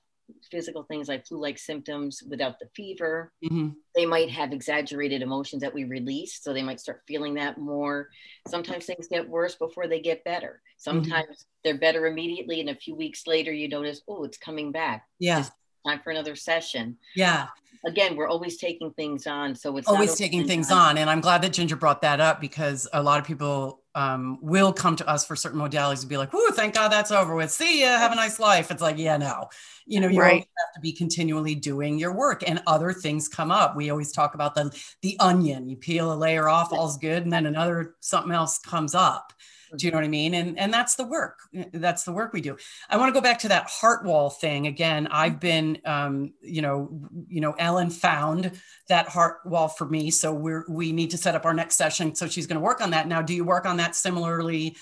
physical 0.52 0.84
things 0.84 1.08
like 1.08 1.26
flu-like 1.26 1.58
symptoms 1.58 2.24
without 2.28 2.60
the 2.60 2.68
fever. 2.76 3.32
Mm-hmm. 3.44 3.70
They 3.96 4.06
might 4.06 4.30
have 4.30 4.54
exaggerated 4.54 5.22
emotions 5.22 5.62
that 5.62 5.74
we 5.74 5.84
release, 5.84 6.42
so 6.42 6.54
they 6.54 6.64
might 6.64 6.80
start 6.80 7.02
feeling 7.08 7.36
that 7.36 7.58
more. 7.58 8.10
Sometimes 8.48 8.86
things 8.86 9.08
get 9.08 9.28
worse 9.28 9.56
before 9.56 9.88
they 9.88 10.00
get 10.00 10.24
better. 10.24 10.62
Mm-hmm. 10.62 10.78
Sometimes 10.78 11.28
mm-hmm. 11.28 11.60
they're 11.64 11.78
better 11.78 12.08
immediately, 12.08 12.60
and 12.60 12.70
a 12.70 12.76
few 12.76 12.96
weeks 12.96 13.28
later, 13.28 13.52
you 13.52 13.68
notice, 13.68 14.02
oh, 14.08 14.24
it's 14.24 14.38
coming 14.38 14.72
back. 14.72 15.06
Yeah, 15.20 15.46
time 15.86 16.00
for 16.04 16.12
another 16.12 16.36
session. 16.36 16.98
Yeah. 17.16 17.48
Again, 17.86 18.18
we're 18.18 18.28
always 18.28 18.58
taking 18.58 18.92
things 18.92 19.26
on, 19.26 19.56
so 19.56 19.78
it's 19.78 19.88
always 19.88 20.16
taking 20.16 20.46
things 20.46 20.70
on. 20.70 20.98
And 20.98 21.10
I'm 21.10 21.22
glad 21.22 21.42
that 21.44 21.54
Ginger 21.54 21.78
brought 21.78 22.02
that 22.02 22.20
up 22.20 22.42
because 22.42 22.90
a 22.92 23.02
lot 23.02 23.22
of 23.22 23.26
people 23.26 23.84
um, 23.96 24.38
will 24.42 24.74
come 24.74 24.98
to 24.98 25.08
us 25.08 25.26
for 25.26 25.38
certain 25.38 25.62
modalities 25.62 26.02
and 26.02 26.10
be 26.10 26.18
like, 26.18 26.34
"Ooh, 26.34 26.52
thank 26.52 26.74
God 26.74 26.90
that's 26.90 27.10
over 27.10 27.36
with. 27.36 27.52
See 27.52 27.82
ya. 27.82 27.98
Have 27.98 28.12
a 28.12 28.16
nice 28.16 28.38
life." 28.38 28.70
It's 28.70 28.82
like, 28.82 28.98
yeah, 28.98 29.16
no 29.16 29.48
you 29.90 30.00
know 30.00 30.08
you 30.08 30.22
right. 30.22 30.40
have 30.40 30.74
to 30.76 30.80
be 30.80 30.94
continually 30.94 31.56
doing 31.56 31.98
your 31.98 32.14
work 32.14 32.48
and 32.48 32.62
other 32.68 32.94
things 32.94 33.28
come 33.28 33.52
up 33.52 33.76
we 33.76 33.90
always 33.90 34.12
talk 34.12 34.36
about 34.36 34.56
the 34.56 34.72
the 35.02 35.18
onion 35.20 35.68
you 35.68 35.76
peel 35.76 36.14
a 36.14 36.16
layer 36.16 36.48
off 36.48 36.72
all's 36.72 36.98
good 36.98 37.24
and 37.24 37.34
then 37.34 37.48
another 37.48 37.96
something 38.00 38.32
else 38.32 38.60
comes 38.60 38.94
up 38.94 39.34
do 39.78 39.86
you 39.86 39.92
know 39.92 39.98
what 39.98 40.06
i 40.06 40.10
mean? 40.10 40.34
And 40.34 40.58
and 40.58 40.74
that's 40.74 40.96
the 40.96 41.06
work 41.06 41.40
that's 41.74 42.04
the 42.04 42.12
work 42.12 42.34
we 42.34 42.42
do. 42.42 42.58
I 42.90 42.98
want 42.98 43.10
to 43.10 43.14
go 43.14 43.22
back 43.22 43.40
to 43.40 43.50
that 43.50 43.70
heart 43.70 44.06
wall 44.06 44.30
thing. 44.30 44.68
Again 44.68 45.08
i've 45.08 45.40
been 45.40 45.80
um, 45.86 46.34
you 46.42 46.62
know 46.62 47.10
you 47.28 47.42
know 47.42 47.54
ellen 47.54 47.90
found 47.90 48.52
that 48.88 49.08
heart 49.08 49.40
wall 49.46 49.68
for 49.68 49.86
me 49.86 50.12
so 50.12 50.34
we're 50.34 50.66
we 50.70 50.92
need 50.92 51.12
to 51.12 51.18
set 51.18 51.36
up 51.36 51.46
our 51.46 51.54
next 51.54 51.76
session 51.76 52.16
so 52.16 52.28
she's 52.28 52.48
going 52.48 52.60
to 52.60 52.62
work 52.64 52.82
on 52.82 52.92
that. 52.92 53.08
Now 53.08 53.22
do 53.22 53.34
you 53.34 53.44
work 53.44 53.66
on 53.66 53.78
that 53.78 53.96
similarly 53.96 54.76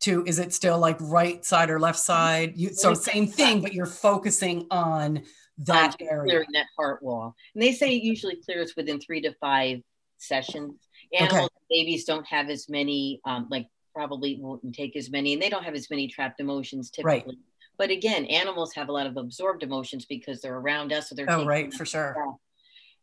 to 0.00 0.24
is 0.26 0.38
it 0.38 0.52
still 0.52 0.78
like 0.78 0.96
right 1.00 1.44
side 1.44 1.70
or 1.70 1.78
left 1.78 1.98
side? 1.98 2.54
You, 2.56 2.70
so 2.70 2.94
same 2.94 3.26
thing 3.26 3.60
but 3.60 3.72
you're 3.72 3.86
focusing 3.86 4.66
on 4.70 5.22
that 5.58 5.96
on 6.00 6.08
area. 6.08 6.24
clearing 6.24 6.48
that 6.52 6.66
heart 6.76 7.02
wall. 7.02 7.34
And 7.54 7.62
they 7.62 7.72
say 7.72 7.96
it 7.96 8.02
usually 8.02 8.36
clears 8.36 8.74
within 8.76 9.00
three 9.00 9.20
to 9.22 9.34
five 9.40 9.80
sessions. 10.18 10.88
Animals 11.12 11.46
okay. 11.46 11.64
babies 11.70 12.04
don't 12.04 12.26
have 12.26 12.48
as 12.48 12.68
many 12.68 13.20
um, 13.24 13.48
like 13.50 13.66
probably 13.94 14.38
won't 14.40 14.74
take 14.74 14.96
as 14.96 15.10
many 15.10 15.32
and 15.32 15.42
they 15.42 15.48
don't 15.48 15.64
have 15.64 15.74
as 15.74 15.90
many 15.90 16.08
trapped 16.08 16.40
emotions 16.40 16.90
typically 16.90 17.22
right. 17.26 17.38
but 17.78 17.90
again 17.90 18.24
animals 18.26 18.72
have 18.74 18.88
a 18.88 18.92
lot 18.92 19.06
of 19.06 19.16
absorbed 19.16 19.62
emotions 19.62 20.04
because 20.04 20.40
they're 20.40 20.58
around 20.58 20.92
us 20.92 21.08
so 21.08 21.14
they're 21.14 21.30
oh 21.30 21.44
right 21.44 21.72
for 21.72 21.84
sure 21.84 22.16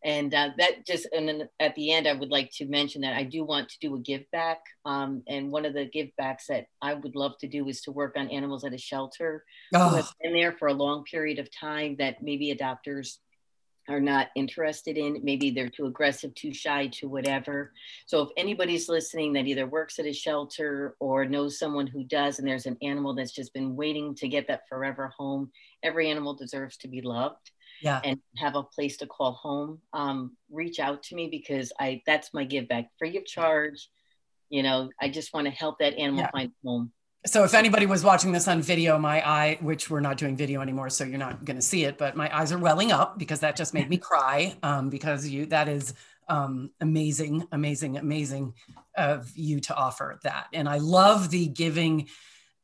and 0.04 0.34
uh, 0.34 0.50
that 0.58 0.86
just 0.88 1.08
and 1.14 1.28
then 1.28 1.50
at 1.60 1.76
the 1.76 1.92
end 1.92 2.08
i 2.08 2.14
would 2.14 2.30
like 2.30 2.50
to 2.52 2.66
mention 2.66 3.02
that 3.02 3.16
i 3.16 3.24
do 3.24 3.44
want 3.44 3.68
to 3.70 3.78
do 3.82 3.96
a 3.96 4.00
give 4.00 4.24
back 4.32 4.60
um, 4.86 5.22
and 5.28 5.52
one 5.52 5.66
of 5.66 5.74
the 5.74 5.86
give 5.86 6.10
backs 6.18 6.48
that 6.48 6.66
i 6.82 6.94
would 6.94 7.16
love 7.16 7.38
to 7.40 7.48
do 7.48 7.68
is 7.68 7.82
to 7.82 7.92
work 7.92 8.16
on 8.18 8.30
animals 8.30 8.64
at 8.64 8.74
a 8.74 8.78
shelter 8.78 9.44
oh. 9.76 9.90
who 9.90 9.96
have 9.98 10.10
been 10.22 10.34
there 10.34 10.54
for 10.54 10.70
a 10.70 10.74
long 10.74 11.04
period 11.04 11.40
of 11.40 11.50
time 11.52 11.96
that 12.00 12.24
maybe 12.24 12.56
adopters 12.56 13.18
are 13.90 14.00
not 14.00 14.28
interested 14.36 14.98
in 14.98 15.20
maybe 15.24 15.50
they're 15.50 15.70
too 15.70 15.86
aggressive 15.86 16.34
too 16.36 16.54
shy 16.54 16.88
too 16.88 17.10
whatever 17.10 17.74
so 18.06 18.22
if 18.22 18.30
anybody's 18.38 18.90
listening 18.90 19.34
that 19.34 19.48
either 19.48 19.68
works 19.68 20.00
at 20.00 20.06
a 20.06 20.14
shelter 20.14 20.96
or 21.00 21.26
knows 21.26 21.60
someone 21.60 21.88
who 21.88 22.04
does 22.04 22.40
and 22.40 22.48
there's 22.48 22.66
an 22.66 22.78
animal 22.82 23.14
that's 23.14 23.32
just 23.32 23.54
been 23.54 23.76
waiting 23.76 24.14
to 24.16 24.28
get 24.28 24.48
that 24.48 24.68
forever 24.70 25.12
home 25.18 25.52
every 25.84 26.10
animal 26.10 26.34
deserves 26.34 26.78
to 26.78 26.88
be 26.88 27.02
loved 27.02 27.52
yeah. 27.82 28.02
and 28.04 28.20
have 28.38 28.56
a 28.56 28.64
place 28.64 28.98
to 28.98 29.08
call 29.08 29.34
home, 29.34 29.80
um, 29.94 30.36
reach 30.52 30.80
out 30.80 31.04
to 31.04 31.16
me 31.16 31.28
because 31.30 31.72
I 31.80 32.02
that's 32.06 32.34
my 32.34 32.44
give 32.44 32.68
back 32.68 32.90
free 32.98 33.18
of 33.18 33.26
charge. 33.26 33.90
You 34.50 34.64
know, 34.64 34.90
I 35.00 35.10
just 35.10 35.34
want 35.34 35.46
to 35.46 35.52
help 35.52 35.80
that 35.80 35.98
animal 35.98 36.22
yeah. 36.22 36.32
find 36.32 36.52
home. 36.66 36.92
So 37.26 37.44
if 37.44 37.54
anybody 37.54 37.86
was 37.86 38.04
watching 38.04 38.32
this 38.32 38.48
on 38.48 38.62
video, 38.62 38.98
my 38.98 39.28
eye, 39.28 39.58
which 39.60 39.90
we're 39.90 40.00
not 40.00 40.18
doing 40.18 40.38
video 40.38 40.62
anymore, 40.62 40.90
so 40.90 41.04
you're 41.04 41.18
not 41.18 41.44
going 41.44 41.58
to 41.58 41.62
see 41.62 41.84
it, 41.84 41.98
but 41.98 42.16
my 42.16 42.34
eyes 42.36 42.54
are 42.54 42.58
welling 42.58 42.94
up 42.94 43.20
because 43.20 43.42
that 43.42 43.58
just 43.58 43.74
made 43.74 43.90
me 43.90 43.98
cry. 43.98 44.56
Um, 44.64 44.90
because 44.90 45.28
you, 45.28 45.46
that 45.48 45.68
is 45.68 45.94
um, 46.30 46.72
amazing, 46.80 47.46
amazing, 47.52 47.98
amazing 47.98 48.54
of 48.96 49.30
you 49.36 49.60
to 49.62 49.76
offer 49.76 50.20
that. 50.24 50.48
And 50.54 50.70
I 50.70 50.78
love 50.78 51.30
the 51.30 51.48
giving 51.48 52.08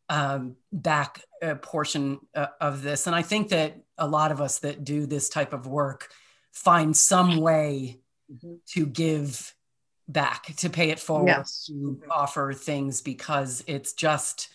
um, 0.08 0.56
back 0.72 1.22
uh, 1.42 1.56
portion 1.56 2.20
uh, 2.34 2.48
of 2.62 2.82
this. 2.82 3.08
And 3.08 3.16
I 3.16 3.24
think 3.24 3.50
that 3.50 3.82
a 3.98 4.08
lot 4.08 4.32
of 4.32 4.40
us 4.40 4.60
that 4.60 4.84
do 4.84 5.06
this 5.06 5.30
type 5.30 5.52
of 5.52 5.68
work 5.68 6.10
find 6.52 6.96
some 6.96 7.38
way 7.38 8.00
mm-hmm. 8.32 8.56
to 8.68 8.86
give 8.86 9.55
back, 10.08 10.56
to 10.58 10.70
pay 10.70 10.90
it 10.90 11.00
forward, 11.00 11.28
yes. 11.28 11.66
to 11.68 12.02
offer 12.10 12.54
things 12.54 13.02
because 13.02 13.64
it's 13.68 13.94
just 13.94 14.50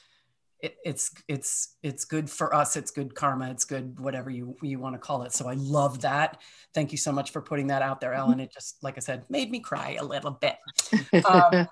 it, 0.62 0.76
it's 0.84 1.12
it's 1.28 1.76
it's 1.82 2.04
good 2.04 2.28
for 2.28 2.54
us. 2.54 2.76
It's 2.76 2.90
good 2.90 3.14
karma. 3.14 3.50
It's 3.50 3.64
good 3.64 3.98
whatever 3.98 4.30
you 4.30 4.56
you 4.62 4.78
want 4.78 4.94
to 4.94 4.98
call 4.98 5.22
it. 5.22 5.32
So 5.32 5.48
I 5.48 5.54
love 5.54 6.02
that. 6.02 6.40
Thank 6.74 6.92
you 6.92 6.98
so 6.98 7.12
much 7.12 7.30
for 7.30 7.40
putting 7.40 7.68
that 7.68 7.82
out 7.82 8.00
there, 8.00 8.14
Ellen. 8.14 8.32
Mm-hmm. 8.32 8.40
It 8.42 8.52
just 8.52 8.82
like 8.82 8.96
I 8.96 9.00
said 9.00 9.24
made 9.28 9.50
me 9.50 9.60
cry 9.60 9.96
a 10.00 10.04
little 10.04 10.32
bit. 10.32 10.56
Um, 11.24 11.68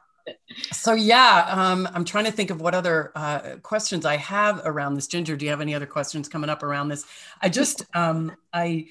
so 0.72 0.92
yeah, 0.92 1.46
um, 1.48 1.88
I'm 1.94 2.04
trying 2.04 2.24
to 2.24 2.32
think 2.32 2.50
of 2.50 2.60
what 2.60 2.74
other 2.74 3.12
uh, 3.14 3.56
questions 3.62 4.04
I 4.04 4.16
have 4.16 4.60
around 4.64 4.94
this. 4.94 5.06
Ginger, 5.06 5.36
do 5.36 5.44
you 5.44 5.50
have 5.50 5.60
any 5.60 5.74
other 5.74 5.86
questions 5.86 6.28
coming 6.28 6.50
up 6.50 6.62
around 6.62 6.88
this? 6.88 7.04
I 7.40 7.48
just, 7.48 7.84
um, 7.94 8.32
I, 8.52 8.88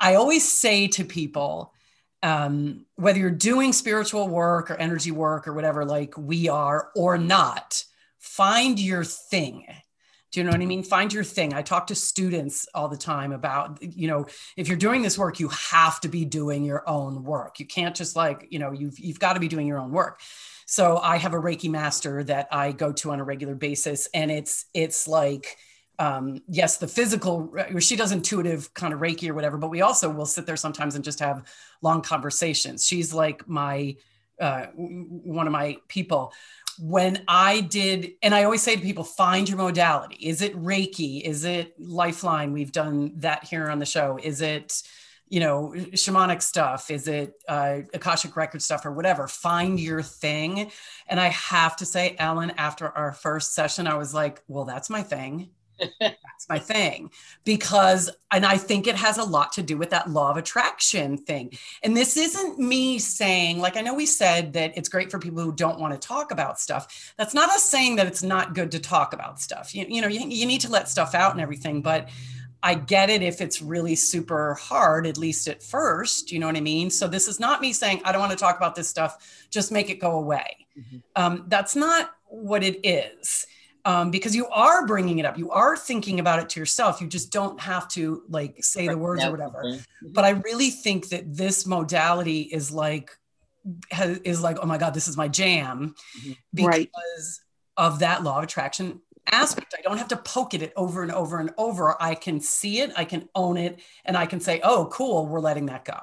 I 0.00 0.16
always 0.16 0.46
say 0.46 0.88
to 0.88 1.04
people, 1.04 1.72
um, 2.22 2.86
whether 2.96 3.18
you're 3.18 3.30
doing 3.30 3.72
spiritual 3.72 4.28
work 4.28 4.70
or 4.70 4.74
energy 4.76 5.10
work 5.10 5.48
or 5.48 5.52
whatever, 5.52 5.84
like 5.84 6.16
we 6.16 6.48
are 6.48 6.90
or 6.94 7.18
not, 7.18 7.84
find 8.18 8.78
your 8.78 9.04
thing 9.04 9.66
Do 10.32 10.40
you 10.40 10.44
know 10.44 10.52
what 10.52 10.62
I 10.62 10.66
mean? 10.66 10.82
Find 10.82 11.12
your 11.12 11.24
thing. 11.24 11.52
I 11.52 11.60
talk 11.60 11.88
to 11.88 11.94
students 11.94 12.66
all 12.74 12.88
the 12.88 12.96
time 12.96 13.32
about, 13.32 13.82
you 13.82 14.08
know, 14.08 14.26
if 14.56 14.66
you're 14.66 14.78
doing 14.78 15.02
this 15.02 15.18
work, 15.18 15.38
you 15.38 15.48
have 15.48 16.00
to 16.00 16.08
be 16.08 16.24
doing 16.24 16.64
your 16.64 16.88
own 16.88 17.22
work. 17.22 17.60
You 17.60 17.66
can't 17.66 17.94
just 17.94 18.16
like, 18.16 18.46
you 18.50 18.58
know, 18.58 18.72
you've 18.72 18.98
you've 18.98 19.20
got 19.20 19.34
to 19.34 19.40
be 19.40 19.48
doing 19.48 19.66
your 19.66 19.78
own 19.78 19.90
work. 19.92 20.20
So 20.64 20.96
I 20.96 21.18
have 21.18 21.34
a 21.34 21.38
Reiki 21.38 21.70
master 21.70 22.24
that 22.24 22.48
I 22.50 22.72
go 22.72 22.92
to 22.92 23.10
on 23.10 23.20
a 23.20 23.24
regular 23.24 23.54
basis, 23.54 24.08
and 24.14 24.30
it's 24.30 24.64
it's 24.72 25.06
like, 25.06 25.58
um, 25.98 26.42
yes, 26.48 26.78
the 26.78 26.88
physical. 26.88 27.52
She 27.78 27.96
does 27.96 28.12
intuitive 28.12 28.72
kind 28.74 28.92
of 28.92 29.00
Reiki 29.00 29.28
or 29.28 29.34
whatever, 29.34 29.58
but 29.58 29.68
we 29.68 29.82
also 29.82 30.10
will 30.10 30.26
sit 30.26 30.46
there 30.46 30.56
sometimes 30.56 30.94
and 30.94 31.04
just 31.04 31.20
have 31.20 31.44
long 31.82 32.02
conversations. 32.02 32.86
She's 32.86 33.12
like 33.12 33.48
my 33.48 33.96
uh, 34.40 34.66
one 34.74 35.46
of 35.46 35.52
my 35.52 35.76
people 35.88 36.32
when 36.78 37.22
I 37.28 37.60
did, 37.60 38.12
and 38.22 38.34
I 38.34 38.44
always 38.44 38.62
say 38.62 38.76
to 38.76 38.82
people, 38.82 39.04
find 39.04 39.48
your 39.48 39.58
modality. 39.58 40.16
Is 40.16 40.42
it 40.42 40.56
Reiki? 40.56 41.20
Is 41.20 41.44
it 41.44 41.74
Lifeline? 41.78 42.52
We've 42.52 42.72
done 42.72 43.12
that 43.16 43.44
here 43.44 43.68
on 43.68 43.78
the 43.78 43.86
show. 43.86 44.18
Is 44.22 44.40
it, 44.40 44.82
you 45.28 45.40
know, 45.40 45.74
shamanic 45.76 46.40
stuff? 46.40 46.90
Is 46.90 47.08
it 47.08 47.34
uh, 47.46 47.80
Akashic 47.92 48.36
record 48.36 48.62
stuff 48.62 48.86
or 48.86 48.92
whatever? 48.92 49.28
Find 49.28 49.78
your 49.78 50.02
thing. 50.02 50.70
And 51.06 51.20
I 51.20 51.28
have 51.28 51.76
to 51.76 51.86
say, 51.86 52.16
Ellen, 52.18 52.52
after 52.56 52.88
our 52.88 53.12
first 53.12 53.54
session, 53.54 53.86
I 53.86 53.94
was 53.94 54.14
like, 54.14 54.42
well, 54.48 54.64
that's 54.64 54.88
my 54.88 55.02
thing 55.02 55.50
that's 56.00 56.48
my 56.48 56.58
thing 56.58 57.10
because 57.44 58.10
and 58.30 58.44
i 58.44 58.56
think 58.56 58.86
it 58.86 58.94
has 58.94 59.18
a 59.18 59.24
lot 59.24 59.52
to 59.52 59.62
do 59.62 59.76
with 59.76 59.90
that 59.90 60.10
law 60.10 60.30
of 60.30 60.36
attraction 60.36 61.16
thing 61.16 61.50
and 61.82 61.96
this 61.96 62.16
isn't 62.16 62.58
me 62.58 62.98
saying 62.98 63.58
like 63.58 63.76
i 63.76 63.80
know 63.80 63.94
we 63.94 64.06
said 64.06 64.52
that 64.52 64.76
it's 64.76 64.88
great 64.88 65.10
for 65.10 65.18
people 65.18 65.42
who 65.42 65.52
don't 65.52 65.80
want 65.80 65.92
to 65.92 66.06
talk 66.08 66.30
about 66.30 66.60
stuff 66.60 67.14
that's 67.16 67.34
not 67.34 67.48
us 67.50 67.62
saying 67.62 67.96
that 67.96 68.06
it's 68.06 68.22
not 68.22 68.54
good 68.54 68.70
to 68.70 68.78
talk 68.78 69.12
about 69.12 69.40
stuff 69.40 69.74
you, 69.74 69.86
you 69.88 70.00
know 70.00 70.08
you, 70.08 70.20
you 70.28 70.46
need 70.46 70.60
to 70.60 70.70
let 70.70 70.88
stuff 70.88 71.14
out 71.14 71.32
and 71.32 71.40
everything 71.40 71.82
but 71.82 72.08
I 72.64 72.74
get 72.74 73.10
it 73.10 73.22
if 73.22 73.40
it's 73.40 73.60
really 73.60 73.96
super 73.96 74.54
hard, 74.54 75.04
at 75.04 75.18
least 75.18 75.48
at 75.48 75.64
first. 75.64 76.30
You 76.30 76.38
know 76.38 76.46
what 76.46 76.56
I 76.56 76.60
mean? 76.60 76.90
So, 76.90 77.08
this 77.08 77.26
is 77.26 77.40
not 77.40 77.60
me 77.60 77.72
saying, 77.72 78.00
I 78.04 78.12
don't 78.12 78.20
want 78.20 78.30
to 78.30 78.38
talk 78.38 78.56
about 78.56 78.76
this 78.76 78.88
stuff, 78.88 79.46
just 79.50 79.72
make 79.72 79.90
it 79.90 79.98
go 79.98 80.12
away. 80.12 80.68
Mm-hmm. 80.78 80.98
Um, 81.16 81.44
that's 81.48 81.74
not 81.74 82.14
what 82.28 82.62
it 82.62 82.86
is 82.86 83.46
um, 83.84 84.10
because 84.10 84.34
you 84.34 84.46
are 84.48 84.86
bringing 84.86 85.18
it 85.18 85.26
up. 85.26 85.36
You 85.36 85.50
are 85.50 85.76
thinking 85.76 86.20
about 86.20 86.38
it 86.38 86.48
to 86.50 86.60
yourself. 86.60 87.00
You 87.00 87.08
just 87.08 87.32
don't 87.32 87.60
have 87.60 87.88
to 87.88 88.22
like 88.28 88.62
say 88.62 88.88
the 88.88 88.96
words 88.96 89.24
or 89.24 89.30
whatever. 89.30 89.62
Mm-hmm. 89.64 90.12
but 90.12 90.24
i 90.24 90.30
really 90.30 90.70
think 90.70 91.08
that 91.08 91.36
this 91.36 91.66
modality 91.66 92.42
is 92.42 92.70
like 92.70 93.16
has, 93.90 94.18
is 94.18 94.42
like 94.42 94.58
oh 94.60 94.66
my 94.66 94.78
god 94.78 94.94
this 94.94 95.08
is 95.08 95.16
my 95.16 95.28
jam 95.28 95.94
mm-hmm. 96.18 96.32
because 96.52 96.68
right. 96.68 96.90
of 97.76 98.00
that 98.00 98.22
law 98.22 98.38
of 98.38 98.44
attraction 98.44 99.00
aspect. 99.30 99.72
I 99.78 99.82
don't 99.82 99.98
have 99.98 100.08
to 100.08 100.16
poke 100.16 100.52
at 100.54 100.62
it 100.62 100.72
over 100.74 101.04
and 101.04 101.12
over 101.12 101.38
and 101.38 101.54
over. 101.56 102.00
I 102.02 102.14
can 102.16 102.40
see 102.40 102.80
it 102.80 102.92
i 102.96 103.04
can 103.04 103.28
own 103.34 103.56
it 103.56 103.80
and 104.04 104.16
i 104.16 104.26
can 104.26 104.40
say 104.40 104.60
oh 104.62 104.88
cool 104.92 105.26
we're 105.26 105.40
letting 105.40 105.66
that 105.66 105.84
go 105.84 105.98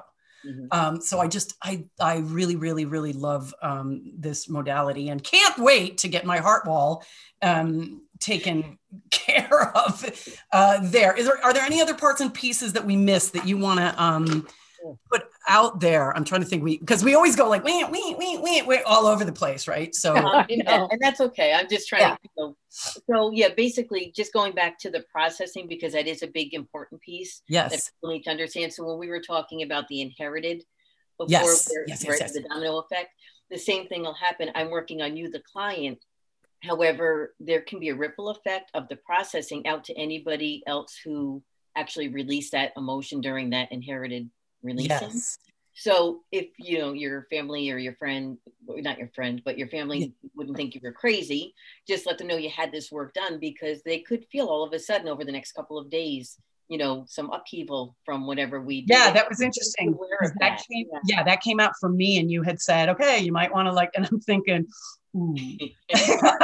Mm-hmm. 0.46 0.66
Um, 0.70 1.00
so 1.00 1.20
I 1.20 1.28
just 1.28 1.54
I 1.62 1.84
I 2.00 2.18
really 2.18 2.56
really 2.56 2.84
really 2.84 3.12
love 3.12 3.54
um, 3.62 4.12
this 4.16 4.48
modality 4.48 5.08
and 5.08 5.22
can't 5.22 5.58
wait 5.58 5.98
to 5.98 6.08
get 6.08 6.24
my 6.24 6.38
heart 6.38 6.66
wall 6.66 7.04
um, 7.42 8.02
taken 8.18 8.78
care 9.10 9.72
of 9.76 10.04
uh, 10.52 10.78
there. 10.82 11.14
Is 11.14 11.26
there 11.26 11.44
are 11.44 11.52
there 11.52 11.64
any 11.64 11.80
other 11.80 11.94
parts 11.94 12.20
and 12.20 12.32
pieces 12.32 12.72
that 12.72 12.84
we 12.84 12.96
missed 12.96 13.32
that 13.34 13.46
you 13.46 13.58
want 13.58 13.80
to 13.80 14.02
um, 14.02 14.46
put 15.10 15.24
out 15.48 15.80
there? 15.80 16.16
I'm 16.16 16.24
trying 16.24 16.42
to 16.42 16.46
think. 16.46 16.62
We 16.62 16.78
because 16.78 17.04
we 17.04 17.14
always 17.14 17.36
go 17.36 17.48
like 17.48 17.64
we 17.64 17.84
we 17.84 18.14
we 18.14 18.38
we 18.38 18.62
we 18.62 18.78
all 18.82 19.06
over 19.06 19.24
the 19.24 19.32
place, 19.32 19.68
right? 19.68 19.94
So 19.94 20.14
and, 20.48 20.50
and, 20.68 21.00
that's 21.00 21.20
okay. 21.20 21.52
I'm 21.52 21.68
just 21.68 21.88
trying 21.88 22.02
yeah. 22.02 22.14
to. 22.14 22.18
You 22.22 22.30
know, 22.36 22.56
so 22.70 23.32
yeah, 23.32 23.48
basically, 23.56 24.12
just 24.14 24.32
going 24.32 24.52
back 24.54 24.78
to 24.80 24.90
the 24.90 25.04
processing 25.12 25.66
because 25.68 25.92
that 25.92 26.06
is 26.06 26.22
a 26.22 26.28
big 26.28 26.54
important 26.54 27.00
piece. 27.00 27.42
Yes, 27.48 27.72
that 27.72 27.90
people 27.94 28.14
need 28.14 28.22
to 28.22 28.30
understand. 28.30 28.72
So 28.72 28.84
when 28.84 28.98
we 28.98 29.08
were 29.08 29.20
talking 29.20 29.62
about 29.62 29.88
the 29.88 30.00
inherited 30.00 30.64
before, 31.18 31.30
yes. 31.30 31.68
Where, 31.70 31.84
yes, 31.88 32.04
yes, 32.04 32.20
yes. 32.20 32.32
the 32.32 32.42
domino 32.42 32.78
effect, 32.78 33.10
the 33.50 33.58
same 33.58 33.88
thing 33.88 34.02
will 34.02 34.14
happen. 34.14 34.50
I'm 34.54 34.70
working 34.70 35.02
on 35.02 35.16
you, 35.16 35.30
the 35.30 35.42
client. 35.52 35.98
However, 36.62 37.34
there 37.40 37.62
can 37.62 37.80
be 37.80 37.88
a 37.88 37.94
ripple 37.94 38.28
effect 38.28 38.70
of 38.74 38.88
the 38.88 38.96
processing 38.96 39.66
out 39.66 39.84
to 39.84 39.98
anybody 39.98 40.62
else 40.66 40.96
who 41.02 41.42
actually 41.76 42.08
released 42.08 42.52
that 42.52 42.72
emotion 42.76 43.20
during 43.20 43.50
that 43.50 43.72
inherited 43.72 44.30
releasing. 44.62 44.90
Yes. 44.90 45.38
So 45.74 46.22
if 46.32 46.48
you 46.58 46.78
know 46.78 46.92
your 46.92 47.26
family 47.30 47.70
or 47.70 47.78
your 47.78 47.94
friend, 47.94 48.38
not 48.66 48.98
your 48.98 49.08
friend, 49.14 49.40
but 49.44 49.58
your 49.58 49.68
family 49.68 50.14
wouldn't 50.34 50.56
think 50.56 50.74
you 50.74 50.80
were 50.82 50.92
crazy, 50.92 51.54
just 51.86 52.06
let 52.06 52.18
them 52.18 52.26
know 52.26 52.36
you 52.36 52.50
had 52.50 52.72
this 52.72 52.90
work 52.90 53.14
done 53.14 53.38
because 53.38 53.82
they 53.82 54.00
could 54.00 54.26
feel 54.30 54.46
all 54.46 54.64
of 54.64 54.72
a 54.72 54.78
sudden 54.78 55.08
over 55.08 55.24
the 55.24 55.32
next 55.32 55.52
couple 55.52 55.78
of 55.78 55.90
days, 55.90 56.38
you 56.68 56.78
know, 56.78 57.04
some 57.08 57.30
upheaval 57.30 57.96
from 58.04 58.26
whatever 58.26 58.60
we 58.60 58.82
did. 58.82 58.90
Yeah, 58.90 59.12
that 59.12 59.28
was 59.28 59.40
interesting. 59.40 59.92
That, 60.20 60.32
that 60.40 60.62
came, 60.70 60.86
yeah. 60.92 61.16
yeah. 61.16 61.22
that 61.22 61.40
came 61.40 61.60
out 61.60 61.72
from 61.80 61.96
me, 61.96 62.18
and 62.18 62.30
you 62.30 62.42
had 62.42 62.60
said, 62.60 62.88
okay, 62.90 63.18
you 63.18 63.32
might 63.32 63.52
want 63.52 63.66
to 63.66 63.72
like, 63.72 63.90
and 63.94 64.08
I'm 64.10 64.20
thinking, 64.20 64.66
and 65.14 65.60
it's 65.88 66.18
not 66.18 66.38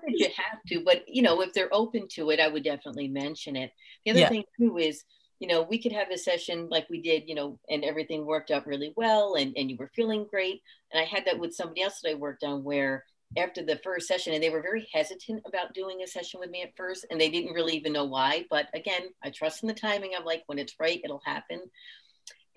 that 0.00 0.12
you 0.12 0.28
have 0.36 0.60
to, 0.68 0.82
but 0.84 1.02
you 1.08 1.22
know, 1.22 1.40
if 1.40 1.52
they're 1.52 1.72
open 1.72 2.06
to 2.12 2.30
it, 2.30 2.40
I 2.40 2.48
would 2.48 2.62
definitely 2.62 3.08
mention 3.08 3.56
it. 3.56 3.72
The 4.04 4.12
other 4.12 4.20
yeah. 4.20 4.28
thing 4.28 4.44
too 4.58 4.78
is 4.78 5.02
you 5.40 5.48
know, 5.48 5.62
we 5.62 5.82
could 5.82 5.92
have 5.92 6.10
a 6.10 6.18
session 6.18 6.68
like 6.70 6.86
we 6.90 7.00
did, 7.00 7.24
you 7.26 7.34
know, 7.34 7.58
and 7.68 7.82
everything 7.82 8.26
worked 8.26 8.50
out 8.50 8.66
really 8.66 8.92
well 8.96 9.34
and, 9.34 9.54
and 9.56 9.70
you 9.70 9.76
were 9.78 9.90
feeling 9.96 10.26
great. 10.30 10.62
And 10.92 11.02
I 11.02 11.04
had 11.04 11.24
that 11.24 11.38
with 11.38 11.54
somebody 11.54 11.82
else 11.82 12.00
that 12.02 12.10
I 12.10 12.14
worked 12.14 12.44
on 12.44 12.62
where 12.62 13.04
after 13.36 13.64
the 13.64 13.80
first 13.84 14.08
session, 14.08 14.34
and 14.34 14.42
they 14.42 14.50
were 14.50 14.62
very 14.62 14.88
hesitant 14.92 15.42
about 15.46 15.72
doing 15.72 16.02
a 16.02 16.06
session 16.06 16.40
with 16.40 16.50
me 16.50 16.62
at 16.62 16.76
first, 16.76 17.06
and 17.10 17.20
they 17.20 17.30
didn't 17.30 17.54
really 17.54 17.76
even 17.76 17.92
know 17.92 18.04
why. 18.04 18.44
But 18.50 18.66
again, 18.74 19.02
I 19.22 19.30
trust 19.30 19.62
in 19.62 19.68
the 19.68 19.74
timing. 19.74 20.12
I'm 20.16 20.24
like, 20.24 20.42
when 20.46 20.58
it's 20.58 20.74
right, 20.80 21.00
it'll 21.04 21.22
happen. 21.24 21.60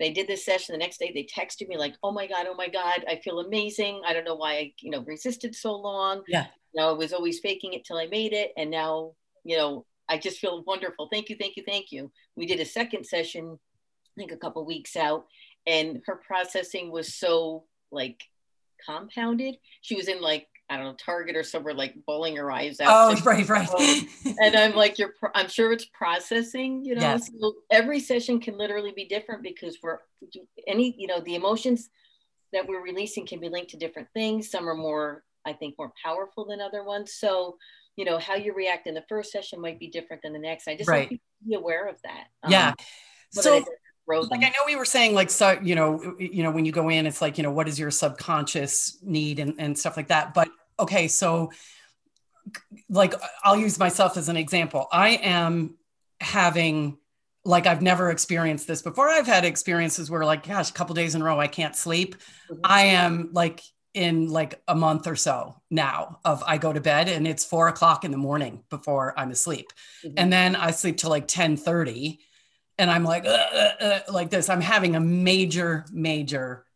They 0.00 0.12
did 0.12 0.26
this 0.26 0.44
session. 0.44 0.72
The 0.72 0.78
next 0.78 0.98
day, 0.98 1.12
they 1.14 1.24
texted 1.24 1.68
me 1.68 1.78
like, 1.78 1.94
"Oh 2.02 2.10
my 2.10 2.26
god, 2.26 2.46
oh 2.48 2.54
my 2.54 2.68
god, 2.68 3.04
I 3.08 3.20
feel 3.22 3.38
amazing. 3.38 4.02
I 4.04 4.12
don't 4.12 4.24
know 4.24 4.34
why 4.34 4.54
I, 4.54 4.72
you 4.80 4.90
know, 4.90 5.04
resisted 5.06 5.54
so 5.54 5.74
long. 5.76 6.22
Yeah, 6.26 6.46
you 6.72 6.80
know, 6.80 6.90
I 6.90 6.92
was 6.92 7.12
always 7.12 7.38
faking 7.38 7.74
it 7.74 7.84
till 7.84 7.96
I 7.96 8.06
made 8.06 8.32
it, 8.32 8.50
and 8.56 8.70
now, 8.70 9.12
you 9.44 9.56
know, 9.56 9.86
I 10.08 10.18
just 10.18 10.38
feel 10.38 10.62
wonderful. 10.64 11.08
Thank 11.10 11.30
you, 11.30 11.36
thank 11.36 11.56
you, 11.56 11.62
thank 11.66 11.92
you. 11.92 12.10
We 12.36 12.46
did 12.46 12.60
a 12.60 12.64
second 12.64 13.04
session, 13.04 13.58
I 14.16 14.20
think 14.20 14.32
a 14.32 14.36
couple 14.36 14.64
weeks 14.64 14.96
out, 14.96 15.26
and 15.66 16.02
her 16.06 16.16
processing 16.16 16.90
was 16.90 17.14
so 17.14 17.64
like 17.90 18.22
compounded. 18.84 19.56
She 19.80 19.94
was 19.94 20.08
in 20.08 20.20
like 20.20 20.46
I 20.70 20.76
don't 20.76 20.86
know 20.86 20.96
Target 21.04 21.36
or 21.36 21.42
somewhere 21.42 21.74
like 21.74 21.94
bawling 22.06 22.36
her 22.36 22.50
eyes 22.50 22.80
out. 22.80 22.88
Oh, 22.90 23.20
right, 23.24 23.48
right. 23.48 23.68
and 24.40 24.56
I'm 24.56 24.74
like, 24.74 24.98
you're. 24.98 25.14
I'm 25.34 25.48
sure 25.48 25.72
it's 25.72 25.86
processing. 25.86 26.84
You 26.84 26.96
know, 26.96 27.02
yes. 27.02 27.30
so 27.38 27.54
every 27.70 28.00
session 28.00 28.40
can 28.40 28.56
literally 28.56 28.92
be 28.94 29.06
different 29.06 29.42
because 29.42 29.78
we're 29.82 29.98
any. 30.66 30.94
You 30.98 31.06
know, 31.06 31.20
the 31.20 31.34
emotions 31.34 31.90
that 32.52 32.66
we're 32.66 32.82
releasing 32.82 33.26
can 33.26 33.40
be 33.40 33.48
linked 33.48 33.70
to 33.70 33.76
different 33.76 34.08
things. 34.14 34.50
Some 34.50 34.68
are 34.68 34.76
more, 34.76 35.24
I 35.44 35.52
think, 35.52 35.74
more 35.78 35.92
powerful 36.02 36.46
than 36.46 36.60
other 36.60 36.84
ones. 36.84 37.14
So 37.14 37.56
you 37.96 38.04
know 38.04 38.18
how 38.18 38.34
you 38.34 38.52
react 38.54 38.86
in 38.86 38.94
the 38.94 39.04
first 39.08 39.30
session 39.30 39.60
might 39.60 39.78
be 39.78 39.88
different 39.88 40.22
than 40.22 40.32
the 40.32 40.38
next 40.38 40.68
i 40.68 40.76
just 40.76 40.88
right. 40.88 41.10
like 41.10 41.20
be 41.46 41.54
aware 41.54 41.86
of 41.88 41.96
that 42.02 42.26
um, 42.42 42.50
yeah 42.50 42.72
so 43.30 43.64
like 44.06 44.44
i 44.44 44.48
know 44.48 44.64
we 44.66 44.76
were 44.76 44.84
saying 44.84 45.14
like 45.14 45.30
so 45.30 45.58
you 45.62 45.74
know 45.74 46.14
you 46.18 46.42
know 46.42 46.50
when 46.50 46.64
you 46.64 46.72
go 46.72 46.88
in 46.88 47.06
it's 47.06 47.22
like 47.22 47.38
you 47.38 47.42
know 47.44 47.50
what 47.50 47.68
is 47.68 47.78
your 47.78 47.90
subconscious 47.90 48.98
need 49.02 49.38
and, 49.38 49.54
and 49.58 49.78
stuff 49.78 49.96
like 49.96 50.08
that 50.08 50.34
but 50.34 50.48
okay 50.78 51.08
so 51.08 51.50
like 52.90 53.14
i'll 53.44 53.56
use 53.56 53.78
myself 53.78 54.16
as 54.16 54.28
an 54.28 54.36
example 54.36 54.86
i 54.92 55.10
am 55.10 55.74
having 56.20 56.98
like 57.44 57.66
I've 57.66 57.82
never 57.82 58.10
experienced 58.10 58.66
this 58.66 58.82
before. 58.82 59.08
I've 59.08 59.26
had 59.26 59.44
experiences 59.44 60.10
where 60.10 60.24
like, 60.24 60.46
gosh, 60.46 60.70
a 60.70 60.72
couple 60.72 60.94
days 60.94 61.14
in 61.14 61.20
a 61.20 61.24
row, 61.24 61.38
I 61.38 61.46
can't 61.46 61.76
sleep. 61.76 62.16
Mm-hmm. 62.50 62.60
I 62.64 62.80
am 62.82 63.30
like 63.32 63.60
in 63.94 64.28
like 64.28 64.60
a 64.66 64.74
month 64.74 65.06
or 65.06 65.16
so 65.16 65.60
now 65.70 66.18
of 66.24 66.42
I 66.44 66.58
go 66.58 66.72
to 66.72 66.80
bed 66.80 67.08
and 67.08 67.26
it's 67.26 67.44
four 67.44 67.68
o'clock 67.68 68.04
in 68.04 68.10
the 68.10 68.18
morning 68.18 68.64
before 68.68 69.18
I'm 69.18 69.30
asleep. 69.30 69.72
Mm-hmm. 70.04 70.14
And 70.16 70.32
then 70.32 70.56
I 70.56 70.72
sleep 70.72 70.96
till 70.96 71.10
like 71.10 71.28
10 71.28 71.56
30 71.56 72.18
and 72.76 72.90
I'm 72.90 73.04
like, 73.04 73.24
uh, 73.24 73.28
uh, 73.28 74.00
like 74.10 74.30
this. 74.30 74.48
I'm 74.48 74.60
having 74.60 74.96
a 74.96 75.00
major, 75.00 75.84
major 75.92 76.66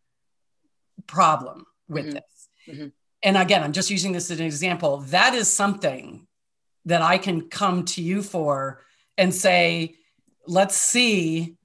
problem 1.08 1.66
with 1.88 2.06
mm-hmm. 2.06 2.14
this. 2.14 2.48
Mm-hmm. 2.68 2.86
And 3.24 3.36
again, 3.36 3.64
I'm 3.64 3.72
just 3.72 3.90
using 3.90 4.12
this 4.12 4.30
as 4.30 4.38
an 4.38 4.46
example. 4.46 4.98
That 5.08 5.34
is 5.34 5.52
something 5.52 6.28
that 6.84 7.02
I 7.02 7.18
can 7.18 7.48
come 7.48 7.84
to 7.86 8.02
you 8.02 8.22
for 8.22 8.84
and 9.16 9.34
say, 9.34 9.96
let's 10.46 10.76
see 10.76 11.57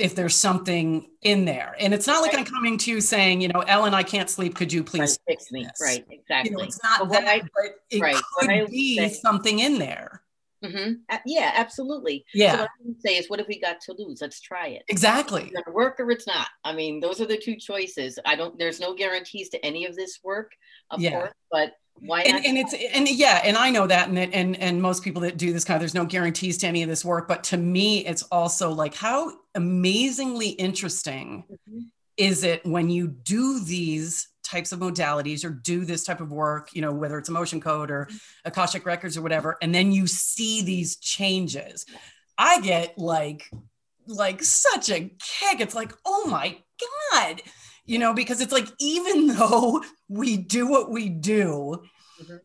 if 0.00 0.14
there's 0.14 0.34
something 0.34 1.06
in 1.22 1.44
there. 1.44 1.76
And 1.78 1.92
it's 1.92 2.06
not 2.06 2.22
like 2.22 2.32
right. 2.32 2.46
I'm 2.46 2.52
coming 2.52 2.78
to 2.78 2.90
you 2.90 3.00
saying, 3.00 3.40
you 3.40 3.48
know, 3.48 3.60
Ellen, 3.60 3.94
I 3.94 4.02
can't 4.02 4.30
sleep. 4.30 4.54
Could 4.54 4.72
you 4.72 4.82
please 4.82 5.18
right, 5.28 5.36
fix 5.38 5.52
me? 5.52 5.64
This? 5.64 5.80
Right, 5.80 6.06
exactly. 6.10 6.50
You 6.50 6.56
know, 6.56 6.62
it's 6.64 6.82
not 6.82 7.08
that, 7.10 7.28
I, 7.28 7.40
but 7.40 7.72
it 7.90 8.00
right. 8.00 8.16
could 8.38 8.70
be 8.70 8.96
say, 8.96 9.08
something 9.10 9.58
in 9.58 9.78
there. 9.78 10.22
Mm-hmm. 10.64 10.92
Uh, 11.08 11.18
yeah, 11.24 11.52
absolutely. 11.54 12.24
Yeah. 12.34 12.52
So 12.52 12.58
what 12.58 12.64
I 12.68 12.86
would 12.86 13.02
say 13.02 13.16
is, 13.16 13.30
what 13.30 13.38
have 13.38 13.48
we 13.48 13.58
got 13.60 13.80
to 13.82 13.94
lose? 13.96 14.20
Let's 14.20 14.40
try 14.40 14.68
it. 14.68 14.82
Exactly. 14.88 15.44
It's 15.44 15.52
gonna 15.52 15.74
work 15.74 15.98
or 15.98 16.10
it's 16.10 16.26
not. 16.26 16.48
I 16.64 16.74
mean, 16.74 17.00
those 17.00 17.20
are 17.20 17.26
the 17.26 17.38
two 17.38 17.56
choices. 17.56 18.18
I 18.26 18.36
don't. 18.36 18.58
There's 18.58 18.78
no 18.78 18.94
guarantees 18.94 19.48
to 19.50 19.64
any 19.64 19.86
of 19.86 19.96
this 19.96 20.20
work, 20.22 20.52
of 20.90 21.00
yeah. 21.00 21.12
course, 21.12 21.32
but 21.50 21.72
why 22.00 22.22
and, 22.22 22.44
and, 22.44 22.58
it's 22.58 22.74
and 22.94 23.08
yeah 23.08 23.40
and 23.44 23.56
i 23.56 23.70
know 23.70 23.86
that 23.86 24.08
and 24.08 24.18
and 24.18 24.56
and 24.56 24.80
most 24.80 25.02
people 25.02 25.22
that 25.22 25.36
do 25.36 25.52
this 25.52 25.64
kind 25.64 25.76
of 25.76 25.80
there's 25.80 25.94
no 25.94 26.04
guarantees 26.04 26.56
to 26.58 26.66
any 26.66 26.82
of 26.82 26.88
this 26.88 27.04
work 27.04 27.28
but 27.28 27.44
to 27.44 27.56
me 27.56 28.04
it's 28.06 28.22
also 28.24 28.70
like 28.70 28.94
how 28.94 29.30
amazingly 29.54 30.48
interesting 30.50 31.44
mm-hmm. 31.50 31.80
is 32.16 32.44
it 32.44 32.64
when 32.64 32.88
you 32.88 33.06
do 33.08 33.60
these 33.60 34.28
types 34.42 34.72
of 34.72 34.80
modalities 34.80 35.44
or 35.44 35.50
do 35.50 35.84
this 35.84 36.04
type 36.04 36.20
of 36.20 36.32
work 36.32 36.70
you 36.72 36.80
know 36.80 36.92
whether 36.92 37.18
it's 37.18 37.28
emotion 37.28 37.60
code 37.60 37.90
or 37.90 38.06
mm-hmm. 38.06 38.16
akashic 38.46 38.86
records 38.86 39.16
or 39.16 39.22
whatever 39.22 39.56
and 39.60 39.74
then 39.74 39.92
you 39.92 40.06
see 40.06 40.62
these 40.62 40.96
changes 40.96 41.84
i 42.38 42.60
get 42.60 42.96
like 42.96 43.50
like 44.06 44.42
such 44.42 44.90
a 44.90 45.00
kick 45.00 45.60
it's 45.60 45.74
like 45.74 45.92
oh 46.06 46.26
my 46.26 46.56
god 47.12 47.42
you 47.90 47.98
know, 47.98 48.14
because 48.14 48.40
it's 48.40 48.52
like, 48.52 48.68
even 48.78 49.26
though 49.36 49.82
we 50.08 50.36
do 50.36 50.68
what 50.68 50.90
we 50.90 51.08
do, 51.08 51.82
mm-hmm. 52.22 52.36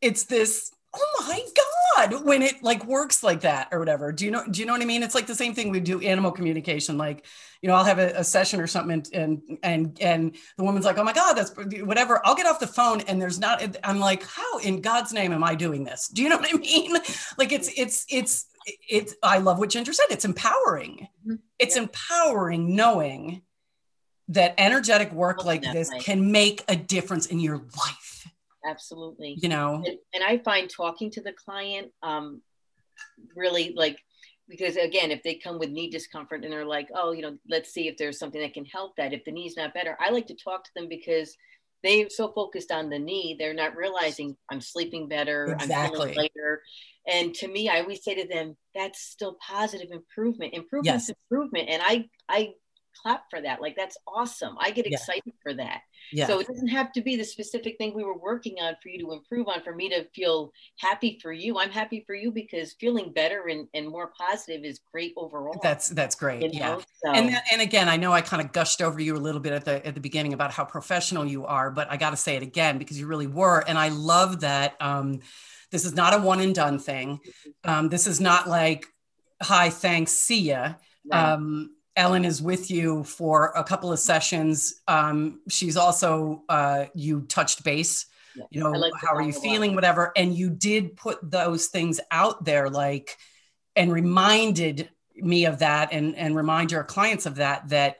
it's 0.00 0.24
this, 0.24 0.72
oh 0.92 1.24
my 1.28 1.40
God, 1.56 2.24
when 2.24 2.42
it 2.42 2.64
like 2.64 2.84
works 2.84 3.22
like 3.22 3.42
that 3.42 3.68
or 3.70 3.78
whatever. 3.78 4.10
Do 4.10 4.24
you 4.24 4.32
know, 4.32 4.44
do 4.50 4.58
you 4.58 4.66
know 4.66 4.72
what 4.72 4.82
I 4.82 4.86
mean? 4.86 5.04
It's 5.04 5.14
like 5.14 5.28
the 5.28 5.36
same 5.36 5.54
thing 5.54 5.70
we 5.70 5.78
do 5.78 6.00
animal 6.00 6.32
communication. 6.32 6.98
Like, 6.98 7.24
you 7.62 7.68
know, 7.68 7.76
I'll 7.76 7.84
have 7.84 8.00
a, 8.00 8.08
a 8.16 8.24
session 8.24 8.60
or 8.60 8.66
something 8.66 9.04
and, 9.12 9.40
and, 9.42 9.58
and, 9.62 10.00
and 10.00 10.36
the 10.56 10.64
woman's 10.64 10.84
like, 10.84 10.98
oh 10.98 11.04
my 11.04 11.12
God, 11.12 11.34
that's 11.34 11.52
whatever. 11.84 12.20
I'll 12.24 12.34
get 12.34 12.46
off 12.46 12.58
the 12.58 12.66
phone 12.66 13.00
and 13.02 13.22
there's 13.22 13.38
not, 13.38 13.62
I'm 13.84 14.00
like, 14.00 14.24
how 14.24 14.58
in 14.58 14.80
God's 14.80 15.12
name 15.12 15.32
am 15.32 15.44
I 15.44 15.54
doing 15.54 15.84
this? 15.84 16.08
Do 16.08 16.24
you 16.24 16.28
know 16.28 16.36
what 16.38 16.52
I 16.52 16.58
mean? 16.58 16.96
Like 17.36 17.52
it's, 17.52 17.70
it's, 17.76 18.04
it's, 18.10 18.46
it's, 18.88 19.14
I 19.22 19.38
love 19.38 19.60
what 19.60 19.70
Ginger 19.70 19.92
said. 19.92 20.06
It's 20.10 20.24
empowering. 20.24 21.06
Mm-hmm. 21.24 21.34
It's 21.60 21.76
yeah. 21.76 21.82
empowering 21.82 22.74
knowing 22.74 23.42
that 24.28 24.54
energetic 24.58 25.12
work 25.12 25.44
like 25.44 25.62
this 25.62 25.90
can 26.00 26.30
make 26.30 26.62
a 26.68 26.76
difference 26.76 27.26
in 27.26 27.40
your 27.40 27.56
life. 27.56 28.28
Absolutely. 28.66 29.36
You 29.40 29.48
know, 29.48 29.76
and, 29.76 29.96
and 30.14 30.24
I 30.24 30.38
find 30.38 30.68
talking 30.68 31.10
to 31.12 31.22
the 31.22 31.32
client 31.32 31.90
um, 32.02 32.42
really 33.34 33.72
like, 33.74 33.98
because 34.48 34.76
again, 34.76 35.10
if 35.10 35.22
they 35.22 35.36
come 35.36 35.58
with 35.58 35.70
knee 35.70 35.90
discomfort 35.90 36.44
and 36.44 36.52
they're 36.52 36.66
like, 36.66 36.88
oh, 36.94 37.12
you 37.12 37.22
know, 37.22 37.38
let's 37.48 37.72
see 37.72 37.88
if 37.88 37.96
there's 37.96 38.18
something 38.18 38.40
that 38.40 38.54
can 38.54 38.64
help 38.64 38.96
that. 38.96 39.12
If 39.12 39.24
the 39.24 39.32
knee's 39.32 39.56
not 39.56 39.74
better, 39.74 39.96
I 40.00 40.10
like 40.10 40.26
to 40.26 40.34
talk 40.34 40.64
to 40.64 40.70
them 40.76 40.88
because 40.88 41.34
they're 41.82 42.10
so 42.10 42.32
focused 42.32 42.72
on 42.72 42.90
the 42.90 42.98
knee, 42.98 43.36
they're 43.38 43.54
not 43.54 43.76
realizing 43.76 44.36
I'm 44.50 44.60
sleeping 44.60 45.08
better, 45.08 45.52
exactly. 45.52 45.76
I'm 45.76 45.92
feeling 45.92 46.16
later 46.16 46.62
And 47.08 47.34
to 47.36 47.48
me, 47.48 47.68
I 47.68 47.80
always 47.80 48.04
say 48.04 48.14
to 48.14 48.28
them, 48.28 48.56
that's 48.74 49.00
still 49.00 49.36
positive 49.40 49.88
improvement. 49.90 50.54
Improvement 50.54 51.02
yes. 51.08 51.10
improvement. 51.10 51.68
And 51.70 51.82
I 51.84 52.04
I 52.28 52.50
clap 53.00 53.24
for 53.30 53.40
that. 53.40 53.60
Like 53.60 53.76
that's 53.76 53.96
awesome. 54.06 54.56
I 54.58 54.70
get 54.70 54.86
excited 54.86 55.22
yeah. 55.26 55.32
for 55.42 55.54
that. 55.54 55.80
Yeah. 56.12 56.26
So 56.26 56.40
it 56.40 56.46
doesn't 56.46 56.68
have 56.68 56.92
to 56.92 57.02
be 57.02 57.16
the 57.16 57.24
specific 57.24 57.76
thing 57.78 57.94
we 57.94 58.04
were 58.04 58.16
working 58.16 58.56
on 58.60 58.74
for 58.82 58.88
you 58.88 58.98
to 59.00 59.12
improve 59.12 59.48
on 59.48 59.62
for 59.62 59.74
me 59.74 59.88
to 59.90 60.06
feel 60.14 60.52
happy 60.78 61.18
for 61.22 61.32
you. 61.32 61.58
I'm 61.58 61.70
happy 61.70 62.02
for 62.06 62.14
you 62.14 62.30
because 62.30 62.72
feeling 62.74 63.12
better 63.12 63.48
and, 63.48 63.68
and 63.74 63.86
more 63.88 64.12
positive 64.18 64.64
is 64.64 64.80
great 64.92 65.12
overall. 65.16 65.58
That's 65.62 65.88
that's 65.88 66.14
great. 66.14 66.42
You 66.42 66.60
know? 66.60 66.78
Yeah. 66.78 66.84
So. 67.04 67.12
And 67.12 67.36
and 67.52 67.60
again, 67.60 67.88
I 67.88 67.96
know 67.96 68.12
I 68.12 68.20
kind 68.20 68.42
of 68.42 68.52
gushed 68.52 68.80
over 68.80 69.00
you 69.00 69.16
a 69.16 69.18
little 69.18 69.40
bit 69.40 69.52
at 69.52 69.64
the 69.64 69.86
at 69.86 69.94
the 69.94 70.00
beginning 70.00 70.32
about 70.32 70.50
how 70.50 70.64
professional 70.64 71.26
you 71.26 71.44
are, 71.46 71.70
but 71.70 71.90
I 71.90 71.96
got 71.96 72.10
to 72.10 72.16
say 72.16 72.36
it 72.36 72.42
again 72.42 72.78
because 72.78 72.98
you 72.98 73.06
really 73.06 73.26
were. 73.26 73.62
And 73.66 73.78
I 73.78 73.88
love 73.88 74.40
that 74.40 74.76
um, 74.80 75.20
this 75.70 75.84
is 75.84 75.94
not 75.94 76.14
a 76.14 76.18
one 76.18 76.40
and 76.40 76.54
done 76.54 76.78
thing. 76.78 77.18
Mm-hmm. 77.18 77.70
Um, 77.70 77.88
this 77.88 78.06
is 78.06 78.20
not 78.20 78.48
like, 78.48 78.86
hi, 79.42 79.70
thanks, 79.70 80.12
see 80.12 80.40
ya. 80.40 80.74
Right. 81.10 81.32
Um, 81.32 81.70
Ellen 81.98 82.24
is 82.24 82.40
with 82.40 82.70
you 82.70 83.02
for 83.02 83.52
a 83.56 83.64
couple 83.64 83.92
of 83.92 83.98
sessions. 83.98 84.80
Um, 84.86 85.40
she's 85.48 85.76
also, 85.76 86.44
uh, 86.48 86.84
you 86.94 87.22
touched 87.22 87.64
base, 87.64 88.06
yeah. 88.36 88.44
you 88.50 88.60
know, 88.60 88.70
like 88.70 88.92
how 88.94 89.14
are 89.16 89.22
you 89.22 89.32
feeling, 89.32 89.74
whatever. 89.74 90.12
And 90.16 90.32
you 90.32 90.48
did 90.48 90.96
put 90.96 91.18
those 91.28 91.66
things 91.66 91.98
out 92.12 92.44
there, 92.44 92.70
like, 92.70 93.16
and 93.74 93.92
reminded 93.92 94.88
me 95.16 95.46
of 95.46 95.58
that 95.58 95.92
and, 95.92 96.16
and 96.16 96.36
remind 96.36 96.70
your 96.70 96.84
clients 96.84 97.26
of 97.26 97.34
that, 97.34 97.68
that 97.70 97.96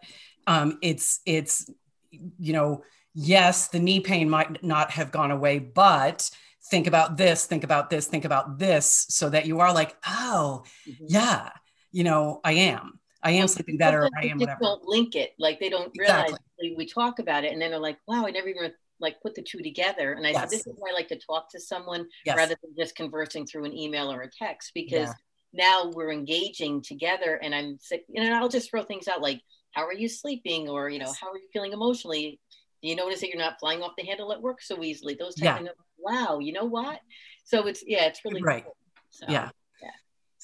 um, 0.46 0.78
it's, 0.80 1.20
it's, 1.26 1.68
you 2.10 2.52
know, 2.52 2.84
yes, 3.14 3.66
the 3.68 3.80
knee 3.80 3.98
pain 3.98 4.30
might 4.30 4.62
not 4.62 4.92
have 4.92 5.10
gone 5.10 5.32
away, 5.32 5.58
but 5.58 6.30
think 6.70 6.86
about 6.86 7.16
this, 7.16 7.46
think 7.46 7.64
about 7.64 7.90
this, 7.90 8.06
think 8.06 8.24
about 8.24 8.60
this, 8.60 9.06
so 9.08 9.28
that 9.28 9.46
you 9.46 9.58
are 9.58 9.74
like, 9.74 9.96
oh, 10.06 10.62
mm-hmm. 10.88 11.04
yeah, 11.08 11.50
you 11.90 12.04
know, 12.04 12.40
I 12.44 12.52
am 12.52 12.97
I 13.22 13.32
am 13.32 13.48
sleeping 13.48 13.76
better. 13.76 14.04
Or 14.04 14.10
I 14.20 14.26
am 14.26 14.38
whatever. 14.38 14.58
Don't 14.60 14.84
link 14.84 15.16
it 15.16 15.34
like 15.38 15.58
they 15.60 15.68
don't 15.68 15.92
realize. 15.98 16.30
Exactly. 16.30 16.74
We 16.76 16.86
talk 16.86 17.18
about 17.18 17.44
it, 17.44 17.52
and 17.52 17.60
then 17.60 17.70
they're 17.70 17.80
like, 17.80 17.98
"Wow, 18.06 18.26
I 18.26 18.30
never 18.30 18.48
even 18.48 18.72
like 19.00 19.20
put 19.20 19.34
the 19.34 19.42
two 19.42 19.60
together." 19.60 20.12
And 20.12 20.26
I 20.26 20.30
yes. 20.30 20.40
said, 20.40 20.50
"This 20.50 20.66
is 20.66 20.74
why 20.76 20.90
I 20.90 20.94
like 20.94 21.08
to 21.08 21.18
talk 21.18 21.50
to 21.50 21.60
someone 21.60 22.06
yes. 22.24 22.36
rather 22.36 22.56
than 22.62 22.74
just 22.76 22.94
conversing 22.94 23.46
through 23.46 23.64
an 23.64 23.76
email 23.76 24.12
or 24.12 24.22
a 24.22 24.30
text 24.30 24.72
because." 24.74 25.08
Yeah. 25.08 25.12
Now 25.54 25.90
we're 25.94 26.12
engaging 26.12 26.82
together, 26.82 27.36
and 27.42 27.54
I'm 27.54 27.78
sick. 27.80 28.04
You 28.10 28.22
know, 28.22 28.34
I'll 28.34 28.50
just 28.50 28.70
throw 28.70 28.82
things 28.82 29.08
out 29.08 29.22
like, 29.22 29.40
"How 29.72 29.86
are 29.86 29.94
you 29.94 30.06
sleeping?" 30.06 30.68
or 30.68 30.90
you 30.90 30.98
know, 30.98 31.10
"How 31.18 31.30
are 31.30 31.38
you 31.38 31.48
feeling 31.54 31.72
emotionally?" 31.72 32.38
Do 32.82 32.88
you 32.88 32.94
notice 32.94 33.20
that 33.20 33.28
you're 33.28 33.38
not 33.38 33.58
flying 33.58 33.82
off 33.82 33.92
the 33.96 34.04
handle 34.04 34.30
at 34.32 34.42
work 34.42 34.60
so 34.60 34.84
easily? 34.84 35.16
Those 35.18 35.34
type 35.34 35.62
yeah. 35.62 35.70
of 35.70 35.76
wow, 35.96 36.38
you 36.38 36.52
know 36.52 36.66
what? 36.66 37.00
So 37.44 37.66
it's 37.66 37.82
yeah, 37.86 38.04
it's 38.04 38.20
really 38.26 38.42
right. 38.42 38.62
Cool. 38.62 38.76
So. 39.10 39.26
Yeah 39.28 39.48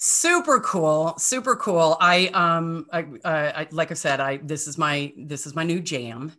super 0.07 0.61
cool 0.61 1.15
super 1.17 1.57
cool. 1.57 1.97
I 1.99 2.27
um 2.35 2.87
I, 2.93 3.07
I, 3.25 3.69
like 3.71 3.91
i 3.91 3.95
said 3.95 4.21
i 4.21 4.37
this 4.37 4.67
is 4.67 4.77
my 4.77 5.15
this 5.17 5.47
is 5.47 5.55
my 5.55 5.65
new 5.65 5.81
jam. 5.81 6.33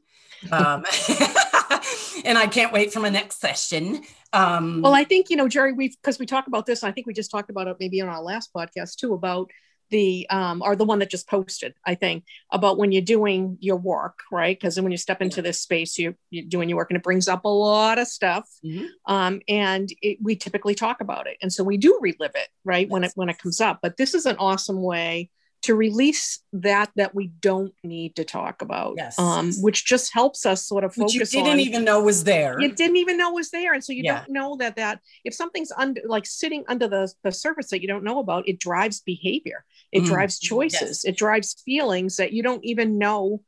Um 0.51 0.85
and 2.25 2.37
i 2.37 2.45
can't 2.45 2.71
wait 2.71 2.93
for 2.93 2.99
my 2.99 3.09
next 3.09 3.39
session. 3.39 4.03
Um 4.33 4.83
well 4.83 4.93
i 4.93 5.03
think 5.03 5.31
you 5.31 5.35
know 5.35 5.47
jerry 5.47 5.73
we've 5.73 5.95
because 5.99 6.19
we 6.19 6.27
talk 6.27 6.45
about 6.45 6.67
this 6.67 6.83
i 6.83 6.91
think 6.91 7.07
we 7.07 7.13
just 7.13 7.31
talked 7.31 7.49
about 7.49 7.67
it 7.67 7.77
maybe 7.79 8.01
on 8.01 8.07
our 8.07 8.21
last 8.21 8.53
podcast 8.53 8.97
too 8.97 9.15
about 9.15 9.49
the 9.89 10.27
um, 10.29 10.61
or 10.61 10.75
the 10.75 10.85
one 10.85 10.99
that 10.99 11.09
just 11.09 11.29
posted 11.29 11.73
i 11.85 11.95
think 11.95 12.23
about 12.51 12.77
when 12.77 12.91
you're 12.91 13.01
doing 13.01 13.57
your 13.59 13.77
work 13.77 14.19
right 14.31 14.57
because 14.59 14.79
when 14.79 14.91
you 14.91 14.97
step 14.97 15.21
into 15.21 15.41
this 15.41 15.59
space 15.59 15.97
you, 15.97 16.15
you're 16.29 16.45
doing 16.45 16.69
your 16.69 16.77
work 16.77 16.89
and 16.89 16.97
it 16.97 17.03
brings 17.03 17.27
up 17.27 17.45
a 17.45 17.49
lot 17.49 17.99
of 17.99 18.07
stuff 18.07 18.49
mm-hmm. 18.63 18.85
um, 19.11 19.41
and 19.47 19.89
it, 20.01 20.17
we 20.21 20.35
typically 20.35 20.75
talk 20.75 21.01
about 21.01 21.27
it 21.27 21.37
and 21.41 21.51
so 21.51 21.63
we 21.63 21.77
do 21.77 21.97
relive 22.01 22.31
it 22.35 22.47
right 22.63 22.87
yes. 22.87 22.91
when 22.91 23.03
it 23.03 23.11
when 23.15 23.29
it 23.29 23.37
comes 23.37 23.61
up 23.61 23.79
but 23.81 23.97
this 23.97 24.13
is 24.13 24.25
an 24.25 24.35
awesome 24.37 24.81
way 24.81 25.29
to 25.65 25.73
release 25.73 26.41
that 26.53 26.91
that 26.95 27.15
we 27.15 27.25
don't 27.41 27.73
need 27.83 28.15
to 28.15 28.23
talk 28.23 28.61
about 28.61 28.93
yes. 28.97 29.17
um, 29.17 29.51
which 29.61 29.83
just 29.83 30.13
helps 30.13 30.45
us 30.45 30.63
sort 30.63 30.83
of 30.83 30.93
focus 30.93 31.17
which 31.17 31.33
you 31.33 31.41
didn't 31.41 31.53
on, 31.53 31.59
even 31.59 31.83
know 31.83 31.99
was 32.03 32.23
there 32.23 32.61
you 32.61 32.71
didn't 32.71 32.97
even 32.97 33.17
know 33.17 33.31
was 33.31 33.49
there 33.49 33.73
and 33.73 33.83
so 33.83 33.91
you 33.91 34.03
yeah. 34.03 34.19
don't 34.19 34.29
know 34.29 34.55
that 34.57 34.75
that 34.75 34.99
if 35.23 35.33
something's 35.33 35.71
under 35.75 36.01
like 36.05 36.27
sitting 36.27 36.63
under 36.67 36.87
the, 36.87 37.11
the 37.23 37.31
surface 37.31 37.71
that 37.71 37.81
you 37.81 37.87
don't 37.87 38.03
know 38.03 38.19
about 38.19 38.47
it 38.47 38.59
drives 38.59 39.01
behavior 39.01 39.65
it 39.91 40.01
mm. 40.01 40.05
drives 40.05 40.37
choices 40.37 41.03
yes. 41.03 41.05
it 41.05 41.17
drives 41.17 41.59
feelings 41.65 42.17
that 42.17 42.31
you 42.31 42.43
don't 42.43 42.63
even 42.63 42.99
know 42.99 43.41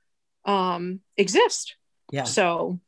um, 0.46 1.00
exist 1.18 1.76
yeah 2.12 2.24
so 2.24 2.80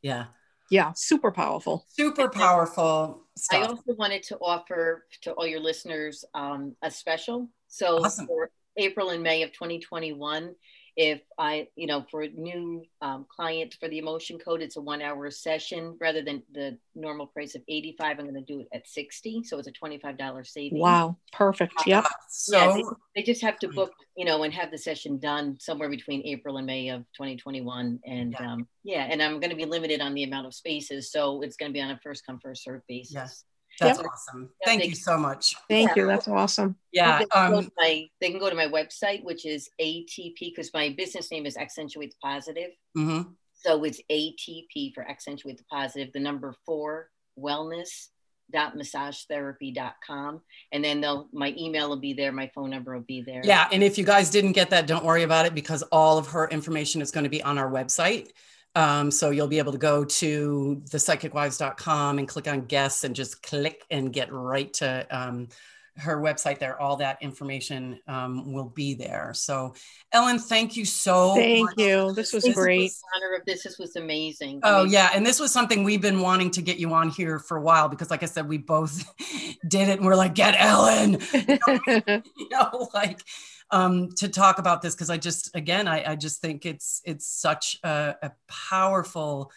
yeah 0.00 0.24
yeah 0.70 0.92
super 0.96 1.30
powerful 1.30 1.84
super 1.90 2.30
powerful 2.30 3.26
stuff. 3.36 3.64
i 3.64 3.66
also 3.66 3.94
wanted 3.98 4.22
to 4.22 4.38
offer 4.38 5.04
to 5.20 5.32
all 5.32 5.46
your 5.46 5.60
listeners 5.60 6.24
um, 6.32 6.74
a 6.80 6.90
special 6.90 7.50
so 7.68 8.02
awesome. 8.02 8.26
for 8.26 8.50
April 8.78 9.10
and 9.10 9.22
May 9.22 9.42
of 9.42 9.52
2021. 9.52 10.54
If 11.00 11.20
I, 11.38 11.68
you 11.76 11.86
know, 11.86 12.04
for 12.10 12.22
a 12.22 12.28
new 12.28 12.84
um, 13.00 13.24
client 13.28 13.76
for 13.78 13.88
the 13.88 13.98
emotion 13.98 14.36
code, 14.36 14.62
it's 14.62 14.76
a 14.76 14.80
one 14.80 15.00
hour 15.00 15.30
session 15.30 15.96
rather 16.00 16.22
than 16.22 16.42
the 16.52 16.76
normal 16.96 17.28
price 17.28 17.54
of 17.54 17.62
85. 17.68 18.18
I'm 18.18 18.24
going 18.24 18.34
to 18.34 18.40
do 18.40 18.60
it 18.62 18.68
at 18.74 18.88
60. 18.88 19.44
So 19.44 19.60
it's 19.60 19.68
a 19.68 19.72
$25 19.72 20.44
saving. 20.44 20.80
Wow. 20.80 21.16
Perfect. 21.32 21.74
Uh, 21.78 21.84
yep. 21.86 22.06
So 22.28 22.58
yeah, 22.58 22.72
they, 22.74 22.82
they, 23.14 23.22
just 23.22 23.42
have 23.42 23.60
to 23.60 23.68
book, 23.68 23.92
you 24.16 24.24
know, 24.24 24.42
and 24.42 24.52
have 24.52 24.72
the 24.72 24.78
session 24.78 25.18
done 25.18 25.56
somewhere 25.60 25.88
between 25.88 26.26
April 26.26 26.56
and 26.56 26.66
May 26.66 26.88
of 26.88 27.02
2021. 27.14 28.00
And 28.04 28.32
yeah, 28.32 28.52
um, 28.52 28.66
yeah 28.82 29.06
and 29.08 29.22
I'm 29.22 29.38
going 29.38 29.50
to 29.50 29.56
be 29.56 29.66
limited 29.66 30.00
on 30.00 30.14
the 30.14 30.24
amount 30.24 30.48
of 30.48 30.54
spaces. 30.54 31.12
So 31.12 31.42
it's 31.42 31.56
going 31.56 31.70
to 31.70 31.74
be 31.74 31.80
on 31.80 31.92
a 31.92 32.00
first 32.02 32.26
come, 32.26 32.40
first 32.40 32.64
serve 32.64 32.82
basis. 32.88 33.14
Yes. 33.14 33.44
That's 33.80 33.98
yep. 33.98 34.06
awesome. 34.10 34.50
Thank 34.64 34.84
you 34.84 34.94
so 34.94 35.16
much. 35.16 35.54
Thank 35.68 35.90
yeah. 35.90 36.02
you. 36.02 36.06
That's 36.06 36.28
awesome. 36.28 36.76
Yeah. 36.92 37.18
They 37.18 37.26
can, 37.26 37.54
um, 37.54 37.70
my, 37.76 38.08
they 38.20 38.30
can 38.30 38.38
go 38.38 38.50
to 38.50 38.56
my 38.56 38.66
website, 38.66 39.22
which 39.24 39.46
is 39.46 39.68
ATP, 39.80 40.38
because 40.40 40.70
my 40.74 40.94
business 40.96 41.30
name 41.30 41.46
is 41.46 41.56
Accentuate 41.56 42.10
the 42.10 42.16
Positive. 42.22 42.70
Mm-hmm. 42.96 43.30
So 43.54 43.84
it's 43.84 44.00
ATP 44.10 44.94
for 44.94 45.08
Accentuate 45.08 45.58
the 45.58 45.64
Positive, 45.70 46.12
the 46.12 46.20
number 46.20 46.54
four 46.66 47.10
wellness 47.38 48.08
dot 48.50 48.74
massage 48.76 49.24
massagetherapy.com 49.30 50.40
and 50.72 50.82
then 50.82 51.00
they'll 51.02 51.28
my 51.32 51.54
email 51.58 51.88
will 51.88 52.00
be 52.00 52.14
there 52.14 52.32
my 52.32 52.50
phone 52.54 52.70
number 52.70 52.94
will 52.94 53.04
be 53.06 53.20
there 53.20 53.42
yeah 53.44 53.68
and 53.72 53.82
if 53.82 53.98
you 53.98 54.04
guys 54.04 54.30
didn't 54.30 54.52
get 54.52 54.70
that 54.70 54.86
don't 54.86 55.04
worry 55.04 55.22
about 55.22 55.44
it 55.44 55.54
because 55.54 55.82
all 55.92 56.16
of 56.16 56.26
her 56.26 56.48
information 56.48 57.02
is 57.02 57.10
going 57.10 57.24
to 57.24 57.30
be 57.30 57.42
on 57.42 57.58
our 57.58 57.70
website 57.70 58.30
um, 58.78 59.10
so 59.10 59.30
you'll 59.30 59.48
be 59.48 59.58
able 59.58 59.72
to 59.72 59.78
go 59.78 60.04
to 60.04 60.80
thepsychicwives.com 60.88 62.20
and 62.20 62.28
click 62.28 62.46
on 62.46 62.60
guests 62.66 63.02
and 63.02 63.12
just 63.12 63.42
click 63.42 63.84
and 63.90 64.12
get 64.12 64.32
right 64.32 64.72
to 64.74 65.04
um, 65.10 65.48
her 65.96 66.22
website 66.22 66.60
there. 66.60 66.80
All 66.80 66.94
that 66.98 67.20
information 67.20 67.98
um, 68.06 68.52
will 68.52 68.68
be 68.68 68.94
there. 68.94 69.32
So, 69.34 69.74
Ellen, 70.12 70.38
thank 70.38 70.76
you 70.76 70.84
so. 70.84 71.34
Thank 71.34 71.70
you. 71.76 72.12
This 72.12 72.32
was 72.32 72.44
this 72.44 72.54
great. 72.54 72.82
Was 72.82 73.02
honor 73.16 73.34
of 73.34 73.44
this. 73.46 73.64
This 73.64 73.80
was 73.80 73.96
amazing. 73.96 74.60
Oh 74.62 74.82
amazing. 74.82 74.92
yeah, 74.92 75.10
and 75.12 75.26
this 75.26 75.40
was 75.40 75.50
something 75.50 75.82
we've 75.82 76.00
been 76.00 76.20
wanting 76.20 76.52
to 76.52 76.62
get 76.62 76.78
you 76.78 76.94
on 76.94 77.08
here 77.08 77.40
for 77.40 77.56
a 77.56 77.60
while 77.60 77.88
because, 77.88 78.12
like 78.12 78.22
I 78.22 78.26
said, 78.26 78.48
we 78.48 78.58
both 78.58 79.04
did 79.68 79.88
it, 79.88 79.98
and 79.98 80.06
we're 80.06 80.14
like, 80.14 80.36
get 80.36 80.54
Ellen. 80.56 81.18
You 81.32 81.58
know, 81.66 82.22
you 82.36 82.48
know 82.48 82.90
like 82.94 83.24
um, 83.70 84.10
to 84.12 84.28
talk 84.28 84.58
about 84.58 84.82
this 84.82 84.94
because 84.94 85.10
I 85.10 85.16
just, 85.16 85.54
again, 85.54 85.88
I, 85.88 86.12
I, 86.12 86.16
just 86.16 86.40
think 86.40 86.64
it's 86.64 87.02
it's 87.04 87.26
such 87.26 87.78
a, 87.84 88.14
a 88.22 88.32
powerful, 88.48 89.52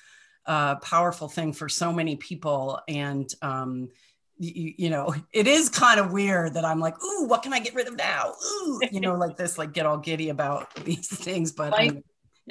uh, 0.45 0.75
powerful 0.75 1.29
thing 1.29 1.53
for 1.53 1.69
so 1.69 1.93
many 1.93 2.17
people, 2.17 2.79
and 2.87 3.33
um, 3.41 3.89
you, 4.37 4.73
you, 4.77 4.89
know, 4.89 5.13
it 5.31 5.47
is 5.47 5.69
kind 5.69 5.99
of 5.99 6.11
weird 6.11 6.55
that 6.55 6.65
I'm 6.65 6.79
like, 6.79 7.01
ooh, 7.03 7.25
what 7.25 7.43
can 7.43 7.53
I 7.53 7.59
get 7.59 7.75
rid 7.75 7.87
of 7.87 7.95
now? 7.95 8.33
Ooh, 8.43 8.81
you 8.91 8.99
know, 8.99 9.15
like 9.15 9.37
this, 9.37 9.57
like 9.57 9.71
get 9.71 9.85
all 9.85 9.97
giddy 9.97 10.29
about 10.29 10.73
these 10.83 11.07
things. 11.07 11.51
But 11.51 11.71
my, 11.71 12.01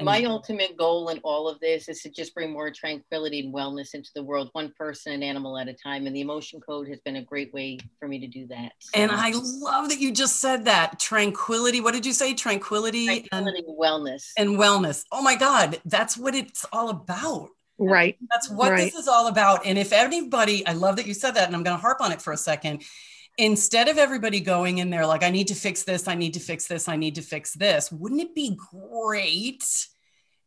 my 0.05 0.25
ultimate 0.25 0.77
goal 0.77 1.09
in 1.09 1.19
all 1.19 1.49
of 1.49 1.61
this 1.61 1.89
is 1.89 2.03
to 2.03 2.11
just 2.11 2.35
bring 2.35 2.53
more 2.53 2.71
tranquility 2.71 3.41
and 3.41 3.55
wellness 3.55 3.95
into 3.95 4.11
the 4.15 4.23
world, 4.23 4.51
one 4.53 4.73
person 4.79 5.13
and 5.13 5.25
animal 5.25 5.59
at 5.59 5.69
a 5.69 5.75
time. 5.75 6.07
And 6.07 6.15
the 6.15 6.21
emotion 6.21 6.61
code 6.61 6.89
has 6.89 7.01
been 7.01 7.17
a 7.17 7.23
great 7.23 7.53
way 7.53 7.79
for 7.99 8.09
me 8.09 8.19
to 8.21 8.27
do 8.27 8.47
that. 8.49 8.73
So. 8.79 8.91
And 8.95 9.11
I 9.11 9.33
love 9.35 9.89
that 9.89 10.01
you 10.01 10.13
just 10.13 10.41
said 10.41 10.65
that 10.65 10.99
tranquility. 10.99 11.81
What 11.81 11.95
did 11.95 12.07
you 12.07 12.13
say? 12.13 12.35
Tranquility, 12.35 13.07
tranquility 13.07 13.65
and 13.67 13.79
wellness. 13.79 14.31
And 14.37 14.51
wellness. 14.51 15.05
Oh 15.13 15.23
my 15.23 15.37
God, 15.37 15.81
that's 15.85 16.17
what 16.17 16.35
it's 16.35 16.65
all 16.73 16.91
about. 16.91 17.51
Right. 17.79 18.19
That's 18.31 18.51
what 18.51 18.73
right. 18.73 18.79
this 18.79 18.95
is 18.95 19.09
all 19.09 19.29
about. 19.29 19.65
And 19.65 19.79
if 19.79 19.93
anybody, 19.93 20.67
I 20.67 20.75
love 20.75 20.97
that 20.97 21.07
you 21.07 21.15
said 21.15 21.33
that, 21.33 21.47
and 21.47 21.57
I'm 21.57 21.63
going 21.63 21.77
to 21.77 21.81
harp 21.81 22.03
on 22.03 22.13
it 22.13 22.21
for 22.21 22.33
a 22.33 22.37
second. 22.37 22.83
Instead 23.41 23.88
of 23.88 23.97
everybody 23.97 24.38
going 24.38 24.78
in 24.78 24.91
there 24.91 25.07
like, 25.07 25.22
I 25.22 25.30
need 25.30 25.49
to 25.49 25.55
fix 25.55 25.82
this, 25.82 26.07
I 26.07 26.14
need 26.14 26.34
to 26.34 26.41
fix 26.41 26.66
this, 26.66 26.88
I 26.88 26.97
need 26.97 27.14
to 27.14 27.22
fix 27.22 27.55
this, 27.55 27.91
wouldn't 27.91 28.20
it 28.20 28.34
be 28.34 28.55
great 28.70 29.64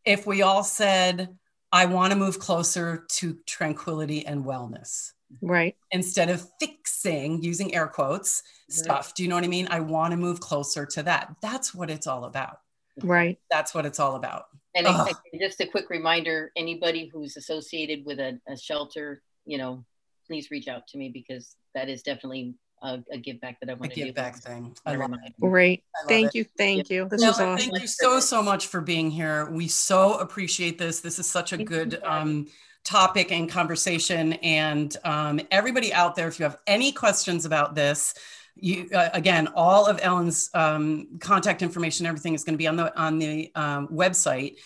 if 0.06 0.28
we 0.28 0.44
all 0.44 0.64
said, 0.64 1.36
I 1.72 1.88
want 1.88 2.14
to 2.14 2.20
move 2.20 2.38
closer 2.38 3.08
to 3.14 3.38
tranquility 3.48 4.28
and 4.28 4.46
wellness? 4.46 5.12
Right. 5.42 5.76
Instead 5.90 6.30
of 6.30 6.48
fixing, 6.60 7.42
using 7.42 7.74
air 7.74 7.88
quotes, 7.88 8.44
stuff. 8.70 9.16
Do 9.16 9.24
you 9.24 9.30
know 9.30 9.36
what 9.36 9.44
I 9.44 9.48
mean? 9.48 9.68
I 9.72 9.80
want 9.80 10.12
to 10.12 10.18
move 10.18 10.40
closer 10.40 10.86
to 10.86 11.02
that. 11.04 11.34
That's 11.42 11.74
what 11.74 11.90
it's 11.90 12.06
all 12.06 12.26
about. 12.26 12.58
Right. 13.02 13.40
That's 13.50 13.74
what 13.74 13.88
it's 13.88 14.00
all 14.00 14.16
about. 14.16 14.46
And 14.76 14.88
I, 14.88 15.14
just 15.40 15.60
a 15.62 15.66
quick 15.66 15.90
reminder 15.90 16.52
anybody 16.56 17.10
who's 17.12 17.38
associated 17.38 18.06
with 18.06 18.20
a, 18.20 18.40
a, 18.48 18.56
shelter, 18.56 19.24
you 19.46 19.58
know, 19.58 19.84
please 20.28 20.52
reach 20.52 20.68
out 20.68 20.88
to 20.90 20.98
me 20.98 21.10
because 21.10 21.56
that 21.74 21.90
is 21.90 22.04
definitely 22.04 22.56
a, 22.84 23.04
a 23.12 23.18
give 23.18 23.40
back 23.42 23.60
that 23.60 23.70
I 23.70 23.74
want 23.74 23.94
to 23.94 24.04
give 24.04 24.16
back 24.16 24.36
thing. 24.36 24.76
I 24.86 24.96
love 24.96 25.14
it. 25.14 25.34
Great. 25.40 25.84
Thank 26.08 26.30
it. 26.30 26.36
you. 26.36 26.46
Thank 26.58 26.90
you. 26.90 27.08
This 27.10 27.22
is 27.22 27.30
awesome. 27.30 27.58
Thank 27.58 27.82
you 27.82 27.88
so, 27.88 28.20
so 28.20 28.44
much 28.44 28.68
for 28.68 28.82
being 28.82 29.10
here. 29.10 29.50
We 29.50 29.68
so 29.68 30.20
appreciate 30.20 30.78
this. 30.78 31.00
This 31.00 31.18
is 31.18 31.30
such 31.30 31.54
a 31.54 31.58
good 31.58 32.02
um, 32.04 32.48
topic 32.84 33.32
and 33.32 33.50
conversation. 33.50 34.34
And 34.34 34.96
um, 35.04 35.40
everybody 35.50 35.94
out 35.94 36.16
there, 36.16 36.28
if 36.28 36.40
you 36.40 36.44
have 36.44 36.58
any 36.68 36.92
questions 36.92 37.46
about 37.46 37.76
this, 37.76 38.14
you 38.56 38.88
uh, 38.94 39.10
again 39.14 39.48
all 39.56 39.88
of 39.88 40.00
ellen's 40.04 40.52
um, 40.54 41.08
contact 41.20 41.64
information 41.64 42.06
everything 42.06 42.36
is 42.36 42.44
going 42.44 42.54
to 42.54 42.58
be 42.58 42.68
on 42.68 42.76
the 42.76 42.96
on 42.96 43.18
the 43.18 43.52
um, 43.56 43.88
website 43.88 44.58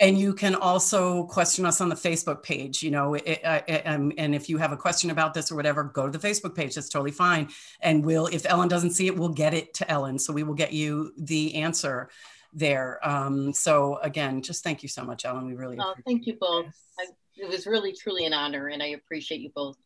and 0.00 0.18
you 0.18 0.34
can 0.34 0.54
also 0.54 1.24
question 1.24 1.64
us 1.64 1.80
on 1.80 1.88
the 1.88 1.94
facebook 1.94 2.42
page 2.42 2.82
you 2.82 2.90
know 2.90 3.14
it, 3.14 3.40
it, 3.44 3.82
um, 3.86 4.12
and 4.18 4.34
if 4.34 4.48
you 4.48 4.58
have 4.58 4.72
a 4.72 4.76
question 4.76 5.10
about 5.10 5.34
this 5.34 5.52
or 5.52 5.56
whatever 5.56 5.84
go 5.84 6.08
to 6.08 6.18
the 6.18 6.26
facebook 6.26 6.54
page 6.54 6.74
that's 6.74 6.88
totally 6.88 7.10
fine. 7.10 7.48
And 7.80 8.04
we'll 8.04 8.26
if 8.26 8.46
ellen 8.46 8.68
doesn't 8.68 8.90
see 8.90 9.06
it 9.06 9.16
we'll 9.16 9.28
get 9.28 9.54
it 9.54 9.74
to 9.74 9.90
ellen. 9.90 10.18
So 10.18 10.32
we 10.32 10.42
will 10.42 10.54
get 10.54 10.72
you 10.72 11.12
the 11.16 11.54
answer 11.56 12.10
there. 12.52 13.06
Um, 13.06 13.52
so 13.52 13.98
again 13.98 14.42
just 14.42 14.62
thank 14.64 14.82
you 14.82 14.88
so 14.88 15.04
much 15.04 15.24
ellen. 15.24 15.46
We 15.46 15.54
really 15.54 15.76
oh, 15.80 15.94
thank 16.04 16.26
you 16.26 16.36
both. 16.40 16.74
I, 16.98 17.06
it 17.36 17.48
was 17.48 17.66
really 17.66 17.92
truly 17.92 18.26
an 18.26 18.32
honor 18.32 18.68
and 18.68 18.80
i 18.80 18.86
appreciate 18.86 19.40
you 19.40 19.50
both 19.56 19.76